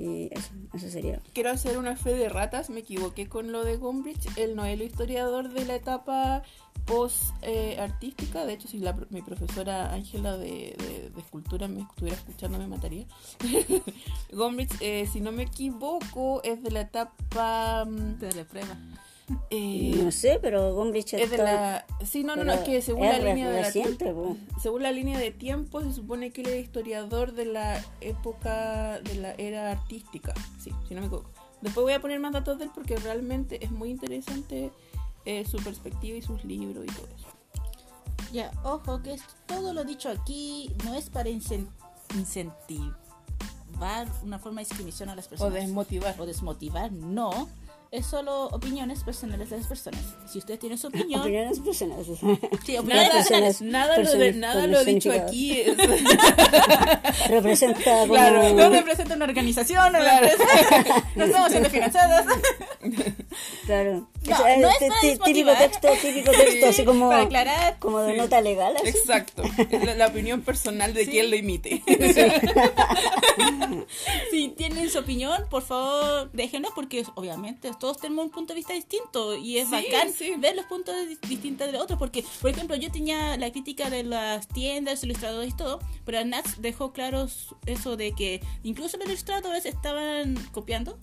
Y 0.00 0.28
eso 0.32 0.50
eso 0.72 0.88
sería 0.88 1.20
Quiero 1.34 1.50
hacer 1.50 1.76
una 1.78 1.96
fe 1.96 2.14
de 2.14 2.28
ratas, 2.28 2.70
me 2.70 2.80
equivoqué 2.80 3.28
con 3.28 3.52
lo 3.52 3.64
de 3.64 3.76
Gombrich. 3.76 4.26
Él 4.36 4.56
no 4.56 4.64
es 4.64 4.72
el 4.74 4.82
historiador 4.82 5.50
de 5.52 5.64
la 5.66 5.74
etapa 5.76 6.42
post-artística. 6.86 8.44
de 8.46 8.52
hecho, 8.54 8.68
si 8.68 8.78
la, 8.78 8.94
mi 9.10 9.22
profesora 9.22 9.92
Ángela 9.92 10.36
de, 10.36 10.74
de- 10.78 11.10
de 11.14 11.20
escultura 11.20 11.68
me 11.68 11.82
estuviera 11.82 12.16
escuchando, 12.16 12.58
me 12.58 12.66
mataría. 12.66 13.06
Gombrich, 14.32 14.72
eh, 14.80 15.06
si 15.12 15.20
no 15.20 15.32
me 15.32 15.44
equivoco, 15.44 16.42
es 16.42 16.62
de 16.62 16.70
la 16.70 16.80
etapa. 16.82 17.84
mm, 17.84 18.18
Te 18.18 18.26
daré 18.26 18.44
prueba. 18.44 18.76
Eh, 19.50 19.92
no 20.02 20.10
sé 20.10 20.38
pero 20.40 20.74
Gombrich 20.74 21.14
es 21.14 21.30
de 21.30 21.38
la. 21.38 21.84
Sí, 22.04 22.24
no, 22.24 22.36
no, 22.36 22.44
no, 22.44 22.52
es 22.52 22.60
que 22.60 22.82
según 22.82 23.04
es 23.04 23.18
la 23.22 23.28
línea 23.34 23.50
de 23.50 23.62
la 23.62 24.12
po. 24.14 24.36
según 24.60 24.82
la 24.82 24.92
línea 24.92 25.18
de 25.18 25.30
tiempo, 25.30 25.80
se 25.82 25.92
supone 25.92 26.30
que 26.32 26.40
él 26.42 26.48
es 26.48 26.64
historiador 26.64 27.32
de 27.32 27.44
la 27.46 27.84
época 28.00 29.00
de 29.00 29.14
la 29.16 29.32
era 29.34 29.70
artística. 29.70 30.34
Sí, 30.58 30.72
si 30.88 30.94
no 30.94 31.00
me 31.00 31.06
equivoco. 31.06 31.30
Después 31.60 31.84
voy 31.84 31.92
a 31.92 32.00
poner 32.00 32.20
más 32.20 32.32
datos 32.32 32.58
de 32.58 32.64
él 32.64 32.70
porque 32.74 32.96
realmente 32.96 33.64
es 33.64 33.70
muy 33.70 33.90
interesante 33.90 34.70
eh, 35.26 35.44
su 35.44 35.58
perspectiva 35.58 36.16
y 36.16 36.22
sus 36.22 36.42
libros 36.44 36.84
y 36.84 36.88
todo 36.92 37.06
eso. 37.16 37.26
Ya, 38.32 38.50
ojo 38.64 39.02
que 39.02 39.14
es- 39.14 39.22
todo 39.46 39.72
lo 39.74 39.84
dicho 39.84 40.08
aquí 40.08 40.72
no 40.84 40.94
es 40.94 41.10
para 41.10 41.28
incen- 41.30 41.68
incentivar 42.16 44.08
una 44.22 44.38
forma 44.38 44.60
de 44.60 44.66
discriminación 44.66 45.08
a 45.10 45.14
las 45.14 45.26
O 45.26 45.30
personas. 45.30 45.54
desmotivar. 45.54 46.20
o 46.20 46.26
desmotivar, 46.26 46.92
no. 46.92 47.48
Es 47.92 48.06
solo 48.06 48.44
opiniones 48.52 49.02
personales 49.02 49.50
de 49.50 49.56
las 49.58 49.66
personas. 49.66 50.00
Si 50.30 50.38
usted 50.38 50.60
tiene 50.60 50.78
su 50.78 50.86
opinión, 50.86 51.22
opiniones 51.22 51.58
personales 51.58 52.06
sí, 52.64 52.76
opiniones 52.76 52.84
Nada, 52.86 53.10
personales. 53.10 53.62
nada, 53.62 53.98
lo, 53.98 54.12
de, 54.12 54.32
nada 54.32 54.66
lo 54.68 54.84
dicho 54.84 55.10
aquí 55.10 55.60
es, 55.60 55.76
representa 57.28 57.82
como 57.82 58.12
Claro, 58.14 58.52
no 58.52 58.70
representa 58.70 59.16
una 59.16 59.24
organización, 59.24 59.88
una 59.90 59.98
Claro. 59.98 60.28
empresa. 60.28 61.04
No 61.16 61.24
estamos 61.24 61.50
siendo 61.50 61.68
financiadas. 61.68 62.26
claro 63.66 64.08
No, 64.24 64.38
no 64.38 64.46
eh, 64.46 64.88
es 65.02 65.18
típico 65.20 65.50
texto 65.54 65.88
típico 66.00 66.30
texto 66.30 66.66
así 66.68 66.84
como 66.84 67.08
Para 67.08 67.22
aclarar. 67.22 67.78
como 67.80 67.98
de 68.02 68.16
nota 68.16 68.40
legal 68.40 68.72
así. 68.76 68.88
exacto. 68.88 69.42
La, 69.84 69.96
la 69.96 70.06
opinión 70.06 70.42
personal 70.42 70.94
de 70.94 71.06
Sí. 71.06 71.10
quien 71.10 71.30
lo 71.30 71.34
imite. 71.36 71.82
Si 74.30 74.48
tienen 74.50 74.88
su 74.90 74.98
opinión, 75.00 75.44
por 75.50 75.62
favor, 75.62 76.30
déjenlo 76.32 76.68
porque 76.74 77.04
obviamente 77.16 77.68
todos 77.80 77.96
tenemos 77.98 78.26
un 78.26 78.30
punto 78.30 78.52
de 78.52 78.58
vista 78.58 78.72
distinto 78.74 79.34
y 79.36 79.58
es 79.58 79.68
Sí, 79.68 79.72
bacán 79.72 80.12
sí. 80.12 80.34
ver 80.38 80.54
los 80.54 80.66
puntos 80.66 80.94
de- 80.94 81.16
distintos 81.28 81.66
de 81.66 81.72
los 81.72 81.82
otros. 81.82 81.98
Porque, 81.98 82.24
por 82.40 82.50
ejemplo, 82.50 82.76
yo 82.76 82.92
tenía 82.92 83.36
la 83.36 83.50
crítica 83.50 83.90
de 83.90 84.04
las 84.04 84.46
tiendas, 84.46 85.02
ilustradores 85.02 85.50
y 85.52 85.56
todo, 85.56 85.80
pero 86.04 86.24
Nats 86.24 86.60
dejó 86.62 86.92
claro 86.92 87.26
eso 87.66 87.96
de 87.96 88.12
que 88.12 88.40
incluso 88.62 88.96
los 88.98 89.06
ilustradores 89.08 89.64
estaban 89.66 90.36
copiando 90.52 90.98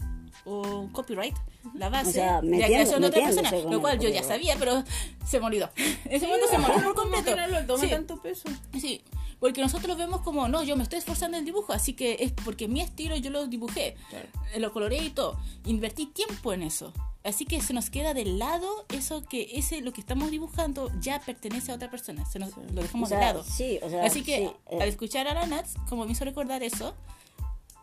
o 0.46 0.88
copyright 0.94 1.36
la 1.74 1.90
base 1.90 2.10
O 2.10 2.14
sea, 2.14 2.42
de 2.42 2.50
creación 2.66 3.02
de 3.02 3.08
otra 3.08 3.24
persona, 3.26 3.52
lo 3.52 3.82
cual 3.82 4.00
yo 4.00 4.08
ya 4.08 4.24
sabía, 4.24 4.56
pero 4.58 4.84
se 5.28 5.40
me 5.42 5.48
olvidó. 5.48 5.70
En 5.76 5.98
ese 6.14 6.26
momento 6.28 6.48
se 6.48 6.58
me 6.58 6.66
olvidó 6.66 6.84
por 6.94 6.96
completo. 6.96 7.26
que 7.26 7.36
no 7.36 7.48
lo 7.48 7.66
toma 7.66 7.84
Sí. 7.84 7.90
tanto 7.90 8.22
peso. 8.22 8.48
Sí, 8.80 9.02
porque 9.40 9.62
nosotros 9.62 9.98
vemos 9.98 10.22
como, 10.22 10.48
no, 10.48 10.64
yo 10.64 10.76
me 10.76 10.84
estoy 10.84 11.00
esforzando 11.00 11.38
en 11.38 11.42
el 11.42 11.46
dibujo, 11.46 11.74
así 11.74 11.94
que 11.94 12.18
es 12.22 12.32
porque 12.32 12.68
mi 12.68 12.82
estilo 12.82 13.16
yo 13.18 13.30
lo 13.30 13.48
dibujé, 13.48 13.96
Claro. 14.10 14.28
eh, 14.54 14.60
lo 14.60 14.72
coloreé 14.74 15.04
y 15.06 15.10
todo. 15.12 15.38
Invertí 15.66 16.08
tiempo 16.08 16.54
en 16.54 16.64
eso. 16.64 16.92
Así 17.24 17.44
que 17.46 17.62
se 17.62 17.74
nos 17.74 17.90
queda 17.90 18.14
de 18.14 18.24
lado 18.26 18.86
eso 18.90 19.24
que 19.26 19.50
ese 19.54 19.82
lo 19.82 19.92
que 19.92 20.00
estamos 20.00 20.32
dibujando 20.32 20.90
ya 21.02 21.20
pertenece 21.20 21.72
a 21.72 21.76
otra 21.76 21.92
persona. 21.92 22.26
Se 22.26 22.40
nos, 22.40 22.56
lo 22.56 22.64
O 22.80 22.84
dejamos 22.84 23.10
sea, 23.10 23.18
de 23.20 23.26
lado. 23.26 23.44
sí, 23.44 23.80
o 23.84 23.90
sea, 23.90 24.06
Así 24.06 24.24
que 24.24 24.38
sí, 24.38 24.44
eh, 24.72 24.82
al 24.82 24.88
escuchar 24.88 25.28
a 25.28 25.34
la 25.34 25.46
Nats, 25.46 25.74
como 25.90 26.06
me 26.06 26.14
hizo 26.14 26.24
recordar 26.24 26.64
eso, 26.64 26.94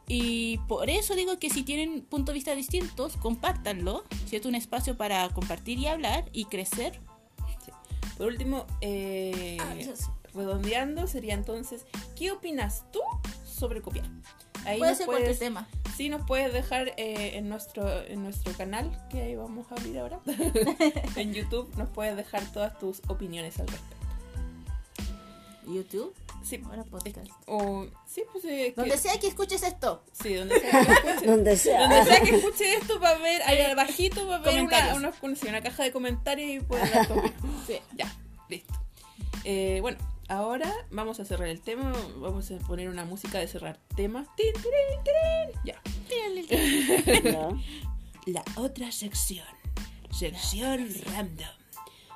y 0.06 0.58
por 0.68 0.88
eso 0.90 1.14
digo 1.14 1.38
que 1.38 1.48
si 1.50 1.62
tienen 1.62 2.02
puntos 2.02 2.32
de 2.32 2.34
vista 2.34 2.54
distintos, 2.54 3.16
compártanlo. 3.16 4.04
Si 4.28 4.36
es 4.36 4.44
un 4.46 4.54
espacio 4.54 4.96
para 4.96 5.28
compartir 5.30 5.78
y 5.78 5.86
hablar 5.86 6.28
y 6.32 6.44
crecer. 6.46 7.00
Por 8.18 8.26
último, 8.28 8.66
eh, 8.80 9.58
Ah. 9.60 9.74
Redondeando, 10.34 11.06
sería 11.06 11.34
entonces, 11.34 11.86
¿qué 12.16 12.30
opinas 12.32 12.84
tú 12.92 13.00
sobre 13.44 13.80
copiar? 13.82 14.06
Ahí 14.64 14.78
Puede 14.78 14.92
nos 14.92 14.98
ser 14.98 15.06
cualquier 15.06 15.28
puedes- 15.30 15.38
tema. 15.38 15.68
Sí, 15.96 16.08
nos 16.08 16.26
puedes 16.26 16.52
dejar 16.52 16.88
eh, 16.96 17.36
en, 17.36 17.48
nuestro, 17.48 18.02
en 18.06 18.22
nuestro 18.24 18.52
canal, 18.54 18.90
que 19.10 19.22
ahí 19.22 19.36
vamos 19.36 19.70
a 19.70 19.76
abrir 19.76 19.96
ahora, 19.98 20.18
en 21.16 21.32
YouTube, 21.32 21.72
nos 21.76 21.88
puedes 21.90 22.16
dejar 22.16 22.42
todas 22.52 22.76
tus 22.80 23.00
opiniones 23.08 23.60
al 23.60 23.68
respecto. 23.68 23.94
YouTube, 25.66 26.14
Sí, 26.44 26.60
ahora 26.66 26.84
podcast. 26.84 27.16
o, 27.46 27.86
sí, 28.06 28.22
pues, 28.30 28.44
eh, 28.44 28.74
que- 28.74 28.80
Donde 28.82 28.98
sea 28.98 29.18
que 29.18 29.28
escuches 29.28 29.62
esto. 29.62 30.02
sí, 30.12 30.34
donde 30.34 30.60
sea 30.60 30.70
que 30.84 30.92
escuche. 31.10 31.26
donde 31.26 31.56
sea. 31.56 31.80
Donde 31.88 32.04
sea 32.04 32.20
que 32.20 32.36
escuche 32.36 32.74
esto 32.74 33.00
va 33.00 33.10
a 33.10 33.18
ver, 33.18 33.40
ahí 33.44 33.60
abajito 33.62 34.26
va 34.26 34.36
a 34.36 34.38
ver 34.40 34.62
una, 34.62 34.94
una, 34.94 35.12
una- 35.22 35.62
caja 35.62 35.84
de 35.84 35.92
comentarios 35.92 36.50
y 36.50 36.60
puedes 36.60 36.92
dar 36.92 37.06
tu. 37.08 37.14
Sí. 37.66 37.78
Ya, 37.96 38.14
listo. 38.50 38.74
Eh, 39.44 39.78
bueno, 39.80 39.96
ahora 40.28 40.72
vamos 40.90 41.20
a 41.20 41.24
cerrar 41.24 41.48
el 41.48 41.60
tema. 41.60 41.92
Vamos 42.18 42.50
a 42.50 42.58
poner 42.66 42.88
una 42.88 43.04
música 43.04 43.38
de 43.38 43.48
cerrar 43.48 43.78
temas. 43.96 44.26
Tin. 44.36 44.52
Ya. 45.64 45.80
Ya. 47.24 47.48
La 48.26 48.44
otra 48.56 48.90
sección. 48.92 49.46
Sección 50.10 50.88
random. 51.12 51.48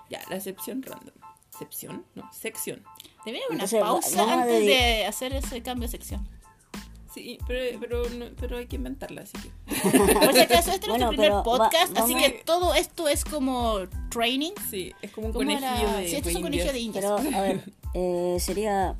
Ya, 0.08 0.20
la 0.30 0.40
sección 0.40 0.82
random. 0.82 1.14
¿Sección? 1.58 2.04
No, 2.14 2.30
sección. 2.32 2.82
Debería 3.24 3.44
haber 3.46 3.56
una 3.56 3.64
Entonces, 3.64 3.80
pausa 3.80 4.32
antes 4.42 4.60
de 4.64 5.04
hacer 5.06 5.32
ese 5.34 5.62
cambio 5.62 5.88
de 5.88 5.90
sección. 5.90 6.26
Sí, 7.12 7.38
pero, 7.46 7.80
pero, 7.80 8.08
no- 8.10 8.26
pero 8.38 8.58
hay 8.58 8.66
que 8.66 8.76
inventarla, 8.76 9.22
así 9.22 9.32
que. 9.38 9.50
Por 10.14 10.32
si 10.32 10.40
acaso, 10.40 10.70
este 10.70 10.86
es 10.86 10.88
Bueno, 10.88 11.06
nuestro 11.06 11.08
primer 11.10 11.32
va- 11.32 11.42
podcast, 11.42 11.98
así 11.98 12.14
que 12.14 12.30
todo 12.44 12.74
esto 12.74 13.08
es 13.08 13.24
como 13.24 13.80
training. 14.10 14.52
Sí, 14.70 14.92
es 15.02 15.10
como 15.10 15.26
un 15.28 15.32
conejillo 15.32 15.66
era- 15.66 15.96
de. 15.96 16.08
sí, 16.08 16.16
este 16.16 16.30
es 16.30 16.36
un 16.36 16.42
conejillo 16.42 16.72
de 16.72 16.78
indias. 16.80 17.04
Pero, 17.04 17.36
a 17.36 17.40
ver, 17.42 17.64
eh, 17.94 18.36
sería. 18.40 18.96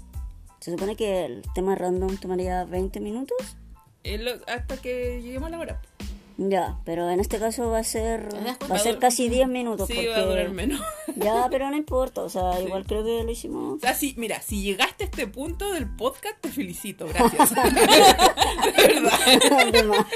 Se 0.61 0.72
supone 0.72 0.97
que 0.97 1.24
el 1.24 1.43
tema 1.55 1.74
random 1.76 2.16
tomaría 2.16 2.64
20 2.64 3.01
minutos. 3.01 3.36
Eh, 4.05 4.18
lo- 4.18 4.32
hasta 4.47 4.76
que 4.76 5.20
lleguemos 5.22 5.49
a 5.49 5.51
la 5.51 5.59
hora. 5.59 5.80
Ya, 6.41 6.78
pero 6.84 7.11
en 7.11 7.18
este 7.18 7.41
caso 7.41 7.68
va 7.68 7.78
a 7.78 7.84
ser. 7.84 8.28
Va 8.70 8.76
a 8.76 8.78
ser 8.78 8.99
casi 9.01 9.28
10 9.28 9.49
minutos. 9.49 9.89
Sí, 9.89 9.95
porque... 9.95 10.09
va 10.11 10.16
a 10.18 10.24
durar 10.26 10.51
menos. 10.51 10.80
Ya, 11.16 11.49
pero 11.51 11.68
no 11.68 11.76
importa. 11.76 12.22
O 12.22 12.28
sea, 12.28 12.61
igual 12.61 12.84
creo 12.86 13.03
que 13.03 13.24
lo 13.24 13.30
hicimos. 13.30 13.78
O 13.78 13.80
sea, 13.80 13.93
si, 13.95 14.14
mira, 14.16 14.41
si 14.41 14.62
llegaste 14.62 15.03
a 15.03 15.07
este 15.07 15.26
punto 15.26 15.72
del 15.72 15.89
podcast, 15.89 16.36
te 16.41 16.49
felicito, 16.49 17.09
gracias. 17.09 17.51
de 18.76 19.72
verdad. 19.72 20.07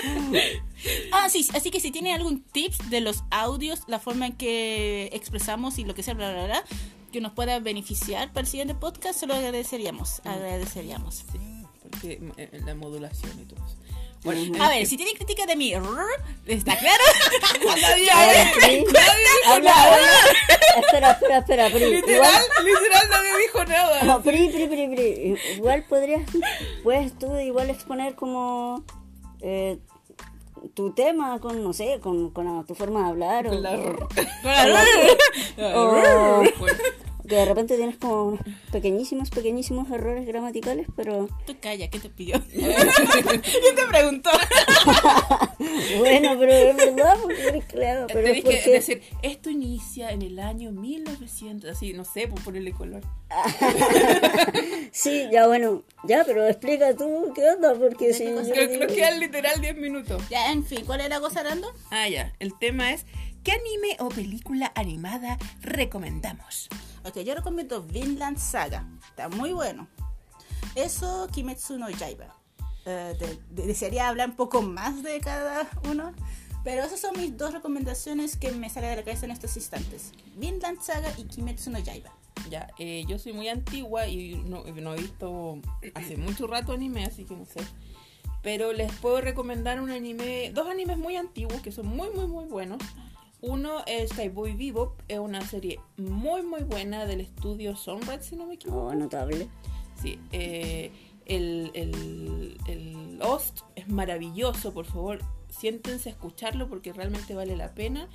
Ah, 1.11 1.29
sí, 1.29 1.45
así 1.55 1.71
que 1.73 1.81
si 1.81 1.91
tienen 1.91 2.15
algún 2.15 2.43
tips 2.43 2.89
de 2.91 3.01
los 3.01 3.25
audios, 3.33 3.81
la 3.89 3.99
forma 3.99 4.27
en 4.29 4.33
que 4.35 5.11
expresamos 5.13 5.79
y 5.81 5.85
lo 5.85 5.95
que 5.95 6.05
sea, 6.05 6.15
bla, 6.15 6.33
bla, 6.33 6.45
bla, 6.47 6.65
que 7.13 7.21
nos 7.21 7.33
pueda 7.33 7.61
beneficiar 7.61 8.29
para 8.33 8.41
el 8.41 8.47
siguiente 8.49 8.75
podcast, 8.75 9.21
se 9.21 9.27
lo 9.27 9.35
agradeceríamos. 9.35 10.21
Agradeceríamos. 10.25 11.25
Sí, 11.31 11.65
porque 11.83 12.21
eh, 12.37 12.61
la 12.65 12.75
modulación 12.75 13.39
y 13.41 13.45
todo 13.45 13.65
eso. 13.65 13.77
Bueno, 14.25 14.65
A 14.65 14.69
ver, 14.69 14.87
si 14.87 14.97
tienen 14.97 15.17
crítica 15.17 15.47
de 15.47 15.57
mí, 15.57 15.73
¿está 16.47 16.79
claro? 16.79 17.03
Espera, 20.77 21.11
espera, 21.11 21.39
espera, 21.39 21.71
Pri. 21.71 21.85
Igual, 21.85 21.99
literal, 22.05 22.65
literal, 22.65 23.09
nadie 23.11 23.39
dijo 23.43 23.65
nada. 23.65 24.03
no, 24.05 24.23
Pri, 24.23 24.49
Pri, 24.49 24.67
Pri, 24.69 24.89
Pri. 24.89 25.37
Igual 25.57 25.85
podrías, 25.85 26.23
puedes 26.85 27.19
tú 27.19 27.37
igual 27.41 27.71
exponer 27.71 28.15
como 28.15 28.85
eh, 29.41 29.79
tu 30.75 30.93
tema 30.93 31.39
con, 31.41 31.63
no 31.63 31.73
sé, 31.73 31.99
con, 32.01 32.31
con 32.31 32.45
la- 32.45 32.65
tu 32.65 32.75
forma 32.75 33.05
de 33.05 33.09
hablar 33.11 33.47
o, 33.47 33.51
Con 33.51 33.63
la- 33.63 33.73
o- 33.75 34.09
Claro. 34.43 34.75
o- 36.41 36.43
qué 36.43 36.53
porque 37.33 37.41
de 37.41 37.49
repente 37.49 37.77
tienes 37.79 37.97
como 37.97 38.25
unos 38.25 38.41
pequeñísimos, 38.71 39.31
pequeñísimos 39.31 39.91
errores 39.91 40.27
gramaticales, 40.27 40.87
pero 40.95 41.29
Tú 41.47 41.57
calla, 41.61 41.89
¿qué 41.89 41.99
te 41.99 42.11
pidió? 42.11 42.39
¿Quién 42.53 43.75
te 43.75 43.87
preguntó? 43.89 44.29
bueno, 45.99 46.37
pero 46.39 46.53
es 46.53 46.77
verdad, 46.77 47.17
porque 47.23 47.43
eres 47.49 47.65
creado, 47.65 48.07
pero 48.09 48.21
es 48.21 48.25
Tenés 48.27 48.45
que 48.45 48.51
porque... 48.57 48.71
decir, 48.71 49.03
esto 49.23 49.49
inicia 49.49 50.11
en 50.11 50.21
el 50.21 50.39
año 50.41 50.73
1900, 50.73 51.71
así, 51.71 51.95
no 51.95 52.05
sé, 52.05 52.29
por 52.29 52.43
ponerle 52.43 52.73
color. 52.73 53.01
Sí, 54.93 55.27
ya 55.33 55.47
bueno, 55.47 55.85
ya, 56.05 56.23
pero 56.27 56.47
explica 56.47 56.95
tú 56.95 57.33
qué 57.35 57.49
onda, 57.49 57.75
porque 57.75 58.13
si... 58.13 58.25
yo 58.27 58.43
Creo, 58.43 58.69
digo- 58.69 58.87
que 58.89 58.95
quedan 58.95 59.21
literal 59.21 59.59
10 59.59 59.77
minutos. 59.79 60.23
Ya, 60.29 60.53
en 60.53 60.67
fin, 60.67 60.85
¿cuál 60.85 61.01
era 61.01 61.09
la 61.17 61.21
cosa, 61.21 61.41
Arando? 61.41 61.73
Ah, 61.91 62.09
ya. 62.11 62.35
El 62.41 62.59
tema 62.59 62.93
es, 62.93 63.07
¿qué 63.43 63.53
anime 63.53 63.97
o 64.01 64.11
película 64.11 64.71
animada 64.75 65.39
recomendamos? 65.63 66.69
Ok, 67.05 67.19
yo 67.21 67.35
recomiendo 67.35 67.83
Vinland 67.83 68.39
Saga. 68.39 68.87
Está 69.09 69.29
muy 69.29 69.53
bueno. 69.53 69.89
Eso, 70.75 71.29
Kimetsu 71.33 71.79
no 71.79 71.91
Yaiba. 71.91 72.35
Eh, 72.87 73.17
de- 73.19 73.39
de- 73.51 73.67
desearía 73.67 74.09
hablar 74.09 74.31
un 74.31 74.37
poco 74.37 74.63
más 74.63 75.03
de 75.03 75.21
cada 75.21 75.69
uno. 75.89 76.13
Pero 76.65 76.85
esas 76.85 77.01
son 77.01 77.19
mis 77.19 77.37
dos 77.37 77.53
recomendaciones 77.53 78.37
que 78.37 78.53
me 78.53 78.71
salen 78.71 78.91
de 78.91 78.97
la 78.97 79.03
cabeza 79.05 79.25
en 79.27 79.33
estos 79.33 79.57
instantes. 79.57 80.13
Vinland 80.37 80.81
Saga 80.81 81.13
y 81.19 81.25
Kimetsu 81.25 81.71
no 81.71 81.79
Yaiba. 81.81 82.11
Ya, 82.51 82.69
eh, 82.79 83.05
yo 83.09 83.19
soy 83.19 83.33
muy 83.33 83.49
antigua 83.49 84.07
y 84.07 84.37
no, 84.37 84.63
no 84.65 84.95
he 84.95 84.99
visto 84.99 85.59
hace 85.95 86.17
mucho 86.17 86.47
rato 86.47 86.73
anime, 86.73 87.05
así 87.05 87.25
que 87.25 87.35
no 87.37 87.45
sé. 87.45 87.61
Pero 88.43 88.73
les 88.73 88.93
puedo 88.95 89.21
recomendar 89.21 89.81
un 89.81 89.91
anime, 89.91 90.51
dos 90.55 90.69
animes 90.69 90.99
muy 90.99 91.17
antiguos 91.17 91.61
que 91.63 91.73
son 91.73 91.87
muy, 91.87 92.11
muy, 92.11 92.27
muy 92.27 92.45
buenos. 92.47 92.79
Uno 93.43 93.83
es 93.87 94.11
Skyboy 94.11 94.55
Bebop, 94.55 95.01
es 95.09 95.19
una 95.19 95.41
serie 95.41 95.81
muy, 95.97 96.43
muy 96.43 96.63
buena 96.63 97.07
del 97.07 97.21
estudio 97.21 97.77
Sunrise, 97.77 98.23
si 98.23 98.37
no 98.37 98.47
me 98.47 98.55
equivoco. 98.55 98.87
Oh, 98.87 98.95
notable. 98.95 99.49
Sí, 100.01 100.19
eh, 100.31 100.93
el, 101.27 101.73
el, 101.75 102.57
el 102.69 103.19
host 103.21 103.63
es 103.75 103.89
maravilloso, 103.89 104.73
por 104.73 104.87
favor, 104.87 105.19
siéntense 105.49 106.09
a 106.09 106.13
escucharlo 106.13 106.69
porque 106.69 106.93
realmente 106.93 107.35
vale 107.35 107.57
la 107.57 107.75
pena. 107.75 108.09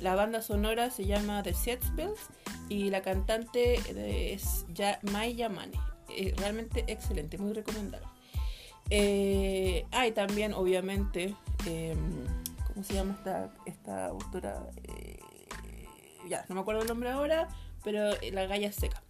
La 0.00 0.16
banda 0.16 0.42
sonora 0.42 0.90
se 0.90 1.06
llama 1.06 1.44
The 1.44 1.54
Sets 1.54 1.94
Bells 1.94 2.20
y 2.68 2.90
la 2.90 3.02
cantante 3.02 4.32
es 4.32 4.66
ya 4.74 4.98
Mai 5.12 5.36
Yamane. 5.36 5.78
Eh, 6.08 6.34
realmente 6.36 6.84
excelente, 6.88 7.38
muy 7.38 7.52
recomendable. 7.52 8.06
Eh, 8.90 9.86
ah, 9.92 10.06
también, 10.12 10.52
obviamente, 10.52 11.34
eh, 11.66 11.96
¿cómo 12.72 12.84
se 12.84 12.94
llama 12.94 13.14
esta, 13.18 13.50
esta 13.66 14.06
autora? 14.06 14.66
Eh, 14.84 15.18
ya, 16.28 16.44
no 16.48 16.54
me 16.54 16.60
acuerdo 16.60 16.82
el 16.82 16.88
nombre 16.88 17.10
ahora, 17.10 17.48
pero 17.84 18.12
eh, 18.20 18.30
la 18.32 18.46
galla 18.46 18.72
seca. 18.72 19.02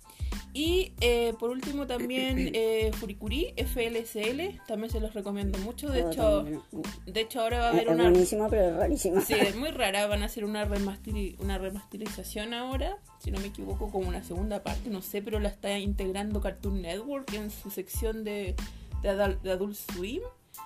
Y 0.55 0.93
eh, 1.01 1.33
por 1.39 1.49
último 1.49 1.87
también 1.87 2.51
eh, 2.53 2.91
Furikuri, 2.93 3.55
FLSL, 3.57 4.61
también 4.67 4.91
se 4.91 5.01
los 5.01 5.15
recomiendo 5.15 5.59
mucho. 5.59 5.89
De 5.89 6.01
hecho, 6.01 6.45
de 7.07 7.21
hecho 7.21 7.41
ahora 7.41 7.59
va 7.59 7.67
a 7.67 7.71
haber 7.71 7.85
es 7.85 7.89
una... 7.89 8.03
buenísima, 8.05 8.49
pero 8.51 8.69
es 8.69 8.77
rarísima. 8.77 9.21
Sí, 9.23 9.33
es 9.33 9.57
muy 9.57 9.71
rara, 9.71 10.07
van 10.07 10.23
a 10.23 10.27
hacer 10.27 10.45
una, 10.45 10.69
una 11.39 11.59
remasterización 11.59 12.53
ahora, 12.53 12.99
si 13.19 13.31
no 13.31 13.41
me 13.41 13.47
equivoco, 13.47 13.91
como 13.91 14.09
una 14.09 14.23
segunda 14.23 14.63
parte, 14.63 14.91
no 14.91 15.01
sé, 15.01 15.23
pero 15.23 15.41
la 15.41 15.49
está 15.49 15.79
integrando 15.79 16.43
Cartoon 16.43 16.83
Network 16.83 17.33
en 17.33 17.51
su 17.51 17.71
sección 17.71 18.23
de, 18.23 18.55
de, 19.01 19.09
Adult, 19.09 19.43
de 19.43 19.53
Adult 19.53 19.75
Swim. 19.75 20.21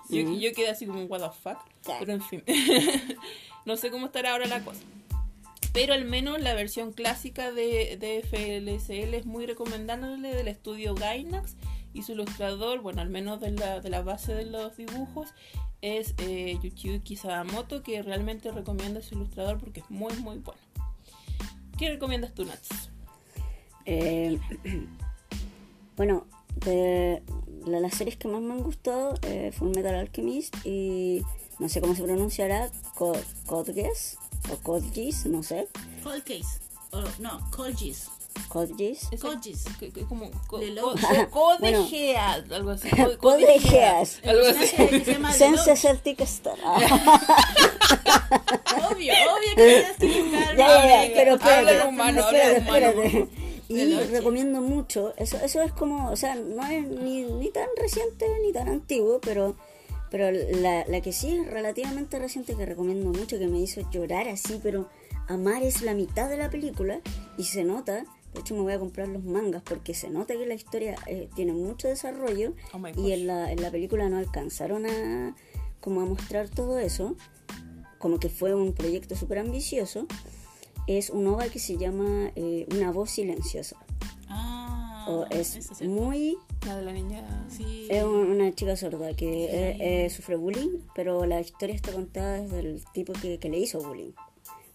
Yo, 0.08 0.52
quedé 0.52 0.68
así 0.68 0.86
como, 0.86 1.02
what 1.04 1.20
the 1.20 1.36
fuck, 1.42 1.58
Claro. 1.82 2.00
pero 2.00 2.12
en 2.12 2.22
fin, 2.22 2.42
no 3.64 3.76
sé 3.76 3.90
cómo 3.90 4.06
estará 4.06 4.32
ahora 4.32 4.46
la 4.46 4.64
cosa. 4.64 4.80
Pero 5.72 5.92
al 5.92 6.04
menos 6.04 6.40
la 6.40 6.54
versión 6.54 6.92
clásica 6.92 7.52
de, 7.52 7.96
de 7.98 8.22
FLSL 8.22 9.14
es 9.14 9.26
muy 9.26 9.46
recomendable 9.46 10.34
del 10.34 10.48
estudio 10.48 10.94
Gainax 10.94 11.56
y 11.92 12.02
su 12.02 12.12
ilustrador, 12.12 12.80
bueno, 12.80 13.02
al 13.02 13.10
menos 13.10 13.40
de 13.40 13.50
la, 13.52 13.80
de 13.80 13.90
la 13.90 14.02
base 14.02 14.34
de 14.34 14.46
los 14.46 14.76
dibujos, 14.76 15.34
es 15.82 16.14
eh, 16.18 16.58
Yuchiyuki 16.62 17.16
Sadamoto, 17.16 17.82
que 17.82 18.02
realmente 18.02 18.50
recomiendo 18.50 19.00
a 19.00 19.02
su 19.02 19.14
ilustrador 19.14 19.58
porque 19.58 19.80
es 19.80 19.90
muy, 19.90 20.14
muy 20.16 20.38
bueno. 20.38 20.60
¿Qué 21.78 21.90
recomiendas 21.90 22.34
tú, 22.34 22.44
Nats? 22.44 22.90
Eh, 23.84 24.38
bueno, 25.96 26.26
de 26.56 27.22
la- 27.66 27.80
las 27.80 27.94
series 27.94 28.16
que 28.16 28.28
más 28.28 28.40
me 28.40 28.52
han 28.54 28.62
gustado, 28.62 29.14
eh, 29.22 29.52
Full 29.56 29.70
Metal 29.76 29.94
Alchemist 29.94 30.54
y 30.64 31.22
no 31.58 31.68
sé 31.68 31.80
cómo 31.80 31.94
se 31.94 32.02
pronunciará, 32.02 32.70
Co- 32.94 33.16
Code 33.46 33.74
Geass 33.74 34.18
o 34.52 34.56
Code 34.62 34.88
Geass, 34.94 35.26
no 35.26 35.42
sé, 35.42 35.68
Cold 36.02 36.22
Case. 36.24 36.60
O, 36.92 37.02
no, 37.18 37.40
Geass. 39.42 39.64
que- 39.80 39.90
que 39.90 40.02
como 40.04 40.30
De 40.60 41.26
codegeas, 41.30 42.50
algo 42.52 42.70
así. 42.70 42.88
co- 42.90 43.18
Codegeas. 43.18 44.20
Algo 44.24 44.46
así. 44.46 44.66
serie 44.68 44.98
que 45.00 45.04
se 45.04 45.12
llama 45.14 45.32
The 45.32 45.38
Sense. 45.38 45.76
Celtic 45.76 46.20
Star. 46.20 46.54
Obvio, 48.90 49.12
obvio 49.12 49.54
que 49.56 49.96
tienes 49.96 49.96
que 49.96 50.22
buscar. 50.22 50.56
ya, 50.56 50.66
ya, 50.68 51.06
ya, 51.06 51.14
pero 51.14 51.34
espérate, 51.34 51.70
habla 51.70 51.86
humano, 51.88 52.20
espérate, 52.20 52.58
espérate. 52.58 53.28
Y 53.68 53.94
recomiendo 54.10 54.60
mucho, 54.60 55.14
eso, 55.16 55.38
eso 55.42 55.62
es 55.62 55.72
como, 55.72 56.10
o 56.10 56.16
sea, 56.16 56.34
no 56.36 56.64
es 56.66 56.86
ni, 56.86 57.22
ni 57.22 57.50
tan 57.50 57.68
reciente 57.76 58.26
ni 58.42 58.52
tan 58.52 58.68
antiguo, 58.68 59.20
pero, 59.20 59.56
pero 60.10 60.30
la, 60.30 60.84
la 60.86 61.00
que 61.00 61.12
sí 61.12 61.36
es 61.36 61.46
relativamente 61.46 62.18
reciente 62.18 62.54
que 62.54 62.64
recomiendo 62.64 63.10
mucho, 63.10 63.38
que 63.38 63.48
me 63.48 63.60
hizo 63.60 63.80
llorar 63.90 64.28
así, 64.28 64.60
pero 64.62 64.88
amar 65.28 65.62
es 65.62 65.82
la 65.82 65.94
mitad 65.94 66.28
de 66.28 66.36
la 66.36 66.50
película 66.50 67.00
y 67.36 67.44
se 67.44 67.64
nota, 67.64 68.04
de 68.34 68.40
hecho 68.40 68.54
me 68.54 68.60
voy 68.60 68.72
a 68.72 68.78
comprar 68.78 69.08
los 69.08 69.24
mangas 69.24 69.62
porque 69.62 69.94
se 69.94 70.10
nota 70.10 70.34
que 70.34 70.46
la 70.46 70.54
historia 70.54 70.94
eh, 71.06 71.28
tiene 71.34 71.52
mucho 71.52 71.88
desarrollo 71.88 72.52
Oh 72.72 72.80
y 72.96 73.12
en 73.12 73.26
la, 73.26 73.50
en 73.50 73.60
la 73.62 73.70
película 73.70 74.08
no 74.08 74.18
alcanzaron 74.18 74.86
a 74.86 75.34
como 75.80 76.00
a 76.00 76.04
mostrar 76.04 76.48
todo 76.48 76.78
eso, 76.78 77.16
como 77.98 78.18
que 78.18 78.28
fue 78.28 78.54
un 78.54 78.72
proyecto 78.72 79.14
súper 79.14 79.38
ambicioso, 79.38 80.06
es 80.86 81.10
un 81.10 81.26
OVA 81.26 81.48
que 81.48 81.58
se 81.58 81.76
llama 81.76 82.30
eh, 82.36 82.66
Una 82.74 82.90
voz 82.92 83.10
silenciosa. 83.10 83.76
Ah, 84.28 85.06
O 85.08 85.24
es 85.30 85.80
muy... 85.82 86.36
La 86.66 86.76
de 86.76 86.82
la 86.82 86.92
niña. 86.92 87.46
Sí. 87.48 87.86
Es 87.90 88.02
un- 88.02 88.30
una 88.30 88.52
chica 88.54 88.76
sorda 88.76 89.14
que 89.14 89.44
eh, 89.44 90.04
eh, 90.06 90.10
sufre 90.10 90.34
bullying, 90.36 90.80
pero 90.94 91.24
la 91.26 91.40
historia 91.40 91.74
está 91.76 91.92
contada 91.92 92.40
desde 92.40 92.58
el 92.60 92.84
tipo 92.92 93.12
que, 93.12 93.38
que 93.38 93.48
le 93.48 93.58
hizo 93.58 93.80
bullying 93.80 94.12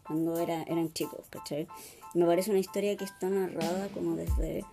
cuando 0.06 0.40
era, 0.40 0.64
eran 0.64 0.92
chicos, 0.94 1.26
¿cachai? 1.30 1.68
Me 2.14 2.26
parece 2.26 2.50
una 2.52 2.60
historia 2.60 2.96
que 2.98 3.04
está 3.06 3.30
narrada 3.30 3.88
como 3.90 4.16
desde 4.16 4.64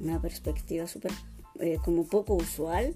una 0.00 0.20
perspectiva 0.20 0.86
súper 0.86 1.12
eh, 1.60 1.78
como 1.84 2.04
poco 2.04 2.34
usual. 2.34 2.94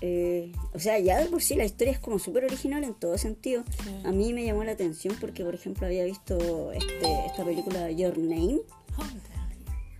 Eh, 0.00 0.52
o 0.74 0.78
sea, 0.78 0.98
ya 0.98 1.18
de 1.18 1.26
por 1.26 1.42
sí 1.42 1.54
la 1.54 1.64
historia 1.64 1.92
es 1.92 1.98
como 1.98 2.18
súper 2.18 2.44
original 2.44 2.84
en 2.84 2.94
todo 2.94 3.16
sentido. 3.18 3.64
Sí. 3.84 3.90
A 4.04 4.12
mí 4.12 4.32
me 4.32 4.44
llamó 4.44 4.64
la 4.64 4.72
atención 4.72 5.16
porque, 5.20 5.44
por 5.44 5.54
ejemplo, 5.54 5.86
había 5.86 6.04
visto 6.04 6.72
este, 6.72 7.26
esta 7.26 7.44
película 7.44 7.90
Your 7.90 8.18
Name, 8.18 8.60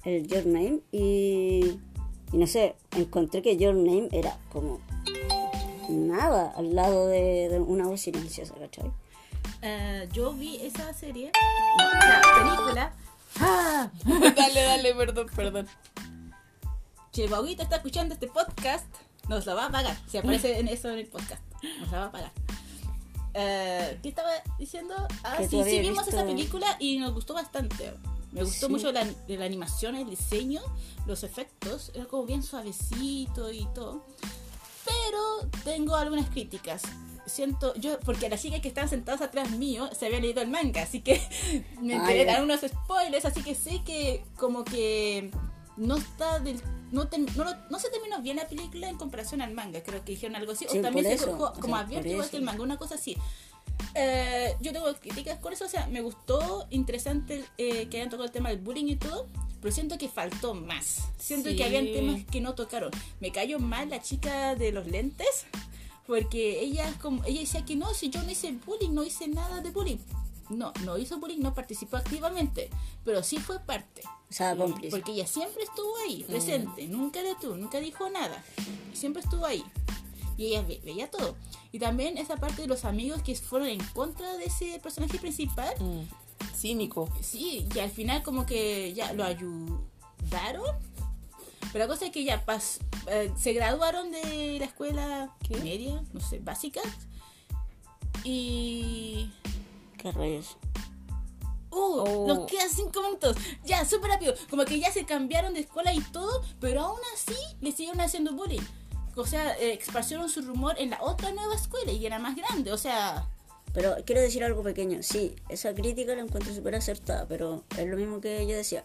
el 0.05 0.27
Your 0.27 0.47
Name, 0.47 0.81
y, 0.93 1.79
y 2.33 2.37
no 2.37 2.47
sé, 2.47 2.77
encontré 2.97 3.43
que 3.43 3.57
Your 3.57 3.75
Name 3.75 4.09
era 4.13 4.39
como 4.53 4.81
nada 5.89 6.53
al 6.57 6.75
lado 6.75 7.09
de, 7.09 7.49
de 7.49 7.59
una 7.59 7.87
voz 7.87 8.01
silenciosa, 8.01 8.55
¿cachai? 8.55 8.93
Eh, 9.63 10.09
yo 10.13 10.33
vi 10.33 10.57
esa 10.57 10.93
serie, 10.93 11.33
esa 11.79 12.21
película. 12.37 12.93
Ah, 13.41 13.91
dale, 14.05 14.63
dale, 14.63 14.95
perdón, 14.95 15.27
perdón. 15.35 15.69
si 17.13 17.23
el 17.23 17.33
está 17.59 17.77
escuchando 17.77 18.15
este 18.15 18.29
podcast, 18.29 18.87
nos 19.29 19.47
lo 19.47 19.55
va 19.57 19.67
a 19.67 19.71
pagar. 19.71 19.97
Si 20.09 20.19
aparece 20.19 20.59
en 20.59 20.69
eso 20.69 20.89
en 20.91 20.99
el 20.99 21.07
podcast, 21.07 21.43
nos 21.81 21.91
lo 21.91 21.97
va 21.99 22.05
a 22.07 22.11
pagar. 22.13 22.33
Eh, 23.35 23.99
¿Qué 24.03 24.09
estaba 24.09 24.31
diciendo? 24.59 24.95
Ah, 25.23 25.37
sí, 25.41 25.63
sí, 25.63 25.79
vimos 25.81 26.07
visto- 26.07 26.17
esa 26.17 26.25
película 26.27 26.77
y 26.81 26.99
nos 26.99 27.13
gustó 27.13 27.35
bastante. 27.35 27.93
Me 28.33 28.43
gustó 28.43 28.67
Sí. 28.67 28.73
mucho 28.73 28.93
la, 28.93 29.07
la 29.29 29.45
animación, 29.45 29.95
el 29.97 30.09
diseño, 30.09 30.61
los 31.07 31.23
efectos. 31.23 31.91
Era 31.95 32.07
como 32.07 32.25
bien 32.25 32.43
suavecito 32.43 33.53
y 33.53 33.67
todo. 33.75 34.05
Pero 34.85 35.51
tengo 35.65 35.97
algunas 35.97 36.29
críticas. 36.31 36.83
Siento, 37.27 37.75
yo, 37.75 37.99
porque 38.01 38.29
las 38.29 38.41
chicas 38.41 38.61
que 38.61 38.69
están 38.69 38.89
sentadas 38.89 39.21
atrás 39.21 39.51
mío 39.51 39.91
se 39.99 40.07
habían 40.07 40.23
leído 40.23 40.43
el 40.43 40.49
manga, 40.49 40.83
así 40.83 41.01
que 41.01 41.21
me 41.83 41.95
enteré 41.97 42.25
de 42.25 42.31
algunos 42.31 42.61
spoilers, 42.61 43.25
así 43.25 43.43
que 43.43 43.55
sé 43.55 43.83
que 43.85 44.25
como 44.37 44.65
que 44.65 45.31
no 45.77 45.97
está 45.97 46.39
del 46.41 46.61
no, 46.93 47.09
ten- 47.09 47.27
no, 47.37 47.45
lo- 47.45 47.57
no 47.71 47.79
se 47.81 47.91
terminó 47.91 48.23
bien 48.23 48.37
la 48.37 48.47
película 48.49 48.89
en 48.89 48.97
comparación 48.97 49.43
al 49.43 49.53
manga, 49.53 49.83
creo 49.83 50.05
que 50.05 50.13
dijeron 50.13 50.37
algo 50.37 50.53
así, 50.53 50.67
Sí, 50.71 50.79
o 50.79 50.83
también 50.83 51.05
se 51.07 51.15
eso, 51.15 51.27
dejó 51.27 51.45
o 51.47 51.53
como 51.55 51.75
sea, 51.75 51.85
abierto 51.85 52.09
igual 52.09 52.31
que 52.31 52.37
el 52.37 52.43
manga, 52.45 52.63
una 52.63 52.77
cosa 52.79 52.95
así. 52.95 53.17
Eh, 53.95 54.55
yo 54.61 54.73
tengo 54.73 54.93
críticas 54.95 55.39
con 55.41 55.53
eso, 55.53 55.65
o 55.65 55.69
sea, 55.69 55.87
me 55.89 56.01
gustó, 56.01 56.67
interesante 56.71 57.45
eh, 57.59 57.89
que 57.89 57.97
hayan 57.99 58.09
tocado 58.11 58.25
el 58.27 58.31
tema 58.33 58.51
del 58.51 58.59
bullying 58.59 58.87
y 58.87 58.97
todo, 58.97 59.27
pero 59.61 59.75
siento 59.75 59.99
que 59.99 60.09
faltó 60.09 60.55
más. 60.55 61.09
Siento 61.19 61.51
Sí. 61.51 61.57
que 61.57 61.65
habían 61.65 61.87
temas 61.87 62.25
que 62.31 62.41
no 62.41 62.55
tocaron. 62.55 62.91
Me 63.21 63.33
cayó 63.33 63.59
mal 63.59 63.91
la 63.91 64.01
chica 64.01 64.55
de 64.55 64.71
los 64.73 64.87
lentes, 64.87 65.47
porque 66.07 66.61
ella, 66.61 66.93
como, 67.03 67.25
ella 67.25 67.41
decía 67.41 67.65
que 67.65 67.75
no, 67.75 67.93
si 67.95 68.11
yo 68.11 68.23
no 68.23 68.31
hice 68.31 68.53
bullying, 68.65 68.91
no 68.95 69.03
hice 69.05 69.27
nada 69.29 69.61
de 69.61 69.71
bullying. 69.71 69.99
No, 70.49 70.73
no 70.85 70.99
hizo 70.99 71.19
bullying, 71.19 71.41
no 71.41 71.55
participó 71.55 71.97
activamente, 71.97 72.71
pero 73.05 73.23
sí 73.23 73.39
fue 73.39 73.59
parte. 73.61 74.03
O 74.29 74.33
sea, 74.33 74.57
cómplice. 74.57 74.91
Porque 74.97 75.13
ella 75.13 75.27
siempre 75.27 75.63
estuvo 75.63 75.97
ahí, 76.07 76.25
presente, 76.25 76.87
nunca 76.89 77.23
detuvo, 77.23 77.57
nunca 77.57 77.79
dijo 77.81 78.09
nada, 78.11 78.43
siempre 78.93 79.23
estuvo 79.23 79.45
ahí. 79.47 79.65
Y 80.37 80.47
ella 80.49 80.63
ve- 80.63 80.81
veía 80.85 81.11
todo. 81.11 81.35
Y 81.73 81.79
también 81.79 82.19
esa 82.19 82.37
parte 82.37 82.63
de 82.63 82.69
los 82.69 82.85
amigos 82.85 83.23
que 83.23 83.35
fueron 83.37 83.69
en 83.69 83.83
contra 83.95 84.37
de 84.37 84.45
ese 84.47 84.79
personaje 84.83 85.19
principal, 85.19 85.75
Mm. 85.81 86.03
Cínico. 86.55 87.09
sí, 87.23 87.67
y 87.75 87.79
al 87.79 87.91
final 87.91 88.23
como 88.23 88.45
que 88.47 88.93
ya 88.95 89.13
lo 89.15 89.25
ayudaron. 89.25 90.67
Pero 91.73 91.85
la 91.85 91.89
cosa 91.89 92.07
es 92.07 92.13
que 92.13 92.25
ya 92.25 92.45
pas- 92.47 92.79
eh, 93.09 93.33
se 93.39 93.53
graduaron 93.53 94.11
de 94.11 94.57
la 94.59 94.65
escuela 94.67 95.35
¿Qué? 95.47 95.57
media, 95.59 96.03
no 96.13 96.21
sé, 96.21 96.39
básica. 96.39 96.81
Y 98.25 99.31
¿Qué 100.07 100.13
rayos? 100.13 100.57
Uh, 101.73 101.77
Oh. 101.99 102.27
nos 102.29 102.47
quedan 102.47 102.71
cinco 102.71 103.03
minutos. 103.03 103.37
Ya, 103.65 103.85
súper 103.85 104.13
rápido. 104.13 104.35
Como 104.49 104.65
que 104.65 104.79
ya 104.79 104.93
se 104.93 105.05
cambiaron 105.05 105.53
de 105.53 105.61
escuela 105.61 105.93
y 105.93 106.01
todo, 106.01 106.45
pero 106.61 106.83
aún 106.83 107.01
así 107.13 107.35
le 107.61 107.73
siguieron 107.73 108.01
haciendo 108.01 108.33
bullying. 108.33 108.63
O 109.17 109.27
sea, 109.27 109.59
eh, 109.59 109.73
esparcieron 109.81 110.29
su 110.29 110.43
rumor 110.43 110.77
en 110.79 110.91
la 110.91 111.03
otra 111.03 111.33
nueva 111.33 111.57
escuela 111.57 111.91
y 111.91 112.07
era 112.07 112.21
más 112.21 112.37
grande. 112.37 112.71
O 112.73 112.79
sea, 112.79 113.27
Pero 113.75 113.97
quiero 114.07 114.21
decir 114.21 114.45
algo 114.45 114.63
pequeño. 114.63 115.03
Sí, 115.03 115.35
esa 115.49 115.75
crítica 115.75 116.15
la 116.15 116.23
encuentro 116.23 116.55
súper 116.55 116.77
acertada, 116.77 117.27
pero 117.29 117.65
es 117.77 117.89
lo 117.89 117.97
mismo 117.97 118.21
que 118.21 118.47
yo 118.47 118.55
decía. 118.55 118.85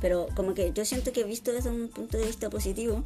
Pero 0.00 0.26
como 0.34 0.52
que 0.52 0.72
yo 0.72 0.84
siento 0.84 1.12
que 1.12 1.22
visto 1.22 1.52
desde 1.52 1.70
un 1.70 1.88
punto 1.88 2.18
de 2.18 2.26
vista 2.26 2.50
positivo, 2.50 3.04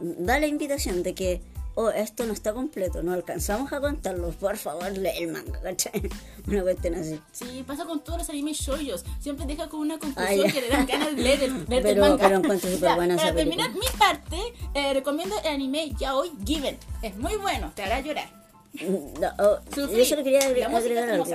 da 0.00 0.40
la 0.40 0.46
invitación 0.46 1.02
de 1.02 1.14
que, 1.14 1.42
oh, 1.74 1.90
esto 1.90 2.26
no 2.26 2.32
está 2.32 2.52
completo, 2.52 3.02
no 3.02 3.12
alcanzamos 3.12 3.72
a 3.72 3.80
contarlo, 3.80 4.30
por 4.30 4.56
favor, 4.56 4.90
lee 4.96 5.10
el 5.18 5.28
manga, 5.32 5.60
¿cachai? 5.60 6.08
Una 6.46 6.62
cuestión 6.62 6.94
así. 6.94 7.20
sí, 7.32 7.64
pasa 7.66 7.84
con 7.84 8.02
todos 8.02 8.20
los 8.20 8.28
animes 8.30 8.58
shoyos. 8.58 9.04
Siempre 9.20 9.46
deja 9.46 9.68
con 9.68 9.80
una 9.80 9.98
conclusión 9.98 10.46
ya. 10.46 10.52
que 10.52 10.60
le 10.60 10.68
dan 10.68 10.86
ganas 10.86 11.14
de 11.16 11.22
leer 11.22 11.42
el, 11.44 11.64
leer 11.68 11.86
el 11.86 11.94
Pero- 11.94 12.00
manga. 12.00 12.18
pero 12.24 12.36
encuentro 12.38 12.70
súper 12.74 12.94
buena 12.94 13.16
Para 13.16 13.34
terminar 13.34 13.72
película. 13.72 13.92
mi 13.92 13.98
parte, 13.98 14.38
eh, 14.74 14.94
recomiendo 14.94 15.38
el 15.40 15.46
anime 15.46 15.92
Yaoi 15.98 16.32
Given. 16.44 16.76
Es 17.02 17.16
muy 17.16 17.36
bueno, 17.36 17.72
te 17.74 17.82
hará 17.82 18.00
llorar. 18.00 18.28
No, 19.20 19.28
oh, 19.38 19.58
yo 19.76 20.04
solo 20.04 20.24
quería 20.24 20.40
agregar, 20.46 20.74
agregar 20.74 21.10
algo. 21.10 21.26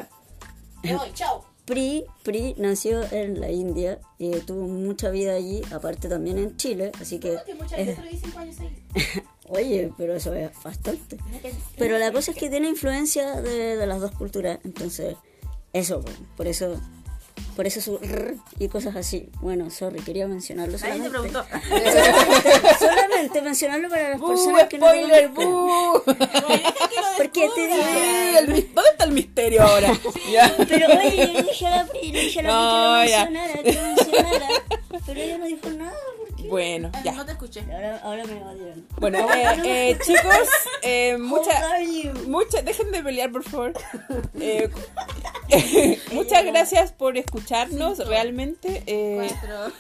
Yaoi, 0.83 1.13
chao. 1.13 1.45
Pri, 1.65 2.05
Pri 2.23 2.55
nació 2.57 3.03
en 3.11 3.41
la 3.41 3.51
India 3.51 3.99
y 4.17 4.31
tuvo 4.39 4.67
mucha 4.67 5.09
vida 5.09 5.33
allí, 5.33 5.61
aparte 5.73 6.07
también 6.07 6.37
en 6.37 6.55
Chile, 6.55 6.93
así 7.01 7.19
que... 7.19 7.37
Que 7.45 7.55
muchas 7.55 7.77
eh, 7.77 7.85
veces 7.85 8.05
lo 8.05 8.09
dicen 8.09 8.37
años 8.37 8.55
ahí. 8.61 8.85
Oye, 9.49 9.91
pero 9.97 10.15
eso 10.15 10.33
es 10.33 10.51
bastante. 10.63 11.17
Pero 11.77 11.97
la 11.97 12.11
cosa 12.11 12.31
es 12.31 12.37
que 12.37 12.49
tiene 12.49 12.67
influencia 12.67 13.41
de, 13.41 13.77
de 13.77 13.87
las 13.87 14.01
dos 14.01 14.11
culturas, 14.11 14.59
entonces 14.63 15.15
eso, 15.73 16.01
po, 16.01 16.11
por 16.35 16.47
eso 16.47 16.79
por 17.55 17.65
eso 17.65 17.81
su 17.81 17.97
rr 17.97 18.35
y 18.59 18.67
cosas 18.67 18.95
así. 18.95 19.29
Bueno, 19.41 19.69
sorry, 19.71 19.99
quería 20.01 20.27
mencionarlo 20.27 20.77
Nadie 20.77 21.01
te 21.01 21.09
solamente. 21.09 21.39
preguntó. 21.39 21.45
solamente 22.79 23.41
mencionarlo 23.41 23.89
para 23.89 24.09
las 24.09 24.19
¡Bú, 24.19 24.27
personas 24.27 24.63
que 24.65 24.77
no 24.77 24.85
spoiler! 24.87 25.31
Porque 27.17 27.49
te 27.55 27.67
dije, 27.67 28.37
el 28.39 28.45
¿Dónde 28.73 28.89
está 28.91 29.03
el 29.05 29.11
misterio 29.11 29.63
ahora? 29.63 29.91
Pero 30.67 30.87
oye, 30.99 31.31
yo 31.33 31.41
dije 31.43 31.67
a 31.67 31.69
la 31.77 31.83
dije 31.93 32.39
a 32.39 32.43
la 32.43 32.49
No, 32.99 33.03
que 33.03 33.09
ya. 33.09 33.25
lo 33.25 33.31
mencionara, 33.31 33.63
que 33.63 33.73
lo 33.73 33.81
mencionara, 33.81 34.47
pero 35.07 35.19
ella 35.21 35.37
no 35.39 35.45
dijo 35.45 35.69
nada. 35.71 35.93
Bueno, 36.49 36.91
Ah, 36.93 37.01
ya. 37.03 37.13
No 37.13 37.25
te 37.25 37.31
escuché. 37.31 37.61
Ahora, 37.61 37.97
ahora 38.03 38.23
me 38.25 38.39
va 38.39 38.51
a 38.51 38.53
tirar. 38.53 38.75
Bueno, 38.99 39.17
eh, 39.33 39.61
eh, 39.91 39.97
chicos, 40.05 40.47
eh, 40.83 41.17
muchas, 41.19 41.59
How 41.63 41.71
are 41.71 41.85
you? 41.85 42.13
muchas, 42.29 42.63
dejen 42.63 42.91
de 42.91 43.01
pelear, 43.01 43.31
por 43.31 43.43
favor. 43.43 43.73
Eh, 45.49 45.97
muchas 46.11 46.43
gracias 46.45 46.91
por 46.91 47.17
escucharnos, 47.17 48.05
realmente. 48.05 48.83
eh, 48.85 49.29
Cuatro. 49.29 49.71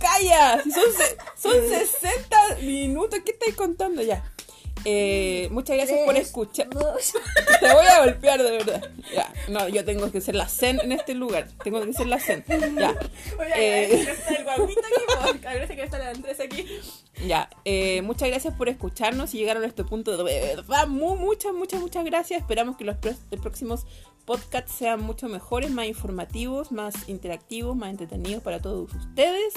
¡Calla! 0.00 0.62
Si 0.62 0.70
Son, 0.70 0.82
se- 0.96 1.16
son 1.36 1.52
60 1.68 2.36
minutos, 2.62 3.20
¿qué 3.24 3.32
estáis 3.32 3.54
contando 3.54 4.00
ya? 4.02 4.24
Eh, 4.84 5.48
muchas 5.50 5.76
gracias 5.76 5.98
por 6.04 6.14
Tres, 6.14 6.26
escuchar. 6.26 6.68
dos. 6.70 7.12
Te 7.60 7.72
voy 7.72 7.86
a 7.86 8.04
golpear 8.04 8.42
de 8.42 8.50
verdad. 8.50 8.90
Ya, 9.14 9.32
no, 9.48 9.68
yo 9.68 9.84
tengo 9.84 10.10
que 10.12 10.20
ser 10.20 10.34
la 10.34 10.48
zen 10.48 10.80
en 10.80 10.92
este 10.92 11.14
lugar. 11.14 11.48
Tengo 11.62 11.82
que 11.84 11.92
ser 11.92 12.06
la 12.06 12.18
zen. 12.20 12.44
Ya. 12.48 12.94
Eh, 13.56 14.06
está 14.10 14.34
el 14.34 14.44
guaguito 14.44 14.80
aquí, 14.80 15.04
po. 15.06 15.48
Agradece 15.48 15.76
que 15.76 15.82
está 15.82 15.98
la 15.98 16.10
Andrés 16.10 16.38
aquí. 16.40 16.66
Ya, 17.26 17.48
eh, 17.64 18.02
muchas 18.02 18.28
gracias 18.28 18.54
por 18.54 18.68
escucharnos 18.68 19.34
y 19.34 19.38
llegaron 19.38 19.62
a 19.62 19.66
este 19.66 19.84
punto. 19.84 20.16
De 20.16 20.24
verdad, 20.24 20.86
mu- 20.86 21.16
muchas, 21.16 21.54
muchas, 21.54 21.80
muchas 21.80 22.04
gracias. 22.04 22.40
Esperamos 22.40 22.76
que 22.76 22.84
los 22.84 22.96
próximos 23.40 23.86
podcasts 24.26 24.72
sean 24.72 25.00
mucho 25.00 25.28
mejores, 25.28 25.70
más 25.70 25.86
informativos, 25.86 26.72
más 26.72 26.94
interactivos, 27.08 27.76
más 27.76 27.90
entretenidos 27.90 28.42
para 28.42 28.60
todos 28.60 28.92
ustedes. 28.94 29.54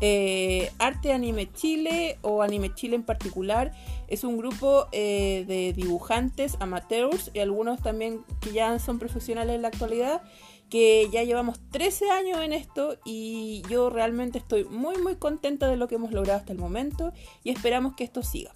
Eh, 0.00 0.70
Arte 0.78 1.12
Anime 1.12 1.52
Chile 1.52 2.18
o 2.22 2.42
Anime 2.42 2.72
Chile 2.74 2.94
en 2.94 3.02
particular 3.02 3.72
es 4.06 4.22
un 4.22 4.36
grupo 4.38 4.86
eh, 4.92 5.44
de 5.48 5.72
dibujantes 5.72 6.56
amateurs 6.60 7.30
y 7.34 7.40
algunos 7.40 7.82
también 7.82 8.24
que 8.40 8.52
ya 8.52 8.78
son 8.78 8.98
profesionales 9.00 9.56
en 9.56 9.62
la 9.62 9.68
actualidad 9.68 10.22
que 10.70 11.08
ya 11.10 11.24
llevamos 11.24 11.58
13 11.72 12.10
años 12.10 12.38
en 12.42 12.52
esto 12.52 12.98
y 13.04 13.62
yo 13.68 13.90
realmente 13.90 14.38
estoy 14.38 14.64
muy 14.64 14.98
muy 14.98 15.16
contenta 15.16 15.66
de 15.66 15.76
lo 15.76 15.88
que 15.88 15.96
hemos 15.96 16.12
logrado 16.12 16.38
hasta 16.38 16.52
el 16.52 16.58
momento 16.58 17.12
y 17.42 17.50
esperamos 17.50 17.94
que 17.96 18.04
esto 18.04 18.22
siga. 18.22 18.54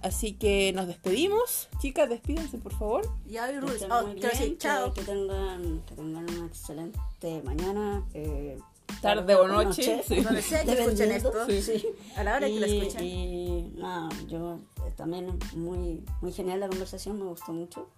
Así 0.00 0.32
que 0.34 0.72
nos 0.74 0.86
despedimos. 0.86 1.68
Chicas, 1.80 2.08
despídense 2.08 2.58
por 2.58 2.72
favor. 2.72 3.02
Ya, 3.26 3.50
Rules. 3.60 3.84
Oh, 3.90 4.14
chao. 4.56 4.94
Que, 4.94 5.00
que 5.00 5.06
tengan, 5.06 5.82
que 5.88 5.94
tengan 5.96 6.30
una 6.30 6.46
excelente 6.46 7.42
mañana. 7.42 8.04
eh, 8.14 8.58
Tarde 9.00 9.34
o 9.34 9.46
noche, 9.46 10.02
sí. 10.06 10.20
Donde 10.20 10.42
sea 10.42 10.64
que 10.64 10.72
escuchen 10.72 11.08
dependiendo, 11.08 11.42
esto. 11.48 11.62
sí. 11.62 11.86
A 12.16 12.24
la 12.24 12.36
hora 12.36 12.46
que 12.46 12.60
lo 12.60 12.66
escuchen. 12.66 13.04
Y 13.04 13.72
nada, 13.76 14.08
yo 14.26 14.60
eh, 14.86 14.92
también 14.96 15.38
muy, 15.54 16.04
muy 16.20 16.32
genial 16.32 16.60
la 16.60 16.68
conversación, 16.68 17.18
me 17.18 17.24
gustó 17.24 17.52
mucho. 17.52 17.88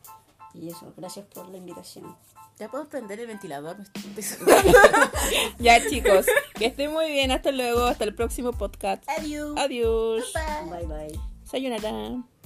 Y 0.52 0.68
eso, 0.68 0.92
gracias 0.96 1.26
por 1.26 1.48
la 1.48 1.56
invitación. 1.58 2.16
Ya 2.58 2.68
puedo 2.68 2.86
prender 2.88 3.18
el 3.20 3.26
ventilador. 3.26 3.76
Ya 5.58 5.80
chicos, 5.88 6.26
que 6.54 6.66
estén 6.66 6.92
muy 6.92 7.10
bien. 7.10 7.30
Hasta 7.30 7.52
luego. 7.52 7.84
Hasta 7.84 8.04
el 8.04 8.14
próximo 8.14 8.52
podcast. 8.52 9.02
Adiós. 9.08 9.54
Adiós. 9.56 10.32
Bye. 10.68 10.86
Bye 10.86 10.86
bye. 10.86 11.20
Sayonara. 11.44 12.39